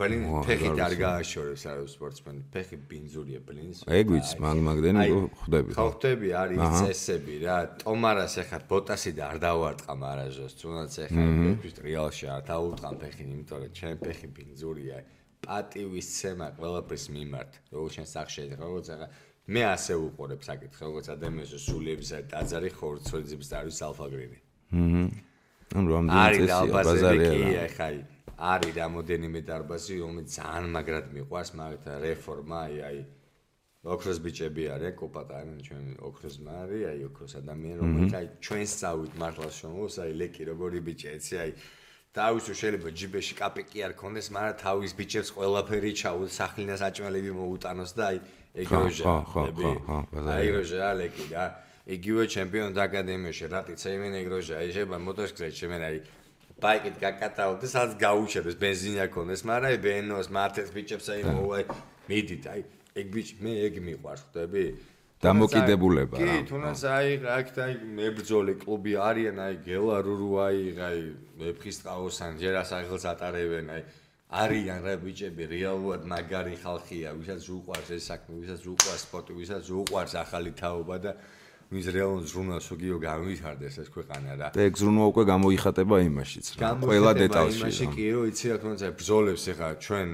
ბლინ 0.00 0.22
ფეხი 0.48 0.70
არ 0.80 0.94
გააშორებს 1.00 1.64
არა 1.70 1.84
სპორტსმენი. 1.92 2.40
ფეხი 2.54 2.76
ბინძურია 2.90 3.40
ბლინს 3.44 3.78
ეგ 3.84 4.06
ვიცი 4.14 4.36
მაგ 4.40 4.58
მაგდენი 4.68 5.04
ხვდები 5.40 5.70
ხო? 5.76 5.84
ხვდები 5.92 6.28
არის 6.42 6.60
წესები 6.80 7.34
რა. 7.44 7.56
ტომარას 7.84 8.34
ახლა 8.42 8.58
ბოტასი 8.70 9.12
და 9.18 9.22
არ 9.30 9.38
დავარტყა 9.44 9.92
მარაჟოს 10.02 10.52
თუნდაც 10.60 10.94
ახლა 11.04 11.24
ფეხის 11.40 11.74
რეალში 11.84 12.26
არ 12.34 12.42
დაუტყან 12.50 12.94
ფეხი 13.02 13.22
იმიტომ 13.28 13.58
რომ 13.60 13.72
ჩემ 13.76 13.98
ფეხი 14.04 14.28
ბინძურია 14.36 14.98
პატივის 15.44 16.08
ცემა 16.16 16.46
ყველაფრის 16.56 17.04
მიმართ. 17.16 17.50
როგორც 17.72 17.92
შენ 17.96 18.06
სახში 18.14 18.40
როგორც 18.56 18.86
ახლა 18.94 19.08
მე 19.50 19.62
ასე 19.74 19.92
უყურებ 20.06 20.40
საკითხს 20.48 20.80
როგორც 20.86 21.06
ადამიანს 21.16 21.52
სულიების 21.66 22.08
დაძარი 22.32 22.70
ხორცოძებს 22.78 23.46
და 23.50 23.56
არის 23.60 23.78
ალფაგრინი. 23.88 24.38
აჰა 24.70 25.30
ანუ 25.70 25.86
რამდენი 25.94 26.46
წესია 26.50 26.74
ბაზარია 26.74 27.30
კი 27.30 27.50
ახლა 27.62 27.88
არის 28.40 28.72
რამოდენიმე 28.80 29.40
დარბაზი, 29.44 29.94
რომელიც 30.00 30.28
ძალიან 30.40 30.66
მაგრად 30.72 31.06
მიყვარს, 31.12 31.50
მაგათა 31.60 31.92
რეფორმა, 32.00 32.58
აი 32.66 32.76
აი 32.88 32.98
ოქროს 33.84 34.18
ბიჭები 34.24 34.64
არის, 34.76 34.92
კოპატანი 34.96 35.56
ჩვენ 35.66 35.84
ოქროს 36.08 36.36
მარი, 36.44 36.80
აი 36.88 37.00
ოქროს 37.08 37.32
ადამიანი, 37.40 37.76
რომელიც 37.80 38.12
აი 38.16 38.26
ჩვენს 38.44 38.72
წავით 38.80 39.12
მართლა 39.20 39.48
შრომობს, 39.56 39.94
აი 40.04 40.10
ლეკი 40.20 40.42
როგორი 40.52 40.78
ბიჭეცი, 40.88 41.34
აი 41.44 41.50
თავისო 42.16 42.52
შეიძლება 42.60 42.88
ჯიბეში 42.90 43.34
კაპიკი 43.40 43.78
არ 43.86 43.92
ქონდეს, 44.00 44.26
მაგრამ 44.34 44.56
თავის 44.64 44.92
ბიჭებს 44.98 45.30
ყველაფერი 45.36 45.92
ჩაუთ, 46.00 46.30
სახლინას 46.40 46.80
აჭმელები 46.88 47.30
მოუტანოს 47.40 47.92
და 47.96 48.04
აი 48.10 48.18
ეგროჟა. 48.60 49.04
ხო, 49.04 49.16
ხო, 49.30 49.42
ხო, 49.52 49.72
ხო, 49.84 49.98
აი 50.26 50.42
ეგროჟა 50.48 50.88
ლეკი 51.00 51.26
და 51.30 51.44
იგივე 51.86 52.22
ჩემპიონთა 52.34 52.82
აკადემიაში 52.88 53.44
რატიც 53.52 53.80
აიმენ 53.86 54.12
ეგროჟა, 54.20 54.54
აი 54.60 54.68
შეიძლება 54.74 54.98
მოტოციკლით 55.06 55.54
შემენ 55.60 55.82
აი 55.86 55.96
ბაიკით 56.60 56.96
გაკატაო 57.00 57.52
და 57.60 57.66
სადაც 57.70 57.92
გაუჩერდეს 58.00 58.56
ბენზინი 58.60 58.98
არ 59.04 59.10
ქონდეს, 59.14 59.42
მაგრამ 59.48 59.70
აი 59.70 59.78
ბენოს 59.86 60.28
მართეს 60.36 60.70
ბიჭებს 60.76 61.06
აი 61.10 61.20
მოვა 61.26 61.60
მიდით, 62.10 62.44
აი 62.52 62.60
ეგ 63.00 63.06
ბიჭი 63.14 63.34
მე 63.44 63.52
ეგ 63.66 63.74
მიყვარს, 63.86 64.22
ხვდები? 64.28 64.64
დამოკიდებულება 65.20 66.16
რა. 66.16 66.24
კი, 66.24 66.36
თუნდაც 66.48 66.80
აი 66.96 67.08
აქ 67.28 67.48
აი 67.60 67.72
მებრძოლი 67.96 68.54
კლუბი 68.64 68.92
არიან, 69.08 69.36
აი 69.36 69.54
გელა 69.68 69.96
რურუ 70.06 70.30
აი 70.48 70.60
აი 70.80 71.00
მეფხისტყაოსან 71.40 72.32
ჯერას 72.40 72.70
აღელს 72.72 73.04
ატარებენ, 73.12 73.66
აი 73.68 73.82
არიან 74.30 74.80
რა 74.86 74.94
ბიჭები 75.04 75.44
რეალურად 75.50 76.02
მაგარი 76.08 76.56
ხალხია, 76.64 77.12
ვისაც 77.20 77.42
უყვარს 77.52 77.90
ეს 77.98 78.04
საქმე, 78.08 78.32
ვისაც 78.40 78.62
უყვარს 78.72 79.02
სპორტი, 79.10 79.32
ვისაც 79.36 79.64
უყვარს 79.74 80.14
ახალი 80.24 80.52
თაობა 80.56 80.96
და 81.04 81.12
ვინც 81.70 81.86
რეალურად 81.94 82.26
ზრუნავს 82.26 82.66
უგიო 82.74 82.96
გამვითარდეს 82.98 83.74
ეს 83.82 83.88
ქვეყანა 83.94 84.30
რა. 84.40 84.48
და 84.50 84.60
ეგ 84.66 84.74
ზრუნვა 84.80 85.04
უკვე 85.12 85.22
გამოიხატება 85.32 85.96
იმაშიც 86.10 86.46
რა. 86.58 86.68
ყველა 86.82 87.12
დეტალში. 87.22 87.60
იმაში 87.62 87.86
კი 87.94 88.06
რო 88.10 88.22
იცი 88.30 88.46
რა 88.50 88.56
თქმა 88.58 88.70
უნდა 88.74 88.88
ბრძოლებს 88.98 89.44
ეხა 89.54 89.68
ჩვენ 89.86 90.08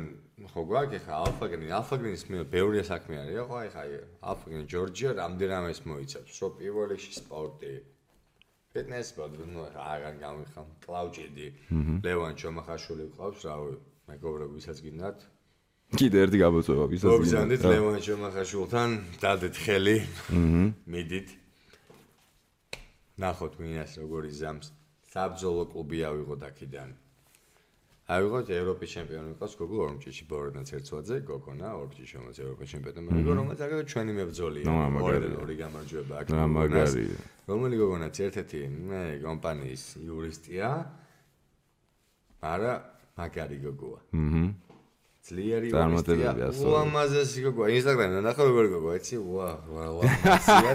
ხო 0.52 0.61
გვაქვს 0.68 0.96
ეხა 1.00 1.12
ალფაგრინი, 1.24 1.68
ალფაგრინის 1.80 2.22
მე 2.28 2.38
ბევრი 2.52 2.80
საქმე 2.84 3.14
არის, 3.24 3.36
ხო 3.48 3.59
ეხა 3.68 3.82
ალფაგრინი 4.30 4.64
ჯორჯია 4.72 5.11
რამდენამეს 5.16 5.80
მოიცავს, 5.88 6.32
რო 6.40 6.48
პირველ 6.61 6.86
რიგში 6.92 7.12
სპორტი. 7.24 7.72
ფიტნეს 8.76 9.09
ბოდი 9.16 9.44
ნუ 9.48 9.61
აღარ 9.72 10.16
გამიხამ 10.20 10.68
კლაუჯედი. 10.84 11.46
ლევან 12.04 12.32
ჩომახაშვილი 12.36 13.04
ყავს 13.16 13.40
რა 13.48 13.54
მეგობრები 14.12 14.52
ვისაც 14.61 14.78
გინდათ 14.84 15.18
კიდე 15.96 16.16
ერთი 16.26 16.38
გამოწვევა 16.44 16.84
ვისაც 16.92 17.09
გინდათ. 17.09 17.16
მოგზანდით 17.16 17.62
ლევან 17.72 17.98
ჩომახაშვილთან 18.07 18.90
დადეთ 19.22 19.54
ხელი. 19.64 19.98
აჰა. 20.04 20.62
მიდით. 20.92 21.28
ნახოთ 23.23 23.59
მინას 23.62 23.93
როგორი 24.03 24.31
ზამს 24.41 24.73
საბძოლო 25.12 25.64
კლუბი 25.73 25.99
ავიღოთ 26.11 26.43
აქედან 26.51 26.91
ავიღოთ 28.17 28.51
ევროპის 28.55 28.91
ჩემპიონი 28.97 29.31
იყოს 29.35 29.53
გოგო 29.61 29.79
ორმჭიში 29.87 30.25
ბორნაც 30.31 30.69
ერთვაძე 30.79 31.17
გოგონა 31.31 31.69
ორმჭიში 31.81 32.14
რომელიც 32.19 32.39
ევროპის 32.45 32.69
ჩემპიონი 32.73 33.01
მეგო 33.17 33.33
რომელიც 33.41 33.61
აგერ 33.67 33.81
ჩვენი 33.93 34.12
მებძოლია 34.21 34.75
ორი 35.07 35.31
ორი 35.43 35.57
გამარჯვება 35.62 36.14
აქ 36.23 36.27
მაგარი 36.57 37.07
რომელი 37.47 37.77
გოგონაც 37.79 38.17
ერთ-ერთი 38.27 38.61
მე 38.91 39.03
კომპანიის 39.23 39.83
იურისტია? 40.03 40.69
არა 42.43 42.73
მაგარი 43.19 43.59
გოგოა. 43.67 44.01
აჰა 44.12 44.66
ძლიერი 45.27 45.70
წარმატებები 45.74 46.43
ასო. 46.47 46.66
უამაზესი 46.70 47.43
გოგო, 47.49 47.66
ინსტაგრამზე 47.74 48.20
ნახე 48.22 48.43
როგორ 48.47 48.66
გოგო, 48.77 48.91
იცი? 48.95 49.16
ვა, 49.27 49.49
ვა, 49.74 49.87
ვა. 49.99 50.05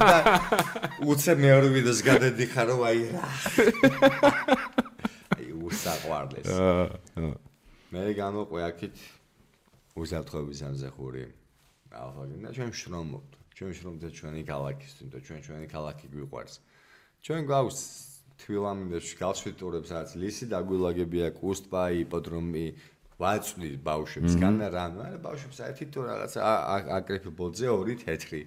და 0.01 0.17
უცებ 1.07 1.37
მეორე 1.39 1.67
ვიდეოს 1.71 2.01
გადადიხარ, 2.03 2.65
რომ 2.71 2.81
აი 2.89 2.99
რა. 3.15 3.23
აი 5.39 5.47
უსაყვარლეს. 5.55 6.51
მე 7.95 8.03
გამოყვე 8.19 8.59
აქეთ 8.67 8.95
უსაფრთხოების 10.03 10.59
ამზეხური. 10.67 11.23
ალფაგინა 11.95 12.51
ჩვენ 12.51 12.71
შრომობთ. 12.75 13.31
ჩვენ 13.55 13.71
შრომობთ 13.79 14.03
ჩვენი 14.19 14.41
ქალაქის, 14.51 14.91
თუნდაც 14.99 15.21
ჩვენ 15.27 15.39
ჩვენი 15.47 15.67
ქალაქი 15.71 16.05
გვიყვარს. 16.11 16.53
ჩვენ 17.23 17.41
გვაქვს 17.47 17.79
თვილამინდებში 18.41 19.13
გალშვიტურებს, 19.21 19.89
რაც 19.95 20.09
ლისი 20.17 20.45
დაგვილაგებია, 20.51 21.27
კუსტპაი, 21.37 22.03
იპოდრომი, 22.07 22.67
ვაწვდი 23.21 23.69
ბავშვებსგან 23.85 24.53
და 24.61 24.67
რა, 24.73 24.85
არა 25.05 25.19
ბავშვებს 25.21 25.55
საერთოდ 25.61 25.89
თუ 25.93 25.99
რაღაც 26.09 26.33
აკრეფი 26.97 27.31
ბოძე 27.37 27.67
ორი 27.69 27.95
თეთრი. 28.01 28.41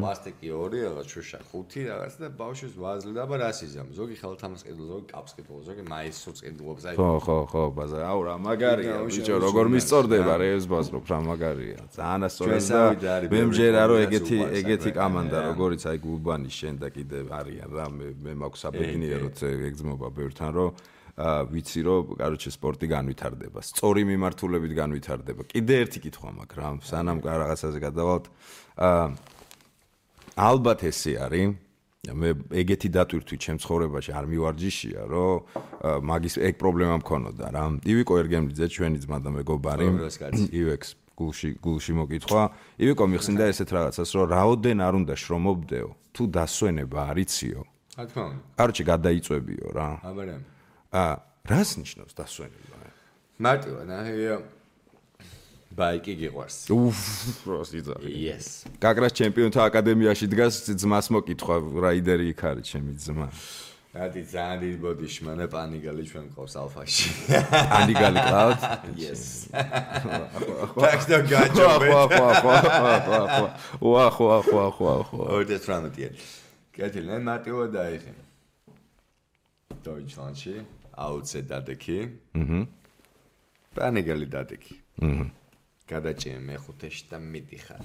პლასტიკი 0.00 0.48
ორი, 0.56 0.78
რაღაც 0.88 1.06
შუშა 1.12 1.38
ხუთი 1.50 1.80
რაღაც 1.90 2.14
და 2.22 2.26
ბავშვებს 2.40 2.76
ვაზლი 2.80 3.12
და 3.12 3.20
აბა 3.26 3.36
რას 3.44 3.58
იზამ. 3.66 3.88
ზოგი 3.92 4.16
ხელთამას 4.22 4.62
ყიდულობს, 4.66 4.88
ზოგი 4.96 5.06
კაპს 5.12 5.32
ყიდულობს, 5.36 5.64
ზოგი 5.68 5.82
მაისურს 5.92 6.40
ყიდულობს, 6.46 6.82
აი. 6.86 6.94
ხო, 6.96 7.10
ხო, 7.26 7.38
ხო, 7.52 7.64
ბაზა, 7.76 7.98
აუ 8.08 8.20
რა 8.26 8.34
მაგარია, 8.46 8.94
ბიჭო, 9.04 9.36
როგორ 9.46 9.64
მისწორდება 9.76 10.34
რეებს 10.40 10.66
ბაზრობ, 10.72 11.04
რა 11.12 11.18
მაგარია. 11.28 11.78
ძალიან 11.96 12.20
ასწორებს 12.26 12.68
და 12.72 12.80
მე 13.32 13.40
მჯერა 13.52 13.82
რომ 13.90 13.98
ეგეთი 14.06 14.36
ეგეთი 14.60 14.90
კამანდა, 14.96 15.38
როგორიც 15.50 15.82
აი 15.92 15.98
გუბანის 16.06 16.54
შენ 16.56 16.74
და 16.80 16.88
კიდე 16.94 17.18
არიან 17.36 17.68
რა, 17.76 17.86
მე 17.92 18.06
მე 18.24 18.32
მაქვს 18.42 18.62
აბედნიეროთ 18.70 19.38
ეგძმობა 19.44 20.08
ბევრთან 20.16 20.50
რომ 20.56 20.70
ვიცი 21.16 21.80
რომ 21.80 22.16
კაროჩე 22.20 22.50
სპორტი 22.52 22.86
განვითარდება, 22.92 23.64
სწორი 23.64 24.02
მიმართულებით 24.04 24.72
განვითარდება. 24.76 25.42
კიდე 25.48 25.74
ერთი 25.80 25.98
კითხვა 26.04 26.30
მაქვს 26.36 26.56
რა, 26.60 26.68
სანამ 26.84 27.18
რაღაცაზე 27.24 27.78
გადავალთ. 27.80 28.24
აა 28.76 29.06
ალბათ 30.36 30.84
ესე 30.92 31.16
არის. 31.16 31.56
მე 32.06 32.30
ეგეთი 32.54 32.88
დატვირთვით 32.94 33.40
ჩემ 33.42 33.58
ცხოვრებაში 33.58 34.10
არ 34.14 34.26
მივარჯიშია, 34.30 35.00
რომ 35.10 35.34
მაგის 36.06 36.34
ეგ 36.38 36.54
პრობლემა 36.60 37.02
მქონოდა 37.02 37.46
რა. 37.50 37.64
ივიკო 37.82 38.14
ერგემლიძე 38.22 38.66
ჩვენი 38.70 38.98
ძმა 39.02 39.18
და 39.26 39.30
მეგობარი. 39.34 39.86
ივექს 40.54 40.88
გულში 41.16 41.50
გულში 41.58 41.92
მოკითხვა. 41.98 42.42
ივიკო 42.78 43.04
მიხსინდა 43.10 43.44
ესეთ 43.50 43.70
რაღაცას, 43.74 44.08
რომ 44.14 44.24
რაოდენ 44.36 44.78
არ 44.86 44.94
უნდა 45.00 45.14
შრომობდეო, 45.16 45.88
თუ 46.14 46.22
დასვენება 46.30 47.00
არიციო. 47.10 47.60
რა 47.96 48.04
თქმა 48.06 48.22
უნდა. 48.28 48.38
კაროჩე 48.60 48.82
გადაიწვევიო 48.86 49.66
რა. 49.74 49.88
აბარემ. 50.06 50.42
აა 50.96 51.16
რას 51.52 51.70
ნიშნავს 51.76 52.14
დასვენება? 52.16 52.78
მარტივად 53.36 53.88
აი 54.00 54.12
ბაიკი 55.76 56.14
გიყვარს. 56.16 56.56
უფ, 56.72 56.96
როს 57.44 57.70
იძახი. 57.76 58.08
Yes. 58.08 58.64
კაკრას 58.80 59.12
ჩემპიონთა 59.12 59.60
აკადემიაში 59.68 60.26
დგას 60.32 60.72
ძმას 60.72 61.12
მოკითხვა, 61.12 61.56
რაიდერი 61.84 62.32
იქ 62.32 62.40
არის 62.48 62.64
ჩემი 62.72 62.92
ძმა. 62.96 63.28
რადი 63.96 64.22
ძალიან 64.28 64.58
დიდი 64.60 64.78
ბოდი 64.84 65.06
შმანა 65.08 65.46
პანიგალი 65.52 66.02
ჩვენ 66.08 66.24
მყავს 66.32 66.54
ალფაში. 66.60 67.08
პანიგალი 67.72 68.20
ყავთ? 68.28 68.60
Yes. 68.96 69.22
ტაქსტო 70.80 71.18
გაჭობე. 71.28 71.88
ვა 71.92 72.02
ვა 72.08 72.28
ვა 72.44 72.56
ვა 72.76 72.96
ვა. 73.08 73.48
ვა 73.80 74.06
ვა 74.16 74.38
ვა 74.48 74.66
ვა 74.80 74.94
ვა. 75.12 75.24
2018-ია. 75.44 76.10
კეთილ, 76.76 77.04
მე 77.08 77.18
მარტივად 77.24 77.68
დაიხე. 77.72 78.12
დოიჩლანდში 79.86 80.54
აუცე 80.96 81.40
დადექი. 81.50 81.96
აჰა. 82.40 82.60
პანეგალი 83.76 84.26
დადექი. 84.34 84.74
აჰა. 85.04 85.26
გადაჭიმე 85.86 86.40
მეხუთეში 86.48 87.04
და 87.10 87.16
მიდიხარ. 87.20 87.84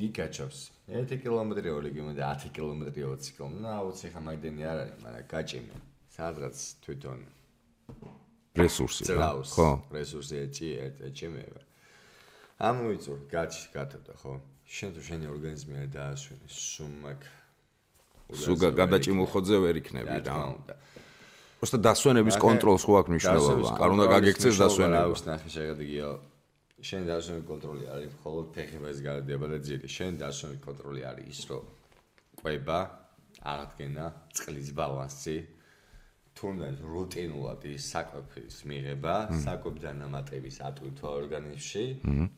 იგაჩავს. 0.00 0.58
1 0.90 1.16
კილომეტრი 1.22 1.68
ორი 1.70 1.90
გიმოდა 1.96 2.22
10 2.34 2.50
კილომეტრი 2.56 3.00
20 3.06 3.30
კილომეტრი. 3.36 3.62
ნუ 3.62 3.68
აუცე 3.78 4.06
ხა 4.12 4.20
მაგდენი 4.26 4.62
არ 4.70 4.78
არის, 4.82 4.96
მაგრამ 5.04 5.24
გაჭიმე. 5.32 5.76
სადღაც 6.16 6.56
თვითონ 6.84 7.20
რესურსი 8.58 9.02
რა. 9.14 9.30
ხო, 9.46 9.68
რესურსი 9.94 10.36
ეჭი 10.44 10.68
ეჭიმება. 11.08 11.60
ამოიწურ 12.58 13.18
გაჩი 13.30 13.64
გათოდა 13.76 14.14
ხო? 14.20 14.32
შენ 14.66 14.90
თუ 14.94 15.00
შენი 15.08 15.26
ორგანიზმი 15.32 15.74
არ 15.80 15.88
დაასვენე, 15.94 16.48
სუმაკ 16.50 17.22
სულ 18.30 18.56
გადაჭიმულხოძე 18.80 19.56
ვერ 19.64 19.76
იქნები 19.82 20.18
რა. 20.26 20.38
просто 21.60 21.76
დასვენების 21.76 22.36
კონტროლს 22.40 22.82
ხო 22.88 22.92
აქვს 23.04 23.10
მნიშვნელობა. 23.12 23.70
არ 23.84 23.90
უნდა 23.92 24.06
გაგექცეს 24.16 24.56
დასვენება. 24.64 25.04
აქვს 25.12 25.22
ნახე 25.28 25.48
შედეგია. 25.52 26.08
შენ 26.80 27.02
დასვენების 27.12 27.46
კონტროლი 27.52 27.84
არის 27.92 28.10
მხოლოდ 28.16 28.46
ფეხების 28.56 28.98
გარდადება 29.04 29.46
და 29.52 29.58
ძირი. 29.60 29.86
შენ 29.96 30.12
დასვენების 30.24 30.62
კონტროლი 30.64 31.00
არის 31.04 31.26
ის, 31.28 31.40
რომ 31.52 31.64
ყვება, 32.40 32.78
აღდგენა, 33.44 34.06
წყლის 34.32 34.68
ბალანსი, 34.72 35.38
თუნდაც 36.32 36.76
რუტინულად 36.80 37.60
ის 37.68 37.82
საკვების 37.92 38.56
მიღება, 38.64 39.14
საკვებთან 39.44 39.94
დამატების 40.00 40.56
ატვირთვა 40.64 41.08
ორგანიზმში, 41.20 41.84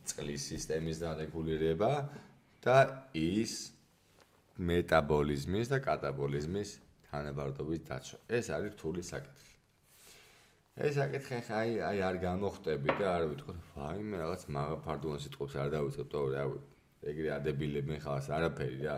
წყლის 0.03 0.41
სისტემის 0.51 0.97
დარეგულირება 0.99 1.93
და 2.59 2.77
ის 3.15 3.71
მეტაბოლიზმის 4.59 5.71
და 5.71 5.77
კატაბოლიზმის 5.79 6.82
თანაბარდობის 7.13 7.81
დაცვა. 7.87 8.17
ეს 8.37 8.45
არის 8.57 8.71
რთული 8.73 9.01
საკითხი. 9.05 9.51
ეს 10.73 10.93
საკითხი 10.97 11.39
ხა 11.45 11.57
აი 11.61 11.71
აი 11.89 11.97
არ 12.09 12.15
გამოხტები 12.27 12.89
და 12.97 13.05
არ 13.15 13.23
ვიტყვი, 13.31 13.57
ვაიმე 13.77 14.15
რაღაც 14.23 14.41
მაგა 14.57 14.77
ფარდუან 14.85 15.19
სიტყვებს 15.21 15.55
არ 15.61 15.69
დავიწყებ 15.77 16.07
თორე 16.13 16.29
რავი. 16.33 16.59
ეგრე 17.03 17.29
ადებილები 17.37 17.99
ხავს 18.01 18.27
არაფერი 18.33 18.79
რა. 18.87 18.97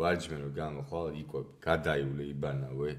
ვარჯმენ 0.00 0.40
რომ 0.42 0.52
გამოხვალ 0.58 1.06
იყვე 1.22 1.40
გადაივლე 1.66 2.24
იბანავე. 2.34 2.90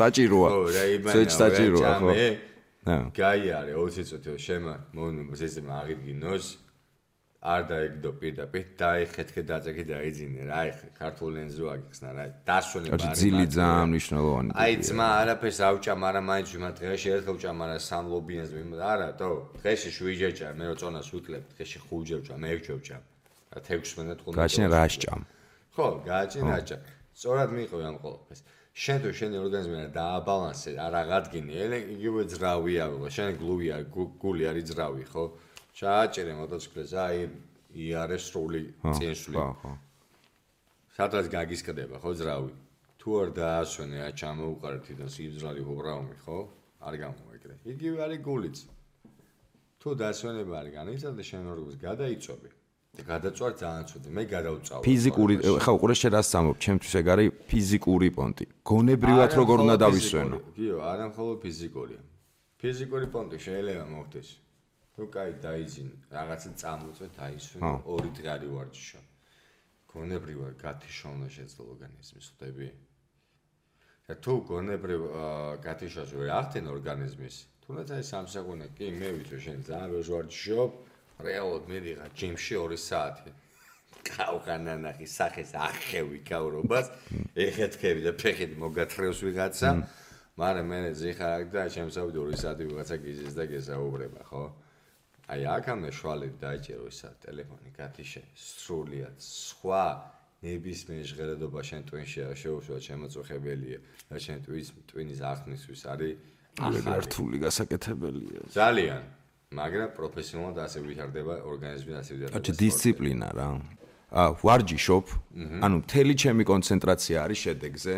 საჭიროა. 0.00 0.48
ხო, 0.52 0.62
რა 0.76 0.84
იბანავე. 0.96 1.30
საჭიროა 1.40 1.92
ხო. 2.00 2.10
აა. 2.86 3.04
გაიარე 3.16 3.72
20 3.74 4.04
წუთი 4.10 4.36
შემა 4.46 4.74
მომნო 4.94 5.34
სისტემა 5.40 5.72
აღიდგინოს. 5.82 6.65
არ 7.42 7.62
დაეგდო 7.70 8.10
პირდაპირ 8.20 8.64
დაეხეთქე 8.80 9.42
დაწეკი 9.50 9.84
დაიძინე 9.90 10.42
რა 10.50 10.60
ეხე 10.70 10.88
ქართულ 11.00 11.32
ენზე 11.42 11.62
ვაგიხსნა 11.68 12.10
რა. 12.16 12.24
დასვენება 12.48 12.96
არის 12.96 13.18
ძილი 13.20 13.46
ძალიან 13.56 13.86
მნიშვნელოვანი 13.92 14.50
აი 14.62 14.72
ძმა 14.86 15.08
არაფერს 15.20 15.58
აუჭამ 15.68 16.00
არა 16.08 16.20
მაინც 16.30 16.48
ვიმ 16.56 16.64
დღეში 16.80 17.08
ერთხელ 17.16 17.36
ვჭამ 17.36 17.58
არა 17.66 17.76
სამ 17.88 18.04
ლობიენს 18.12 18.50
ვიმ 18.56 18.70
არა 18.92 19.08
თო 19.20 19.28
დღეში 19.60 19.90
შვიჯეჭა 19.96 20.48
მე 20.58 20.64
რო 20.70 20.74
წონას 20.80 21.06
ვიკლებ 21.12 21.44
დღეში 21.52 21.78
ხუჯე 21.86 22.16
ვჭამ 22.20 22.38
მე 22.42 22.50
ვჭამ 22.56 23.02
რა 23.52 23.60
16 23.62 23.94
15 24.26 24.36
გაჩნე 24.36 24.66
რა 24.74 24.84
სჭამ 24.92 25.22
ხო 25.76 25.86
გაჩნე 26.10 26.42
რა 26.50 26.58
სჭამ 26.64 26.82
სწორად 27.16 27.50
მიყვე 27.56 27.82
ამ 27.90 27.96
ყოველფერს 28.02 28.42
შენ 28.76 28.98
თუ 29.02 29.10
შენი 29.18 29.36
ორგანიზმი 29.44 29.76
არ 29.82 29.90
დააბალანსე 29.96 30.72
არ 30.86 30.94
აღადგინე 31.02 31.52
ელე 31.64 31.78
იგივე 31.96 32.22
ძრავია 32.32 32.84
შენ 33.16 33.28
გლუვია 33.40 33.76
გული 34.20 34.44
არის 34.50 34.64
ძრავი 34.72 35.04
ხო 35.12 35.24
ჩააჭერე 35.76 36.32
მოტოციკლს 36.40 36.92
აი 36.96 37.18
იარე 37.76 38.16
სრული 38.16 38.62
ხო 38.80 39.72
სადაც 40.96 41.28
გაგისკდება 41.28 42.00
ხო 42.00 42.12
ძრავი. 42.16 42.52
თუ 42.96 43.08
არ 43.20 43.28
დაასვენე 43.36 43.98
ა 44.08 44.10
ჩამოუყარე 44.16 44.78
თვითონ 44.86 45.08
სიბძრალი 45.12 45.60
უბრაუმი 45.60 46.16
ხო? 46.24 46.38
არ 46.80 46.94
გამოეკრე. 47.04 47.54
იგივე 47.72 47.98
არის 48.06 48.20
გულიც. 48.24 48.56
თუ 49.80 49.88
დაასვენება 50.00 50.54
არ 50.62 50.68
განიცადე 50.78 51.22
შენ 51.28 51.44
გადაიწვევი. 51.86 52.50
და 52.96 53.02
გადაწვარ 53.12 53.52
ძალიან 53.60 53.84
ცუდი. 53.92 54.08
მე 54.16 54.22
გადავწავ 54.32 54.80
ფიზიკური 54.88 55.34
ხო 55.60 55.72
ყურე 55.76 55.94
შე 56.00 56.08
რას 56.16 56.26
სამობ 56.32 56.56
ჩემთვის 56.64 56.92
ეგ 56.96 57.06
არის 57.12 57.28
ფიზიკური 57.52 58.08
პონტი. 58.16 58.44
გონებრივად 58.64 59.30
როგორ 59.36 59.56
უნდა 59.68 59.76
დავისვენო? 59.84 60.36
გიო 60.56 60.76
არა 60.80 61.04
მხოლოდ 61.12 61.36
ფიზიკურია. 61.44 62.00
ფიზიკური 62.56 63.06
პონტი 63.12 63.36
შეიძლება 63.44 63.84
მოხდეს 63.92 64.28
თუ 64.96 65.04
კაი 65.12 65.32
დაიძინ 65.44 65.88
რაღაცა 66.16 66.50
წამოწე 66.60 67.06
დაისვენ 67.20 67.62
ორი 67.94 68.10
დღე 68.16 68.28
არის 68.34 68.52
ვარჯიშო 68.56 69.00
გონებრივად 69.92 70.54
გათიშონა 70.62 71.28
შეძლო 71.36 71.66
ორგანიზმის 71.72 72.26
ხდები 72.32 72.68
და 74.08 74.14
თუ 74.24 74.34
გონებრივ 74.50 75.04
გათიშოს 75.66 76.16
ვერ 76.16 76.32
ახდენ 76.40 76.72
ორგანიზმის 76.72 77.36
თუნდაც 77.66 77.88
აი 77.96 78.08
სამსაგუნე 78.12 78.66
კი 78.78 78.90
მე 78.96 79.08
ვიცი 79.20 79.38
შენ 79.44 79.60
ძალიან 79.68 79.90
ვერ 79.92 80.04
ვარჯიშობ 80.16 80.72
რეალოდ 81.28 81.64
მიდიღა 81.76 82.06
ჯიმში 82.16 82.54
2 82.64 82.82
საათი 82.88 83.30
კაუხანა 84.08 84.74
ნახი 84.80 85.06
სახეს 85.18 85.52
ახევი 85.68 86.24
კაურობას 86.24 86.86
ეხეთქები 87.46 88.00
და 88.08 88.12
ფეხით 88.22 88.52
მოგათრევს 88.64 89.20
ვიღაცა 89.28 89.70
მაგრამ 90.40 90.66
მე 90.72 90.78
ზიხარ 91.00 91.50
და 91.52 91.62
შემსავდი 91.76 92.18
2 92.32 92.44
საათი 92.44 92.64
ვიღაცა 92.70 92.96
გიზის 93.04 93.36
და 93.36 93.44
გესაუბრება 93.52 94.22
ხო 94.30 94.44
აი 95.26 95.42
აქამდე 95.58 95.90
შვალით 95.90 96.34
დაიჭირო 96.38 96.84
ისა 96.86 97.10
ტელეფონი 97.22 97.70
გათიშე. 97.74 98.22
სრულიად 98.38 99.16
სხვა 99.18 99.84
ნებისმიერ 100.46 101.04
ჟღერადობა 101.10 101.60
შენ 101.66 101.82
ტვინში 101.88 102.20
არ 102.30 102.36
შეუშვა 102.42 102.78
შემოწუხებელია 102.86 103.78
და 104.06 104.16
შენ 104.22 104.38
ტვინის 104.46 104.68
ტვინის 104.86 105.20
ახნისთვის 105.32 105.82
არის 105.92 106.14
ახართული 106.62 107.36
გასაკეთებელია. 107.42 108.40
ძალიან 108.54 109.02
მაგრამ 109.50 109.90
პროფესიონალად 109.98 110.58
ასე 110.62 110.78
ვითარდება 110.86 111.34
ორგანიზმი 111.42 111.92
ასე 112.00 112.12
ვითარდება 112.14 112.38
აჩ 112.38 112.46
დისციპლინა 112.62 113.28
რა. 113.34 113.48
ა 114.14 114.22
ვარჯიშობ 114.38 115.06
ანუ 115.66 115.76
მთელი 115.82 116.14
ჩემი 116.22 116.42
კონცენტრაცია 116.46 117.16
არის 117.26 117.38
შედეგზე. 117.46 117.94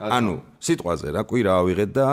ანუ 0.00 0.34
სიტყვაზე 0.62 1.08
რა 1.18 1.22
კვირა 1.26 1.52
ავიღეთ 1.60 1.90
და 1.98 2.08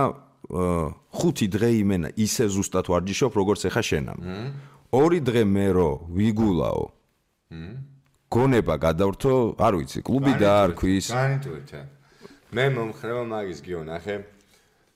ხუთი 0.48 1.48
დღე 1.52 1.70
იმენა 1.82 2.10
ისე 2.16 2.46
ზუსტად 2.48 2.88
ვარჯიშობ 2.88 3.34
როგორც 3.36 3.62
ეხა 3.68 3.82
შენამ. 3.84 4.20
ორი 4.92 5.20
დღე 5.20 5.44
მე 5.44 5.68
რო 5.76 5.92
ვიგულაო. 6.14 6.86
გონება 8.28 8.76
გადავრთო, 8.76 9.56
არ 9.56 9.74
ვიცი, 9.80 10.00
კლუბი 10.04 10.34
დაარქვის. 10.40 11.06
განიტვირთე. 11.12 11.82
მე 12.52 12.66
მომხრევა 12.76 13.24
მაგის 13.28 13.60
გიო 13.64 13.82
ნახე. 13.88 14.16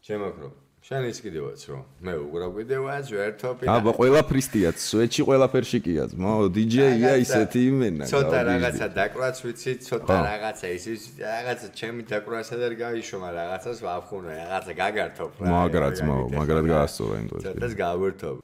შემოქრო. 0.03 0.49
შენ 0.81 1.03
ის 1.11 1.19
კიდევაც 1.21 1.61
რომ 1.69 1.81
მე 2.01 2.13
უყურა 2.25 2.47
ვიდეოას 2.57 3.09
ვერთობი 3.13 3.67
აბა 3.69 3.91
ყველაფრისტიაც 4.01 4.77
სვეტში 4.81 5.25
ყველაფერში 5.29 5.79
კია 5.85 6.05
ძმო 6.09 6.31
დიჯეია 6.57 7.11
ისეთი 7.21 7.61
იმენა 7.69 8.07
ცოტა 8.09 8.39
რაღაცა 8.49 8.87
დაკვრაც 8.97 9.41
ვიცი 9.45 9.71
ცოტა 9.85 10.17
რაღაცა 10.25 10.67
ის 10.77 10.85
ის 10.95 11.03
რაღაცა 11.21 11.67
ჩემი 11.77 12.01
დაკვრა 12.09 12.39
სადარ 12.49 12.73
გაიშო 12.81 13.17
მაგრამ 13.21 13.45
რაღაცას 13.45 13.77
ვაფხუნე 13.85 14.33
რაღაცა 14.41 14.73
გაგართობ 14.81 15.31
რა 15.37 15.53
მაგრად 15.53 15.93
ძმო 16.01 16.17
მაგრად 16.33 16.65
გაასწორა 16.73 17.15
იმ 17.21 17.27
დროს 17.29 17.41
ცოტას 17.45 17.73
გავერთობ. 17.85 18.35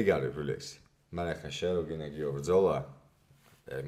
ეგ 0.00 0.04
არის 0.16 0.32
ფლექსი 0.32 0.74
მაგრამ 1.12 1.36
ხა 1.44 1.50
შენ 1.52 1.72
რო 1.76 1.82
გინდა 1.92 2.08
გიო 2.16 2.30
ბრძოლა. 2.40 2.76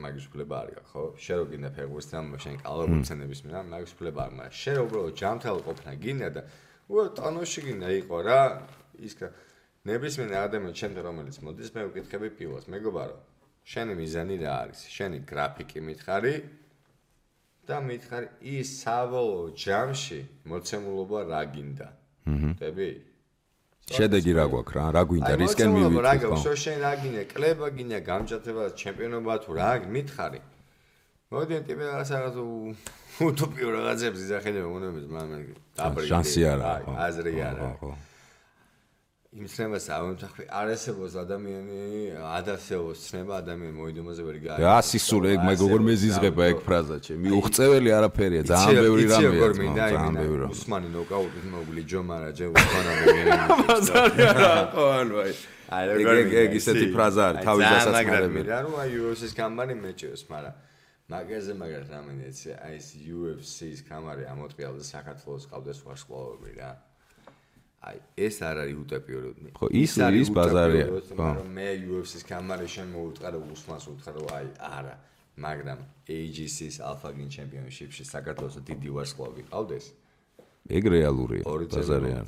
მაგის 0.05 0.27
ფლება 0.33 0.57
არის 0.63 0.77
ხო? 0.93 1.03
შენ 1.25 1.37
რო 1.41 1.45
გინდა 1.51 1.71
ფეგურსთან 1.77 2.25
შენ 2.45 2.55
კალობუცენების 2.65 3.41
მე 3.49 3.51
მაგის 3.73 3.93
ფლება 3.99 4.21
არის 4.29 4.37
მაგრამ 4.39 4.55
შენ 4.61 4.77
უბრალოდ 4.85 5.15
ჯამთელ 5.21 5.59
ყოფნა 5.67 5.93
გინდა 6.05 6.29
და 6.37 6.43
უა 6.89 7.05
ტანოში 7.17 7.61
გინდა 7.65 7.89
იყო 8.05 8.17
რა. 8.25 8.43
ის 9.01 9.15
ნებისმიერ 9.85 10.33
ადამიანს 10.49 10.77
ჩემ 10.81 10.93
რომელიც 11.07 11.37
მოდის 11.45 11.71
მე 11.77 11.83
ვკითხები 11.89 12.29
პილოს. 12.37 12.65
მეგობარო 12.73 13.17
შენი 13.65 13.93
მიზანი 14.01 14.37
რა 14.45 14.53
არის? 14.65 14.81
შენი 14.97 15.19
გრაფიკი 15.29 15.81
მითხარი 15.89 16.35
და 17.69 17.77
მითხარი 17.89 18.29
ის 18.61 18.69
საბოლოო 18.85 19.47
ჯამში 19.57 20.21
მოცემულობა 20.49 21.21
რა 21.33 21.43
გინდა? 21.55 21.89
ხდები 22.29 22.89
შედეგი 23.85 24.33
რა 24.37 24.45
გვაქვს 24.49 24.75
რა? 24.77 24.85
რა 24.97 25.03
გვინდა? 25.09 25.33
რისკენ 25.45 25.69
მივიდეთ 25.77 26.05
რა 26.09 26.15
გაქვს 26.25 26.61
შენ 26.65 26.79
რა 26.85 26.93
გინდა? 27.05 27.23
კლება 27.33 27.67
გინდა? 27.77 27.99
გამჭათება 28.09 28.65
ჩემპიონობა 28.81 29.35
თუ 29.45 29.51
რა? 29.61 29.71
მითხარი. 29.97 30.41
მოდი 31.33 31.55
ტიპი 31.69 31.85
რაღაცა 31.89 32.17
უტოპიო 33.23 33.69
რაღაცებს 33.79 34.19
იზახელება 34.27 34.69
მონომებს 34.75 35.09
მაგრამ 35.15 35.43
დაბრიდი 35.79 36.09
შანსი 36.11 36.41
არა 36.51 36.71
აზრი 37.07 37.33
არა. 37.49 37.69
იმ 39.35 39.47
ცნებას 39.51 39.87
ამოთახე 39.91 40.43
არასებობს 40.47 41.15
ადამიანი 41.23 41.79
ადასეოს 42.39 42.99
ცნება 43.07 43.33
ადამიანი 43.43 43.75
მოიდომაზე 43.79 44.23
ვერ 44.27 44.37
გაიგებს 44.45 44.63
რა 44.67 44.77
სისულ 44.91 45.25
ეგ 45.35 45.41
მეგოგორ 45.51 45.81
მეზიზღება 45.91 46.43
ეგ 46.55 46.59
ფრაზა 46.67 46.97
ჩემ 47.07 47.19
მიუღწეველი 47.27 47.91
არაფერია 47.99 48.43
ძალიან 48.51 48.79
ბევრი 48.87 49.05
რამეა 49.11 49.75
ძალიან 49.75 50.15
ბევრი 50.23 50.39
რამე. 50.43 50.51
უსმანი 50.55 50.89
ნოკაუტით 50.95 51.47
მოგლი 51.55 51.83
ჯომარა 51.91 52.31
ჯე 52.39 52.47
უსმანა 52.55 52.91
მოგელი 53.03 53.33
ხო 54.75 54.85
ანუ 55.03 55.15
აი 55.75 55.85
ეგ 56.15 56.31
ეგ 56.45 56.51
ისეთი 56.63 56.87
ფრაზა 56.95 57.23
არის 57.31 57.43
თავის 57.47 57.67
დასაწყისად 57.75 58.47
რა 58.55 58.59
რო 58.67 58.73
აი 58.87 58.91
UFC-ის 59.03 59.33
კამპანი 59.35 59.75
მეჭიროს 59.83 60.23
მაგრამ 60.31 60.55
მაგაზე 61.13 61.53
მაგათ 61.61 61.87
რამენიც 61.93 62.39
აი 62.57 62.77
ეს 62.81 62.89
UFC-ის 62.97 63.81
კამარი 63.89 64.25
ამოტყიალდა 64.35 64.85
საქართველოს 64.89 65.45
ყავდეს 65.53 65.79
ვარსკვლავები 65.85 66.51
რა. 66.59 66.71
აი 67.85 67.97
ეს 68.27 68.37
არ 68.41 68.57
არის 68.65 68.77
უტოპიური 68.85 69.53
ხო 69.59 69.67
ის 69.85 69.93
ის 70.01 70.29
ბაზარია 70.33 70.87
ხო. 70.89 71.29
მე 71.45 71.69
UFC-ის 71.93 72.25
კამარი 72.25 72.69
შენ 72.77 72.89
მოუწყარო 72.97 73.39
უსმას 73.53 73.85
უთხარო 73.93 74.23
აი 74.33 74.49
არა. 74.65 74.97
მაგრამ 75.35 75.79
AGC-ის 76.07 76.79
Alpha 76.79 77.11
Gin 77.11 77.29
Championship-ში 77.37 78.05
საქართველოს 78.07 78.59
დიდი 78.71 78.89
ვარსკვლავი 78.95 79.43
ყავდეს 79.51 79.87
ეგ 80.71 80.85
რეალურია 80.95 81.43
ბაზარია 81.75 82.23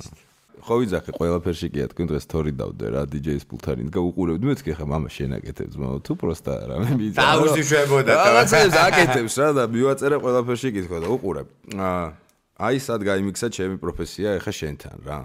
ხო 0.65 0.75
ვიძახე 0.81 1.13
ყველაფერში 1.17 1.69
კი 1.69 1.85
თქვენ 1.93 2.07
დღეს 2.11 2.27
თორი 2.33 2.53
დავდე 2.57 2.87
რა 2.97 3.03
DJ-ის 3.13 3.45
პულთან 3.45 3.91
და 3.93 4.01
უყურებდი 4.01 4.45
მეთქი 4.49 4.73
ხა 4.79 4.87
მამა 4.89 5.11
შენ 5.13 5.37
აკეთებს 5.37 5.77
მაო 5.77 5.97
თუ 6.01 6.13
პროსტა 6.17 6.55
რამე 6.73 6.91
მიწა 6.97 7.21
დაუზიშვებოდა 7.21 8.13
რაღაცებს 8.17 8.77
აკეთებს 8.87 9.35
რა 9.37 9.49
და 9.53 9.65
მივაწერე 9.77 10.17
ყველაფერში 10.25 10.69
კითხვა 10.77 10.99
და 11.05 11.09
უყურებ. 11.13 11.49
აი 12.57 12.77
სად 12.81 13.01
გაიმიქსა 13.05 13.47
ჩემი 13.53 13.77
პროფესია 13.77 14.29
ეხა 14.41 14.53
შენთან 14.57 14.97
რა. 15.05 15.19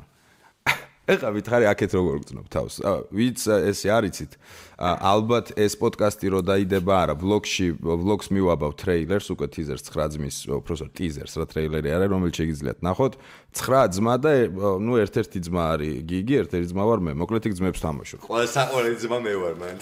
ეხა 1.10 1.30
ვითხარი 1.34 1.66
აქეთ 1.66 1.92
როგორ 1.98 2.16
გწნობ 2.22 2.46
თავს. 2.54 2.76
ვიც 3.10 3.42
ესე 3.50 3.90
არიცით 3.90 4.38
ალბათ 4.82 5.50
ეს 5.58 5.74
პოდკასტი 5.82 6.30
რო 6.30 6.42
დაიდება 6.46 6.94
არა 6.94 7.16
ვლოგში 7.18 7.68
ვლოგს 7.82 8.30
მივაბავ 8.30 8.72
ტრეილერს 8.78 9.34
უკვე 9.34 9.48
ტიზერს 9.50 9.84
9 9.90 10.14
ძმის 10.14 10.38
უბრალოდ 10.46 10.92
ტიზერს 10.94 11.34
რა 11.42 11.46
ტრეილერი 11.50 11.90
არა 11.90 12.06
რომელიც 12.14 12.36
შეგიძლიათ 12.38 12.80
ნახოთ. 12.86 13.14
9 13.50 13.98
ძმა 13.98 14.16
და 14.22 14.32
ნუ 14.78 14.94
ერთ-ერთი 15.02 15.40
ძმა 15.50 15.64
არის 15.74 15.94
გიგი 16.06 16.36
ერთ-ერთი 16.46 16.68
ძმა 16.70 16.84
ვარ 16.86 17.00
მე. 17.02 17.12
მოკლედ 17.18 17.44
იქ 17.50 17.54
ძმებს 17.58 17.82
თამაშობ. 17.82 18.20
ყველა 18.30 18.48
საყვარელი 18.54 18.98
ძმა 19.02 19.18
მე 19.26 19.34
ვარ 19.42 19.56
მან. 19.58 19.76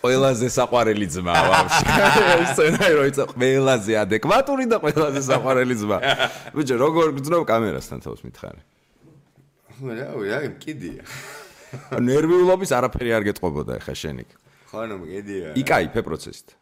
ყველაზე 0.00 0.46
საყვარელი 0.56 1.06
ძმა 1.12 1.34
ვარ 1.36 1.66
სცენარი 2.56 2.94
რო 2.96 3.04
იცი 3.12 3.22
ყველაზე 3.36 3.92
ადეკვატური 4.08 4.64
და 4.72 4.76
ყველაზე 4.80 5.20
საყვარელი 5.20 5.74
ძმა. 5.84 5.98
ბიჭო 6.56 6.74
როგორ 6.80 7.06
გძნობ 7.20 7.42
კამერასთან 7.44 7.98
თავს 8.08 8.24
მითხარი 8.24 8.71
ხო 9.82 9.90
რა 9.98 10.06
რა 10.14 10.38
კიდია 10.62 11.02
ნერვიულობის 12.06 12.70
არაფერი 12.78 13.10
არ 13.18 13.24
გეტყობოდა 13.32 13.78
ახლა 13.82 13.94
შენი. 13.98 14.24
ხო 14.70 14.78
ანუ 14.86 14.96
კიდია 15.02 15.54
იკაიფე 15.58 16.00
პროცესით. 16.06 16.54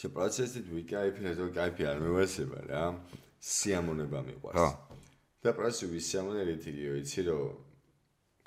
ჩე 0.00 0.08
პროცესით 0.16 0.66
ვიკაიფე 0.72 1.34
და 1.36 1.46
კაიფი 1.52 1.82
არ 1.92 1.98
მევასება 2.08 2.58
რა. 2.72 2.84
სიამონება 3.38 4.18
მიყვარს. 4.24 4.56
ხო. 4.56 4.68
და 5.44 5.50
პროცესი 5.54 5.86
ვისიამონე 5.92 6.42
რითიო 6.48 6.92
იცი 7.04 7.20
რომ 7.28 7.67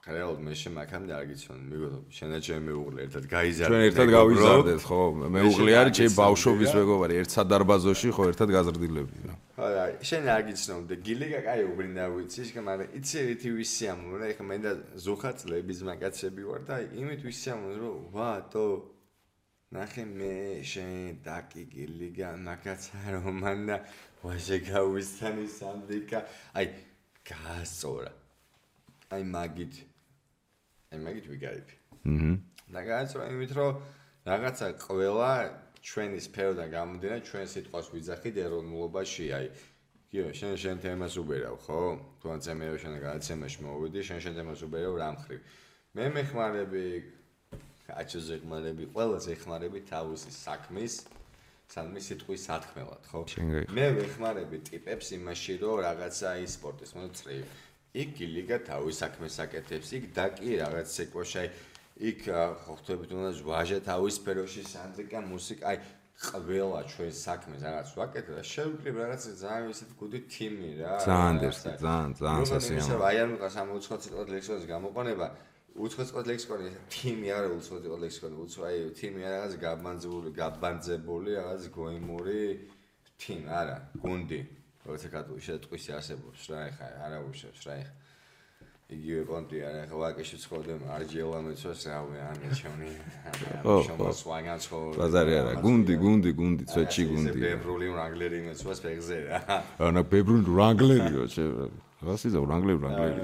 რეალურად 0.02 0.42
მე 0.42 0.54
შემაქამდე 0.58 1.14
არ 1.14 1.26
გიცნობ 1.30 1.58
მიგო 1.72 1.90
შენ 2.10 2.32
და 2.34 2.38
ჩემი 2.42 2.62
მეუღლე 2.68 3.00
ერთად 3.06 3.26
გაიზარდეთ 3.30 3.70
ჩვენ 3.70 3.84
ერთად 3.86 4.08
გავიზარდეთ 4.18 4.82
ხო? 4.90 5.02
მეუღლე 5.36 5.72
არის 5.78 5.94
ჩემი 5.98 6.14
ბავშვობის 6.18 6.72
მეგობარი 6.78 7.14
ერთ 7.22 7.30
სადარბაზოში 7.38 8.10
ხო 8.18 8.24
ერთად 8.32 8.50
გაზრდილები 8.56 9.18
რა. 9.30 9.36
არა 9.62 9.84
შენ 10.10 10.24
არ 10.34 10.42
გიცნობ 10.50 10.82
და 10.90 10.96
გილიგა 11.06 11.42
კაი 11.46 11.62
უბრინდა 11.70 12.06
ვიცი 12.18 12.42
შე 12.50 12.64
მაგრამ 12.66 12.90
იცი 12.98 13.18
რითი 13.30 13.50
ვისიამ 13.62 14.02
რა 14.18 14.26
ეხა 14.34 14.44
მე 14.50 14.58
და 14.66 14.72
ზუხაწლების 15.06 15.80
მაგაცები 15.86 16.42
ვარ 16.50 16.62
და 16.66 16.76
იმით 16.98 17.22
ვისიამ 17.30 17.62
რომ 17.78 17.98
ვატო 18.18 18.66
ნახე 19.78 20.04
მე 20.18 20.34
შენ 20.66 21.22
დაკი 21.22 21.64
გილიგა 21.78 22.30
მაგაცა 22.42 23.22
რომ 23.22 23.38
მანდა 23.38 23.78
ვაჟე 24.26 24.58
გავისთანი 24.66 25.46
სამდიკა 25.46 26.20
აი 26.58 26.66
გასწორა. 27.30 28.12
აი 29.14 29.24
მაგით 29.30 29.91
აი 30.92 31.00
მაგით 31.00 31.26
ვიგაიფი. 31.32 31.76
აჰა. 32.12 32.32
და 32.72 32.82
გააცრა 32.88 33.24
იმით 33.32 33.52
რომ 33.56 33.72
რაღაცა 34.28 34.68
ყველა 34.86 35.32
ჩვენი 35.82 36.20
სფეროდან 36.28 36.68
გამომდინარე 36.72 37.22
ჩვენ 37.28 37.48
სიტყვას 37.52 37.88
ვიძახით 37.96 38.36
ეროვნულობაში, 38.46 39.26
აი 39.38 39.48
კიო, 40.12 40.28
შენ 40.36 40.54
შენ 40.62 40.78
თემას 40.84 41.16
უბერავ, 41.22 41.56
ხო? 41.64 41.80
თუ 42.20 42.26
ან 42.36 42.40
წემეო 42.44 42.76
შენ 42.84 42.94
გადაცემაში 43.00 43.60
მოვიდი, 43.66 44.00
შენ 44.08 44.20
შენ 44.24 44.34
თემას 44.38 44.62
უბერავ 44.68 44.94
რამ 45.00 45.16
ხრი. 45.24 45.38
მე 45.96 46.06
მეხმარები 46.16 46.86
აჩოზე 47.92 48.36
ხმარები, 48.44 48.84
ყველაზე 48.92 49.32
ხმარები 49.42 49.80
თავისი 49.88 50.32
საქმის 50.32 50.94
სამი 51.72 52.00
სიტყვის 52.04 52.42
სათქმელად, 52.48 53.04
ხო? 53.08 53.20
მე 53.72 53.86
ვეხმარები 53.96 54.58
ტიპებს 54.68 55.08
იმაში, 55.16 55.54
რომ 55.64 55.76
რაღაცა 55.88 56.30
ის 56.44 56.52
სპორტის 56.60 56.92
მოწრი 57.00 57.38
იქ 57.92 58.22
ლიგა 58.24 58.58
თავის 58.68 58.96
საქმეს 59.04 59.36
აკეთებს, 59.44 59.90
იქ 59.98 60.06
და 60.16 60.26
კი 60.38 60.50
რაღაც 60.64 60.88
სეკვაშაი 60.96 61.48
იქ 62.02 62.22
ხო 62.64 62.74
ხთებით 62.82 63.12
უნდა 63.14 63.32
ვაჟა 63.46 63.78
თავის 63.86 64.16
სფეროში 64.22 64.64
სანდიკა 64.74 65.20
მუსიკა, 65.28 65.64
აი 65.70 65.78
ყველა 66.22 66.82
ჩვენ 66.94 67.14
საქმეს 67.18 67.62
რაღაც 67.66 67.90
ვაკეთებ 67.98 68.34
და 68.38 68.44
შევკრიბ 68.46 68.96
რაღაც 69.02 69.22
ძალიან 69.42 69.70
ისეთი 69.74 69.94
გუდი 70.02 70.20
თიმი 70.34 70.70
რა. 70.82 70.94
ძალიან 71.02 71.36
დერსი, 71.42 71.70
ძალიან, 71.82 72.10
ძალიან 72.22 72.46
სასიამოვნო. 72.52 73.02
აი 73.10 73.18
არ 73.22 73.28
მიყა 73.34 73.48
60 73.58 74.00
წუთი 74.02 74.32
ლექსიონის 74.36 74.66
გამოყენება. 74.74 75.28
უცხო 75.72 76.04
წუთი 76.10 76.28
ლექსიონი 76.32 76.70
თიმი 76.94 77.28
არა 77.38 77.50
უცხო 77.58 77.76
წუთი 77.82 77.98
ლექსიონი, 78.06 78.36
უცხო 78.44 78.62
აი 78.70 78.78
თიმი 79.00 79.22
არა 79.26 79.36
რაღაც 79.42 79.54
გაბანძებული, 79.66 80.30
გაბანძებული 80.42 81.30
რაღაც 81.42 81.64
გოიმური 81.78 82.42
თიმი 83.22 83.48
არა, 83.62 83.78
გუნდი. 84.04 84.40
როცა 84.88 85.08
კატუი 85.14 85.42
შეტყვის 85.48 85.86
არსებობს 85.98 86.42
რა 86.52 86.60
ეხა 86.72 86.86
არა 87.06 87.18
უშავს 87.30 87.62
რა 87.68 87.74
ეხა. 87.82 87.94
იგივე 88.92 89.22
კონტი 89.24 89.58
არა 89.64 89.80
ეხა 89.88 89.96
ვაკეში 90.04 90.38
ცხოვრობ 90.44 90.82
არჯელა 90.96 91.38
მეცოს 91.48 91.82
რა 91.88 92.00
ვე 92.12 92.18
ამე 92.28 92.48
ჩემი 92.60 92.90
ო 93.64 93.76
ბაზარი 95.00 95.34
არა 95.42 95.54
გუნდი 95.64 95.96
გუნდი 96.04 96.32
გუნდი 96.40 96.64
ცვეჩი 96.72 97.04
გუნდი. 97.12 97.40
ბებრული 97.40 97.88
რანგლერი 98.00 98.40
მეცოს 98.52 98.80
ფეგზე 98.84 99.18
რა. 99.32 99.40
ანა 99.88 100.02
ბებრული 100.12 100.50
რანგლერიო 100.60 101.24
შე 101.36 101.44
რასიზა 102.04 102.40
რანგლერი 102.52 102.80
რანგლერი 102.84 103.22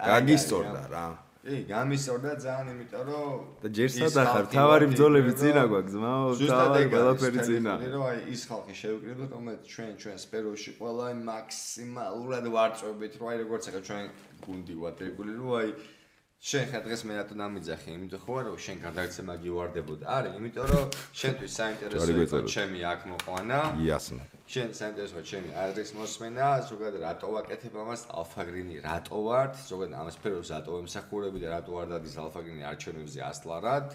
გაგისწორდა 0.00 0.82
რა 0.94 1.04
ე 1.40 1.54
გამისორდა 1.68 2.32
ძალიან 2.44 2.66
იმიტომ 2.74 3.04
რომ 3.08 3.44
და 3.62 3.68
ჯერ 3.76 3.90
სადახარ 3.96 4.44
თავარი 4.54 4.86
ბძოლები 4.92 5.32
წინა 5.40 5.62
გვაქვს 5.72 5.94
მაო 6.04 6.26
თავარი 6.40 6.90
ყველაფერი 6.94 7.44
წინა 7.48 7.76
რომ 7.94 8.02
აი 8.08 8.18
ის 8.34 8.42
ხალხი 8.50 8.74
შევკრიბოთ 8.80 9.30
რომელიც 9.36 9.62
ჩვენ 9.72 9.94
ჩვენ 10.02 10.16
სპეროში 10.24 10.70
ყველა 10.80 11.06
მაქსიმალურად 11.30 12.44
ვარწვებით 12.56 13.12
რომ 13.20 13.32
აი 13.32 13.40
როგორც 13.44 13.62
ახლა 13.72 13.82
ჩვენ 13.88 14.04
გუნდი 14.44 14.74
ვატრიკული 14.84 15.32
რომ 15.40 15.56
აი 15.60 15.68
შენ 16.40 16.64
ხა 16.72 16.78
დღეს 16.84 17.02
მე 17.04 17.16
რატო 17.20 17.34
დამიძახი, 17.36 17.88
იმიტომ 18.00 18.20
ხო 18.24 18.32
არა, 18.40 18.52
შენ 18.64 18.76
გადაგცემა 18.80 19.34
გივარდებოდა. 19.44 20.04
არა, 20.08 20.30
იმიტომ 20.40 20.66
რომ 20.72 20.84
შენთვის 21.20 21.52
საინტერესო 21.60 22.12
იყო 22.24 22.38
ჩემი 22.48 22.80
აქ 22.92 23.00
მოყვანა. 23.12 23.58
იასნა. 23.84 24.22
შენ 24.50 24.72
საინტერესო 24.74 25.20
ჩემი 25.22 25.52
ადრეს 25.54 25.92
მოსმენა, 25.94 26.46
ზოგადად 26.66 27.02
რატო 27.04 27.28
ვაკეთებ 27.36 27.74
ამას? 27.86 28.00
ალფაგრინი, 28.10 28.80
რატო 28.82 29.18
ვართ, 29.22 29.54
ზოგადად 29.62 29.94
ამას 30.02 30.16
ფეროს 30.18 30.50
რატო 30.50 30.78
ემსახურები 30.82 31.38
და 31.38 31.52
რატო 31.54 31.76
არ 31.78 31.86
დადის 31.94 32.16
ალფაგრინი? 32.18 32.62
არჩევნებზე 32.66 33.20
ასლარად. 33.30 33.94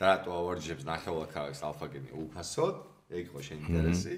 და 0.00 0.04
რატო 0.08 0.30
ავარჯებს 0.32 0.84
ნახევრად 0.88 1.60
ალფაგრინი? 1.68 2.10
უფასოდ, 2.24 2.76
ეგ 3.20 3.24
ხო 3.36 3.40
შენ 3.44 3.58
ინტერესი. 3.68 4.16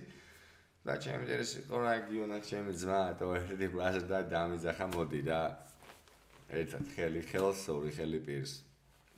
და 0.87 0.95
ჩემი 1.03 1.21
ინტერესი 1.27 1.57
იყო 1.67 1.77
რა 1.83 1.95
გიონა 2.07 2.39
ჩემი 2.39 2.73
ძმა, 2.79 3.03
თო 3.19 3.27
ერთი 3.35 3.67
პლაზა 3.75 4.03
და 4.07 4.19
დამიძახა 4.31 4.87
მოდი 4.95 5.21
და 5.27 5.41
ერთად 6.55 6.85
ხელი 6.95 7.23
ხელს, 7.35 7.61
ორი 7.75 7.91
ხელი 7.99 8.21
პირს. 8.23 8.53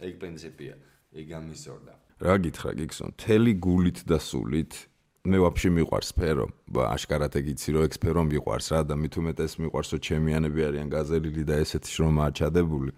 ეგ 0.01 0.13
პრინციპია. 0.25 0.75
ეგ 1.21 1.27
ამისორდა. 1.37 1.95
რა 2.25 2.35
გითხრა 2.41 2.71
გიქსონ, 2.81 3.11
თელი 3.21 3.53
გულით 3.61 3.99
და 4.09 4.17
სულით 4.17 4.96
მე 5.27 5.39
ვაფშე 5.43 5.71
მიყვარს 5.75 6.09
სფერო. 6.15 6.47
აშკარად 6.71 7.35
ეგ 7.35 7.47
იცი 7.53 7.71
რომ 7.75 7.83
ეგ 7.87 7.93
სფერო 7.99 8.23
მიყვარს 8.31 8.67
რა 8.73 8.81
და 8.87 8.95
მით 8.95 9.15
უმეტეს 9.21 9.53
მიყვარს 9.59 9.91
რომ 9.93 10.01
ჩემიანები 10.07 10.61
არიან 10.69 10.89
გაზელილი 10.95 11.43
და 11.43 11.55
ესეთი 11.67 11.91
შრომა 11.91 12.23
აჩადებული. 12.31 12.91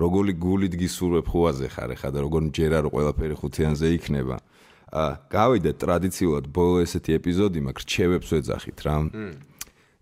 როგორი 0.00 0.32
გულით 0.40 0.74
გისურვებ 0.80 1.26
ხუაზე 1.32 1.66
ხარ 1.72 1.90
ხა 2.00 2.08
და 2.12 2.18
როგორ 2.24 2.40
მჯერა 2.48 2.78
რომ 2.84 2.92
ყველაფერი 2.96 3.34
ხუთიანზე 3.40 3.86
იქნება. 3.96 4.36
ა 4.92 5.04
გავიდე 5.28 5.70
ტრადიციულად 5.82 6.44
ბოლო 6.48 6.76
ესეთი 6.84 7.10
ეპიზოდი 7.20 7.60
მაგ 7.66 7.76
რჩევებს 7.84 8.28
ვეძახით 8.32 8.78
რა. 8.86 8.96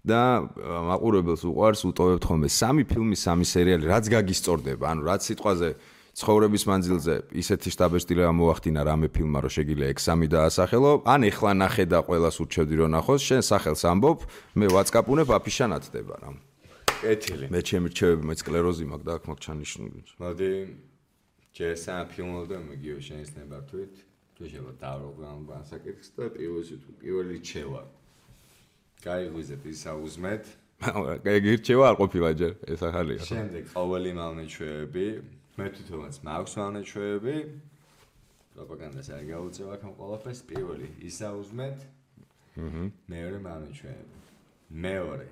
და 0.05 0.21
მაყურებელს 0.61 1.43
უყვარს 1.49 1.81
უტოვებთ 1.89 2.25
ხოლმე 2.29 2.49
სამი 2.53 2.85
ფილმი, 2.85 3.17
სამი 3.17 3.47
სერიალი, 3.49 3.85
რაც 3.89 4.05
გაგისწორდება, 4.13 4.85
ანუ 4.93 5.03
რაც 5.09 5.21
სიტყვაზე 5.33 5.69
ცხოვრების 6.15 6.65
მანძილზე 6.71 7.15
ისეთი 7.43 7.69
შტაბესტილება 7.75 8.33
მოახდინა 8.39 8.81
რამე 8.87 9.09
ფილმმა 9.11 9.39
რომ 9.45 9.53
შეგიძლია 9.57 9.89
ექსამი 9.95 10.27
დაასახელო, 10.31 10.93
ან 11.11 11.21
ეხლა 11.27 11.53
ნახე 11.59 11.85
და 11.91 11.99
ყოველას 12.07 12.37
ურჩევდი 12.39 12.75
რომ 12.81 12.91
ნახოს, 12.95 13.21
შენ 13.29 13.43
სახელს 13.43 13.83
ამბობ, 13.83 14.19
მე 14.55 14.67
ვაცკაპუნებ 14.71 15.29
აფიშანათდება 15.35 16.15
რა. 16.23 16.31
კეთილი. 17.03 17.47
მე 17.51 17.61
ჩემი 17.69 17.87
რჩევები 17.93 18.23
მე 18.31 18.35
სკლეროზი 18.41 18.85
მაქვს 18.91 19.05
და 19.05 19.13
აქ 19.19 19.23
მაქვს 19.29 19.43
ჩანიშნული. 19.45 19.99
მოდი 20.23 20.53
ჯესა 21.55 21.97
ფილმოდე 22.11 22.57
მიგიო 22.69 22.99
შენს 23.07 23.31
ნებართვით. 23.37 23.95
თუ 24.35 24.43
შევა 24.51 24.73
დავრობამ 24.83 25.41
ბანსაკითხს 25.47 26.09
და 26.19 26.25
პირველი 26.35 26.75
თუ 26.83 26.91
პირველი 26.99 27.37
ჩევა. 27.39 27.83
გაიღვიზეთ 29.07 29.63
ის 29.71 29.83
აუზმეთ. 29.93 30.45
ეგ 31.37 31.43
ირჩევა 31.55 31.85
არ 31.91 31.97
ყოფილა 32.03 32.31
ჯერ 32.41 32.53
ეს 32.67 32.81
ახალია. 32.83 33.21
შემდეგ 33.23 33.65
ყოველი 33.77 34.11
მავნეჩვეები, 34.19 35.07
მე 35.55 35.67
თვითონაც 35.75 36.17
მაქვს 36.27 36.55
მავნეჩვეები. 36.61 37.37
პროპაგანდას 38.55 39.09
არ 39.15 39.23
გაუწევ 39.31 39.69
აქ 39.75 39.83
ამ 39.87 39.93
ყველაფერს 39.99 40.41
პირველი 40.51 40.89
ის 41.09 41.19
აუზმეთ. 41.31 41.79
აჰა. 42.65 42.85
მეორე 43.15 43.39
მავნეჩვეები. 43.47 44.17
მეორე 44.87 45.29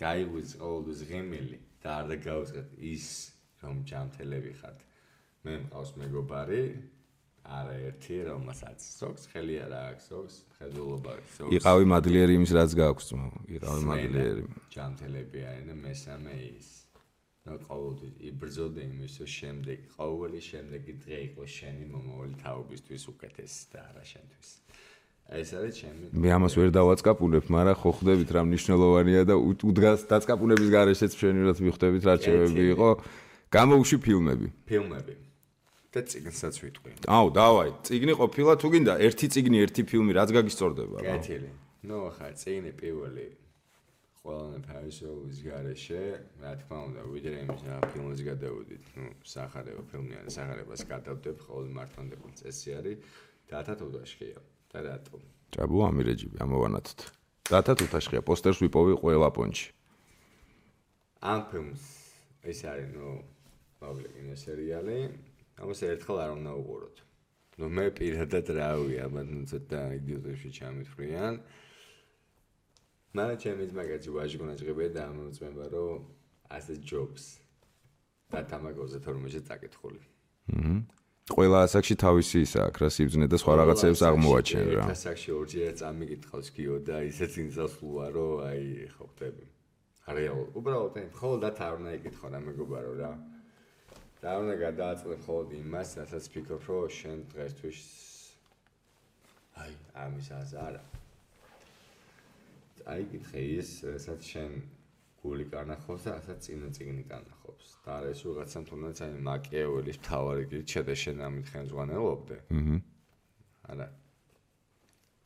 გაიღვიძ 0.00 0.48
ყოველთვის 0.60 1.00
ღიმილი 1.08 1.58
და 1.82 1.88
არ 1.98 2.04
დაგაუწეთ 2.12 2.68
ის 2.92 3.06
რომ 3.62 3.76
ჯამთელები 3.88 4.52
ხართ. 4.60 4.78
მე 5.44 5.52
მყავს 5.64 5.90
მეგობარი, 6.00 6.62
არა 7.44 7.76
ერთი 7.88 8.16
რომელსაც 8.28 8.84
სოქს 8.84 9.24
ხელი 9.32 9.56
არა 9.64 9.78
აქვს 9.90 10.04
სოქს 10.10 10.34
ხედულობა 10.58 11.14
სოქს 11.36 11.56
იყავი 11.56 11.88
მადლიერი 11.92 12.36
იმის 12.38 12.52
რაც 12.58 12.74
გააქვს 12.80 13.08
ძმო 13.10 13.28
იყავი 13.56 13.86
მადლიერი 13.90 14.44
ჯამთელები 14.74 15.44
არიან 15.52 15.80
მესამე 15.86 16.34
ის 16.50 16.68
ყოველთვის 17.68 18.12
იბრძოდე 18.30 18.80
იმის 18.90 19.14
შემდეგ 19.38 19.78
ყოველი 19.96 20.40
შემდეგი 20.50 20.92
დღე 21.04 21.18
იყო 21.28 21.42
შენი 21.56 21.84
მომავალი 21.94 22.34
თაობისთვის 22.44 23.02
უკეთესი 23.12 23.62
და 23.72 23.78
არა 23.90 24.04
შენთვის. 24.12 24.48
ეს 25.30 25.50
არის 25.54 25.74
ჩემი 25.80 26.04
მე 26.22 26.28
ამას 26.36 26.54
ვერ 26.58 26.70
დავაწყაპუნებ 26.74 27.44
მაგრამ 27.54 27.76
ხო 27.80 27.90
ხვდებით 27.96 28.30
რა 28.34 28.42
მნიშვნელოვანია 28.50 29.22
და 29.30 29.34
უდგას 29.38 30.00
დაწყაპუნების 30.10 30.68
გარეშეც 30.74 31.12
შენივრად 31.20 31.58
მიხვდებით 31.64 32.02
რა 32.06 32.14
ჩემები 32.24 32.62
იყო. 32.74 32.90
გამოუში 33.50 33.96
ფილმები. 34.04 34.46
ფილმები. 34.70 35.14
და 35.90 36.00
ციგნსაც 36.06 36.54
ვიტყვი. 36.62 36.92
აუ, 37.10 37.26
დავაი, 37.34 37.70
ციგნი 37.82 38.14
ყოფილა 38.14 38.52
თუ 38.62 38.68
გინდა? 38.70 38.94
ერთი 39.02 39.26
ციგნი, 39.26 39.56
ერთი 39.66 39.82
ფილმი, 39.90 40.14
რაც 40.14 40.30
გაგისწორდება 40.38 40.96
რა. 41.02 41.18
კეთილი. 41.18 41.50
ნუ 41.82 41.96
ხა 42.14 42.28
ციგნი 42.38 42.70
პირველი 42.78 43.26
ყველანე 44.20 44.60
ფაისოვის 44.68 45.38
გარეშე, 45.48 46.02
რა 46.42 46.52
თქმა 46.60 46.78
უნდა, 46.88 47.00
ვიდრე 47.08 47.36
იმის 47.44 47.62
რა 47.64 47.76
ფილმს 47.92 48.20
გადავიდით, 48.28 48.84
ნუ 48.96 49.06
სახარება 49.24 49.82
ფილმი 49.90 50.14
არის, 50.20 50.36
სახარებას 50.36 50.82
გადავდებ, 50.92 51.36
ხოლმე 51.46 51.72
მართონდებულ 51.80 52.32
წესი 52.40 52.70
არის, 52.80 52.98
დათა 53.48 53.74
თუთაშხია. 53.80 54.40
და 54.70 54.78
რატო? 54.86 55.18
ჭაბუ 55.50 55.78
ამირეჯიბი, 55.82 56.36
ამოვანათთ. 56.46 56.98
დათა 57.50 57.72
თუთაშხია, 57.80 58.20
პოსტერს 58.22 58.62
ვიპოვი 58.62 58.94
ყველა 59.02 59.28
პონჩი. 59.34 59.66
ამ 61.26 61.40
ფილმს 61.50 61.82
ეს 62.46 62.60
არის, 62.70 62.88
ნუ, 62.94 63.08
მოკლედ 63.82 64.12
იმ 64.20 64.28
სერიალი, 64.38 64.98
ამას 65.58 65.80
ერთხელ 65.90 66.18
არ 66.22 66.30
უნდა 66.38 66.52
უყუროთ. 66.60 66.96
ნუ 67.58 67.66
მე 67.66 67.86
პირადად 67.98 68.46
რავი, 68.56 68.94
აბა 69.04 69.20
ნუ 69.26 69.40
ცოტა 69.50 69.80
იდიოტებში 69.98 70.48
ჩამითხრიან. 70.54 71.34
მაგრამ 73.16 73.36
ჩემი 73.42 73.64
ძმაკაცი 73.70 74.10
ვაჟგონა 74.16 74.54
ჭრებია 74.60 74.88
და 74.94 75.00
ამოწმება, 75.10 75.64
რომ 75.74 75.98
ასე 76.56 76.74
ჯობს. 76.88 77.24
და 78.30 78.46
თამაგოზე 78.46 78.98
თორმეში 79.02 79.40
წაკითხული. 79.48 80.00
აჰა. 80.54 80.74
ყველა 81.30 81.58
ასაკში 81.66 81.94
თავისი 82.04 82.36
ისა 82.46 82.60
აქ 82.70 82.76
რა 82.82 82.88
სიბზნე 82.94 83.26
და 83.30 83.36
სხვა 83.42 83.52
რაღაცებს 83.60 84.00
აღმოაჩენ 84.06 84.66
რა. 84.74 84.84
ასაკში 84.94 85.30
ორჯერ 85.38 85.72
წამიკითხავს 85.80 86.48
კიო 86.54 86.76
და 86.86 86.96
ისეთ 87.10 87.32
ინსასლუა 87.46 88.06
რომ 88.14 88.32
აი 88.50 88.64
ხო 88.94 89.06
ხტები. 89.10 89.44
რეალ 90.10 90.40
უბრალოდ 90.58 90.94
მხოლოდ 91.14 91.42
არ 91.66 91.74
უნდა 91.78 91.90
იკითხო 91.98 92.26
რა 92.34 92.40
მეგობარო 92.46 92.92
რა. 93.02 93.12
და 94.20 94.30
უნდა 94.36 94.54
გადააწყდე 94.66 95.16
ხოლმე 95.24 95.54
იმას, 95.64 95.88
რასაც 95.98 96.24
ფიქრობ, 96.32 96.62
რომ 96.68 96.88
შენ 96.98 97.18
დღესთვის 97.32 97.80
აი, 99.62 99.72
ამის 100.02 100.28
აზარა. 100.40 100.82
აი, 100.84 100.99
გითხე 103.12 103.40
ის, 103.60 103.70
რასაც 103.92 104.20
შენ 104.32 104.52
გული 105.20 105.44
განახობს 105.52 106.02
და 106.06 106.10
რასაც 106.16 106.38
წინა 106.46 106.68
წიგნი 106.76 107.04
განახობს. 107.12 107.66
და 107.84 107.90
არა 107.98 108.08
ეს 108.14 108.20
რაღაცა 108.24 108.60
თუნდაც 108.70 108.96
აი 109.04 109.12
მაკიაველის 109.28 109.98
თავარი 110.06 110.44
კი 110.50 110.58
შედა 110.72 110.94
შენ 111.02 111.16
ამით 111.26 111.46
ხელმძღვანელობდე. 111.52 112.36
აჰა. 112.56 112.76
არა. 113.70 113.88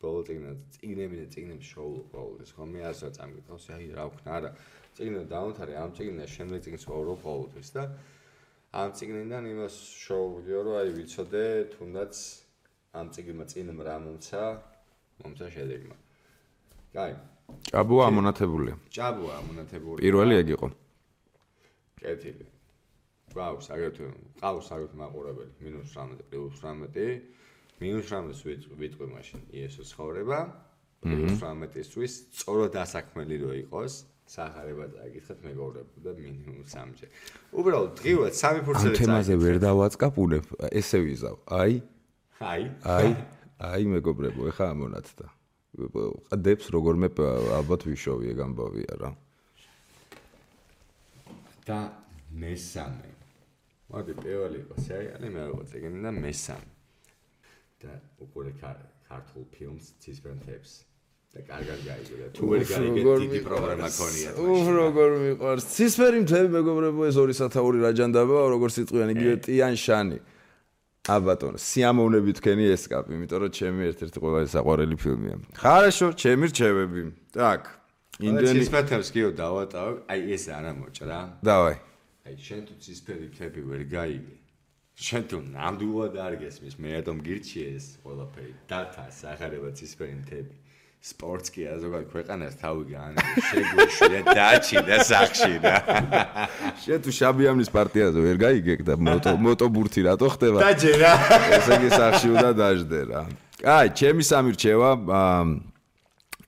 პოლიტიკა 0.02 0.50
წიგნები 0.74 1.16
და 1.20 1.26
წიგნები 1.34 1.64
შოუ 1.72 1.92
ყოველთვის 2.12 2.50
ხომ 2.56 2.68
მე 2.74 2.80
ასე 2.90 3.08
წამიკითხავს, 3.16 3.66
აი 3.74 3.86
რა 3.96 4.04
ვქნა, 4.10 4.30
არა. 4.38 4.50
წიგნი 4.94 5.20
დაუნთარე 5.30 5.74
ამ 5.78 5.90
წიგნს 5.96 6.30
შემდეგ 6.36 6.58
წიგნს 6.64 6.84
ყოველ 6.90 7.08
ყოველთვის 7.24 7.68
და 7.74 7.82
ამ 8.74 8.90
ციგნიდან 8.98 9.44
იმას 9.54 9.74
შოუვიდიო 10.02 10.60
რომ 10.66 10.74
აი 10.82 10.88
ვიცოდე 10.98 11.44
თუნდაც 11.74 12.14
ამ 12.98 13.06
ციგნმა 13.14 13.44
წინ 13.50 13.70
რა 13.86 13.96
მომცა 14.06 14.42
მომცა 15.22 15.46
შედეგმა. 15.54 15.96
კაი. 16.94 17.14
ჭაბუა 17.70 18.02
ამონათებულია. 18.10 18.74
ჭაბუა 18.96 19.32
ამონათებული. 19.40 19.98
პირველი 20.02 20.34
ეგ 20.40 20.48
იყო. 20.56 20.66
კეთილი. 22.00 22.46
გვაქვს 23.34 23.66
აგრეთვე 23.74 24.06
ყავს 24.40 24.66
აგრეთვე 24.74 24.96
მაყურებელი 25.02 25.52
-18 25.60 26.22
+18 26.30 27.22
-18 27.80 28.78
ვიტყვი 28.78 29.06
მაშინ 29.14 29.40
იესოს 29.50 29.90
ხოვრება 29.98 30.38
+18-ისთვის 31.04 32.12
სწორად 32.38 32.70
დასაქმელი 32.78 33.36
რო 33.42 33.52
იყოს 33.64 33.92
სახარება 34.24 34.86
წაკითხეთ 34.94 35.38
მეგობრებო 35.44 35.96
და 36.00 36.12
მინიმუმ 36.16 36.64
სამჯერ. 36.64 37.08
უბრალოდ 37.60 37.92
დღივად 38.00 38.32
სამი 38.32 38.60
ფურცელი 38.64 38.94
წაკითხეთ. 38.96 39.04
ამ 39.04 39.12
თემაზე 39.12 39.34
ვერ 39.44 39.56
დავაწყაპუნებ, 39.68 40.44
ესე 40.80 40.98
ვიზავ. 41.04 41.36
აი. 41.60 41.74
აი. 42.40 42.62
აი. 42.96 43.10
აი 43.60 43.82
მეგობრებო, 43.94 44.40
ეხა 44.48 44.64
ამონათდა. 44.72 45.26
ყდებს 45.74 46.70
როგორმე 46.74 47.10
ალბათ 47.58 47.86
ვიშოვი 47.90 48.30
ეგ 48.32 48.38
ამბავია 48.46 48.94
რა. 49.02 49.10
და 51.66 51.80
მესამე. 52.30 53.10
მოდი 53.90 54.12
პირველი 54.22 54.58
იყო 54.64 54.74
სერიალი, 54.86 55.26
მე 55.34 55.42
როგორ 55.50 55.64
წეგენი 55.72 55.98
და 56.04 56.10
მესამე. 56.12 56.70
და 57.82 57.92
უყურე 58.22 58.52
ქართულ 59.08 59.44
ფილმს 59.54 59.86
ცისფერთებს. 60.00 60.84
და 61.34 61.40
კარგად 61.42 61.80
გაიგე 61.82 62.16
და 62.20 62.26
თუ 62.30 62.42
ვერ 62.46 62.62
გაიგე 62.62 63.02
დიდი 63.26 63.38
პრობლემა 63.42 63.88
ქონია 63.90 64.30
უх 64.38 64.66
როგორ 64.78 65.10
მიყვარს 65.22 65.64
ცისფერი 65.74 66.18
მთები 66.22 66.48
მეგობრებო 66.54 67.08
ეს 67.10 67.16
ორი 67.18 67.34
სათაური 67.34 67.78
რაჯანდაბა 67.82 68.42
როგორ 68.54 68.70
სიტყვიან 68.76 69.08
იგივე 69.14 69.34
ტიან 69.46 69.74
შანი 69.74 70.18
ა 71.09 71.17
ბატონო 71.25 71.57
სიამოვნები 71.63 72.33
თქვენი 72.37 72.65
ეს 72.75 72.83
კაპი 72.91 73.15
იმიტომ 73.17 73.39
რომ 73.43 73.51
ჩემი 73.57 73.81
ერთ-ერთი 73.89 74.17
ყველაზე 74.23 74.49
საყვარელი 74.53 74.95
ფილმია 75.03 75.35
ხარაშო 75.61 76.07
ჩემი 76.21 76.45
რჩევები 76.51 77.01
так 77.33 77.61
ინდენი 78.19 78.59
ცისფერთებს 78.59 79.09
კიო 79.15 79.29
დავატავ 79.39 79.91
აი 80.13 80.21
ეს 80.37 80.45
არა 80.53 80.71
მოჭრა 80.79 81.19
დავაი 81.49 81.77
აი 82.29 82.35
შენ 82.45 82.61
თუ 82.69 82.73
ცისფერი 82.85 83.27
თები 83.39 83.61
ვერ 83.69 83.83
გაიგე 83.95 84.35
შენ 85.07 85.23
თუ 85.31 85.37
ნამდვილად 85.55 86.15
არ 86.27 86.33
გესმის 86.43 86.75
მე 86.83 86.89
რატომ 86.99 87.17
გირჩი 87.25 87.59
ეს 87.73 87.85
ყველაფერი 88.03 88.53
დათა 88.69 89.05
სახარება 89.19 89.69
ცისფერი 89.79 90.19
თები 90.29 90.53
სპორტს 91.04 91.52
კი 91.52 91.66
არა 91.68 91.80
ზოგადად 91.82 92.06
ქვეყანას 92.14 92.54
თავი 92.62 92.84
გაანი 92.88 93.24
შეგვიშვი 93.50 94.06
და 94.14 94.34
დაჩი 94.38 94.82
და 94.88 94.96
სახში 95.04 95.56
და 95.60 95.74
შენ 96.80 97.02
თუ 97.04 97.12
შაბიამნის 97.18 97.70
პარტიაზე 97.74 98.24
ვერ 98.24 98.38
გაიგე 98.40 98.76
და 98.88 98.96
მოტო 98.96 99.34
მოტობურთი 99.36 100.00
რატო 100.08 100.30
ხდება? 100.32 100.64
დაჯერა 100.64 101.12
ესე 101.58 101.76
იგი 101.76 101.90
სახში 101.92 102.28
უნდა 102.32 102.50
დაждდე 102.56 103.00
რა 103.12 103.22
აი 103.74 103.92
ჩემი 104.00 104.24
სამირჩევა 104.32 104.90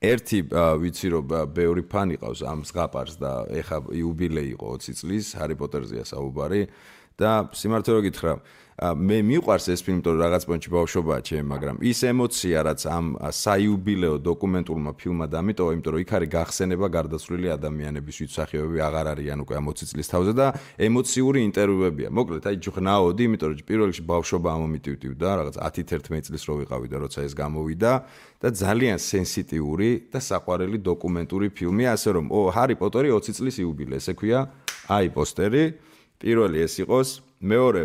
ერთი 0.09 0.39
ვიცი 0.81 1.07
რომ 1.13 1.37
ბევრი 1.53 1.83
ფანი 1.85 2.17
ყავს 2.17 2.41
ამ 2.49 2.65
ზღაპარს 2.65 3.21
და 3.21 3.31
ეხა 3.61 3.77
იუბილეი 3.93 4.57
იყო 4.57 4.73
20 4.81 5.01
წლის 5.05 5.25
ჰარი 5.37 5.55
პოტერზეა 5.61 6.05
საუბარი 6.17 6.65
და 7.17 7.49
სიმართლე 7.53 7.91
რომ 7.97 8.07
გითხრა 8.07 8.33
მე 8.77 9.23
მიყვარს 9.25 9.71
ეს 9.73 9.81
ფილმი, 9.81 10.03
თორე 10.05 10.19
რაღაც 10.21 10.43
პონჩი 10.45 10.69
ბავშვობაა 10.69 11.21
ჩემ, 11.25 11.45
მაგრამ 11.49 11.77
ის 11.81 11.99
ემოცია, 12.13 12.61
რაც 12.61 12.81
ამ 12.85 13.05
საიუბილეო 13.17 14.21
დოკუმენტურმა 14.21 14.91
ფილმმა 15.01 15.25
დამიტოვა, 15.33 15.69
იმიტომ 15.73 15.97
იქ 15.97 16.11
არის 16.13 16.29
გახსენება 16.29 16.87
გარდაცვლილი 16.93 17.47
ადამიანების 17.57 18.15
ვიცახიობები 18.21 18.79
აღარ 18.85 19.05
არიან 19.17 19.41
უკვე 19.41 19.55
20 19.65 19.89
წლის 19.89 20.07
თავზე 20.13 20.33
და 20.37 20.47
ემოციური 20.77 21.39
ინტერვიუებია. 21.49 22.07
მოკლედ, 22.13 22.43
აი 22.45 22.55
ჯღნაოდი, 22.61 23.21
იმიტომ 23.25 23.49
რომ 23.49 23.65
პირველ 23.65 23.87
რიგში 23.89 24.03
ბავშვობა 24.13 24.49
ამომიტივტივდა, 24.53 25.27
რაღაც 25.41 25.55
10-11 25.57 26.21
წლის 26.29 26.43
რო 26.45 26.53
ვიყავი 26.61 26.87
და 26.93 26.97
როცა 27.01 27.19
ეს 27.25 27.33
გამოვიდა 27.33 27.91
და 28.37 28.47
ძალიან 28.53 28.97
სენსიტიური 29.01 29.89
და 30.13 30.19
საყვარელი 30.21 30.77
დოკუმენტური 30.85 31.47
ფილმია, 31.49 31.97
ასე 31.97 32.09
რომ, 32.13 32.29
ო, 32.29 32.53
ჰარი 32.53 32.77
პოტერი 32.77 33.09
20 33.09 33.33
წლის 33.41 33.57
იუბილე, 33.57 33.97
ესე 33.97 34.13
ქვია, 34.13 34.53
აი 34.85 35.09
პოსტერი. 35.17 35.86
პირველი 36.21 36.57
ეს 36.65 36.73
იყოს, 36.81 37.09
მეორე 37.41 37.83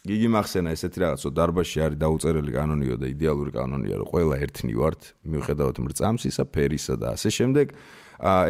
იგი 0.00 0.28
მახსენა 0.32 0.72
ესეთი 0.72 0.98
რაღაცო 1.04 1.28
დარბაში 1.36 1.78
არის 1.84 1.98
დაუწერელი 2.00 2.52
კანონიო 2.56 2.96
და 2.96 3.06
იდეალური 3.12 3.52
კანონია 3.52 4.00
რომ 4.00 4.08
ყველა 4.08 4.36
ერთნი 4.44 4.74
ვართ 4.80 5.00
მიუხედავად 5.28 5.76
მრწამსისა, 5.84 6.44
ფერისა 6.48 6.94
და 6.96 7.06
ასე 7.16 7.28
შემდეგ. 7.36 7.66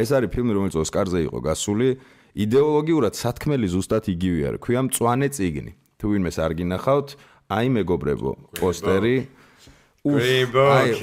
ეს 0.03 0.11
არის 0.15 0.31
ფილმი 0.31 0.53
რომელიც 0.55 0.75
ოსკარზე 0.79 1.19
იყო 1.27 1.39
გასული. 1.43 1.89
идеოლოგიურად 2.31 3.15
სათქმელი 3.19 3.67
ზუსტად 3.67 4.05
იგივეა. 4.15 4.51
ქვია 4.63 4.81
მწვანე 4.87 5.29
წიგნი. 5.35 5.73
თუ 5.99 6.07
ვინმეს 6.15 6.37
არ 6.39 6.53
გინახავთ, 6.59 7.09
აი 7.51 7.67
მეგობრებო, 7.75 8.31
პოსტერი 8.63 9.17
Green 10.01 10.49
Book, 10.49 10.97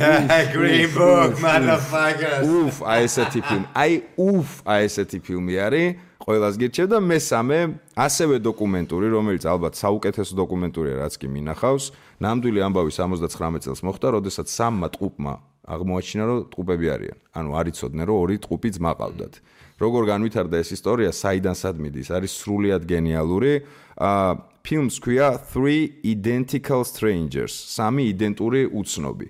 Green 0.56 0.90
Book, 0.90 1.38
motherfuckers. 1.38 2.42
უფ, 2.42 2.82
აი 2.82 3.04
ესეთი 3.06 3.42
ფილმი. 3.46 3.68
აი 3.78 3.94
უფ, 4.18 4.50
აი 4.66 4.80
ესეთი 4.90 5.18
ფილმი 5.22 5.54
არის. 5.62 6.07
ყველას 6.28 6.58
გირჩევ 6.60 6.88
და 6.92 6.98
მესამე 7.00 7.58
ასევე 7.96 8.42
დოკუმენტური, 8.44 9.08
რომელიც 9.16 9.44
ალბათ 9.48 9.80
საუკეთესო 9.80 10.36
დოკუმენტურია, 10.36 10.96
რაც 11.00 11.16
კი 11.24 11.28
მინახავს. 11.32 11.86
ნამდვილი 12.20 12.60
ამბავი 12.68 12.92
79 12.92 13.64
წელს 13.64 13.80
მოხდა, 13.88 14.08
როდესაც 14.12 14.48
სამმა 14.52 14.88
ტყუპმა 14.92 15.34
აღმოაჩინა, 15.72 16.24
რომ 16.28 16.38
ტყუპები 16.52 16.88
არიან. 16.92 17.18
ანუ 17.32 17.50
არიწოდნენ, 17.64 18.04
რომ 18.12 18.18
ორი 18.28 18.36
ტყუპი 18.44 18.70
ძმა 18.76 18.92
ყავდათ. 19.00 19.34
როგორ 19.80 20.02
განვითარდა 20.12 20.56
ეს 20.60 20.70
ისტორია, 20.76 21.10
საიდან 21.16 21.56
სად 21.56 21.76
მიდის? 21.80 22.08
არის 22.12 22.32
სრულიად 22.44 22.84
გენიალური. 22.84 23.54
აა 23.96 24.30
ფილმს 24.68 24.96
ქვია 25.00 25.28
Three 25.48 26.04
Identical 26.04 26.84
Strangers, 26.84 27.56
სამი 27.72 28.04
იდენტური 28.12 28.68
უცნობი. 28.76 29.28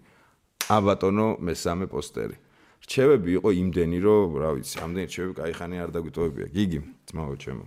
აბატონო 0.66 1.38
მესამე 1.46 1.86
პოსტერი. 1.94 2.47
რჩევები 2.87 3.31
იყო 3.39 3.49
იმდენი, 3.63 3.99
რომ 4.03 4.29
რა 4.43 4.51
ვიცი, 4.59 4.77
ამდენი 4.83 5.07
რჩევები 5.07 5.35
кай 5.39 5.53
ხანი 5.55 5.77
არ 5.83 5.91
დაგვიტოვებია. 5.95 6.47
გიგი, 6.51 6.79
ძმაო 7.09 7.35
ჩემო. 7.39 7.67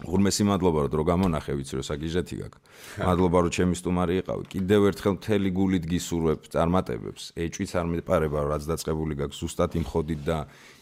ღურმესი 0.00 0.44
მადლობა 0.48 0.78
რომ 0.80 0.90
დრო 0.96 1.02
გამონახე, 1.12 1.52
ვიცი 1.60 1.74
რომ 1.76 1.84
საგიჟეთი 1.84 2.36
გაქვს. 2.40 2.60
მადლობა 3.04 3.38
რომ 3.44 3.50
ჩემი 3.52 3.74
სტუმარი 3.76 4.14
იყავი. 4.24 4.44
კიდევ 4.48 4.80
ერთხელ 4.90 5.14
მთელი 5.20 5.48
გულით 5.52 5.84
გისურვებ 5.92 6.40
წარმატებებს. 6.48 7.22
ეჭვიც 7.36 7.70
არ 7.76 7.86
მეპარება, 7.92 8.38
რაც 8.48 8.62
დაწყებული 8.64 9.12
გაქვს 9.20 9.40
ზუსტად 9.44 9.70
იმ 9.76 9.84
ხოდით 9.84 10.20
და 10.24 10.38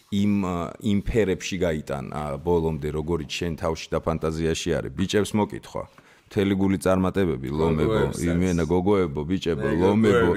იმ 0.09 0.33
იმ 0.81 0.99
ფერებში 1.03 1.57
გაიტანა 1.59 2.21
ბოლომდე, 2.41 2.89
როგორიც 2.95 3.29
შენ 3.29 3.53
თავში 3.59 3.87
და 3.93 3.99
ფანტაზიაში 3.99 4.69
არის. 4.79 4.91
ბიჭებს 4.95 5.31
მოკითხვა. 5.35 5.83
მთელი 6.28 6.54
გული 6.58 6.78
წარმატებები 6.84 7.48
ლომებო 7.52 8.00
იმენა 8.18 8.64
გოგოებო 8.66 9.20
ბიჭებო 9.30 9.68
ლომებო 9.82 10.30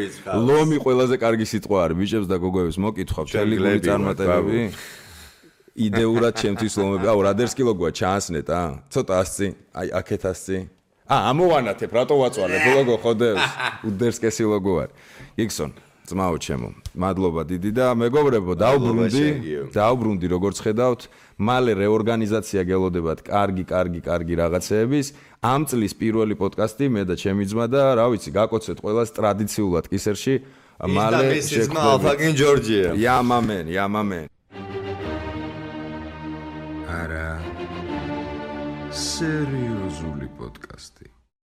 ლომი 0.48 0.78
ყველაზე 0.84 1.16
კარგი 1.24 1.46
სიტყვა 1.52 1.78
არის 1.86 1.98
ბიჭებს 2.02 2.28
და 2.28 2.38
გოგოებს 2.44 2.78
მოკითხავ. 2.86 3.26
მთელი 3.32 3.56
გული 3.58 3.80
წარმატებები. 3.88 4.60
იდეურად 5.88 6.34
ჩემთვის 6.42 6.74
ლომები. 6.82 7.06
აუ 7.12 7.20
რადერსკი 7.30 7.64
ლოგოა 7.70 7.92
ჩაასნეთ 8.00 8.48
ა. 8.50 8.62
ცოტა 8.94 9.14
ასცი 9.24 9.48
აი 9.80 9.88
აქეთ 10.00 10.24
ასცი 10.32 10.58
ა 11.08 11.16
ამოვანათებ 11.32 11.92
რატო 11.98 12.16
ვაწვალებ 12.22 12.64
ლოგო 12.76 12.96
ხოდებს 13.04 13.46
უდერსკესი 13.88 14.44
ლოგო 14.52 14.74
არის. 14.84 14.96
იგსონ 15.40 15.72
ძმაო 16.08 16.38
ჩემო 16.40 16.70
მადლობა 16.96 17.42
დიდი 17.52 17.72
და 17.78 17.86
მეგობრებო 18.00 18.54
დაუბრუნდი 18.64 19.26
დაუბრუნდი 19.76 20.28
როგორც 20.36 20.58
ხედავთ 20.64 21.02
მალე 21.38 21.74
რეორგანიზაცია 21.78 22.62
გელოდებათ 22.66 23.20
კარგი 23.30 23.64
კარგი 23.70 24.02
კარგი 24.02 24.36
რაღაცეების. 24.42 25.08
ამ 25.46 25.62
წლის 25.70 25.94
პირველი 26.02 26.36
პოდკასტი 26.42 26.86
მე 26.90 27.04
და 27.10 27.16
ჩემი 27.22 27.46
ძმა 27.46 27.66
და 27.70 27.82
რა 28.02 28.06
ვიცი 28.12 28.32
გაკოცეთ 28.34 28.78
ყველას 28.82 29.10
ტრადიციულად 29.18 29.86
კისერში. 29.92 30.36
მალე 30.82 31.42
შეგვიძლია 31.42 32.32
ჯორჯია. 32.42 32.90
იამამენ 32.98 33.66
იამამენ 33.74 34.26
არა. 36.88 37.30
სერიოზული 38.98 40.28
პოდკასტი 40.38 41.07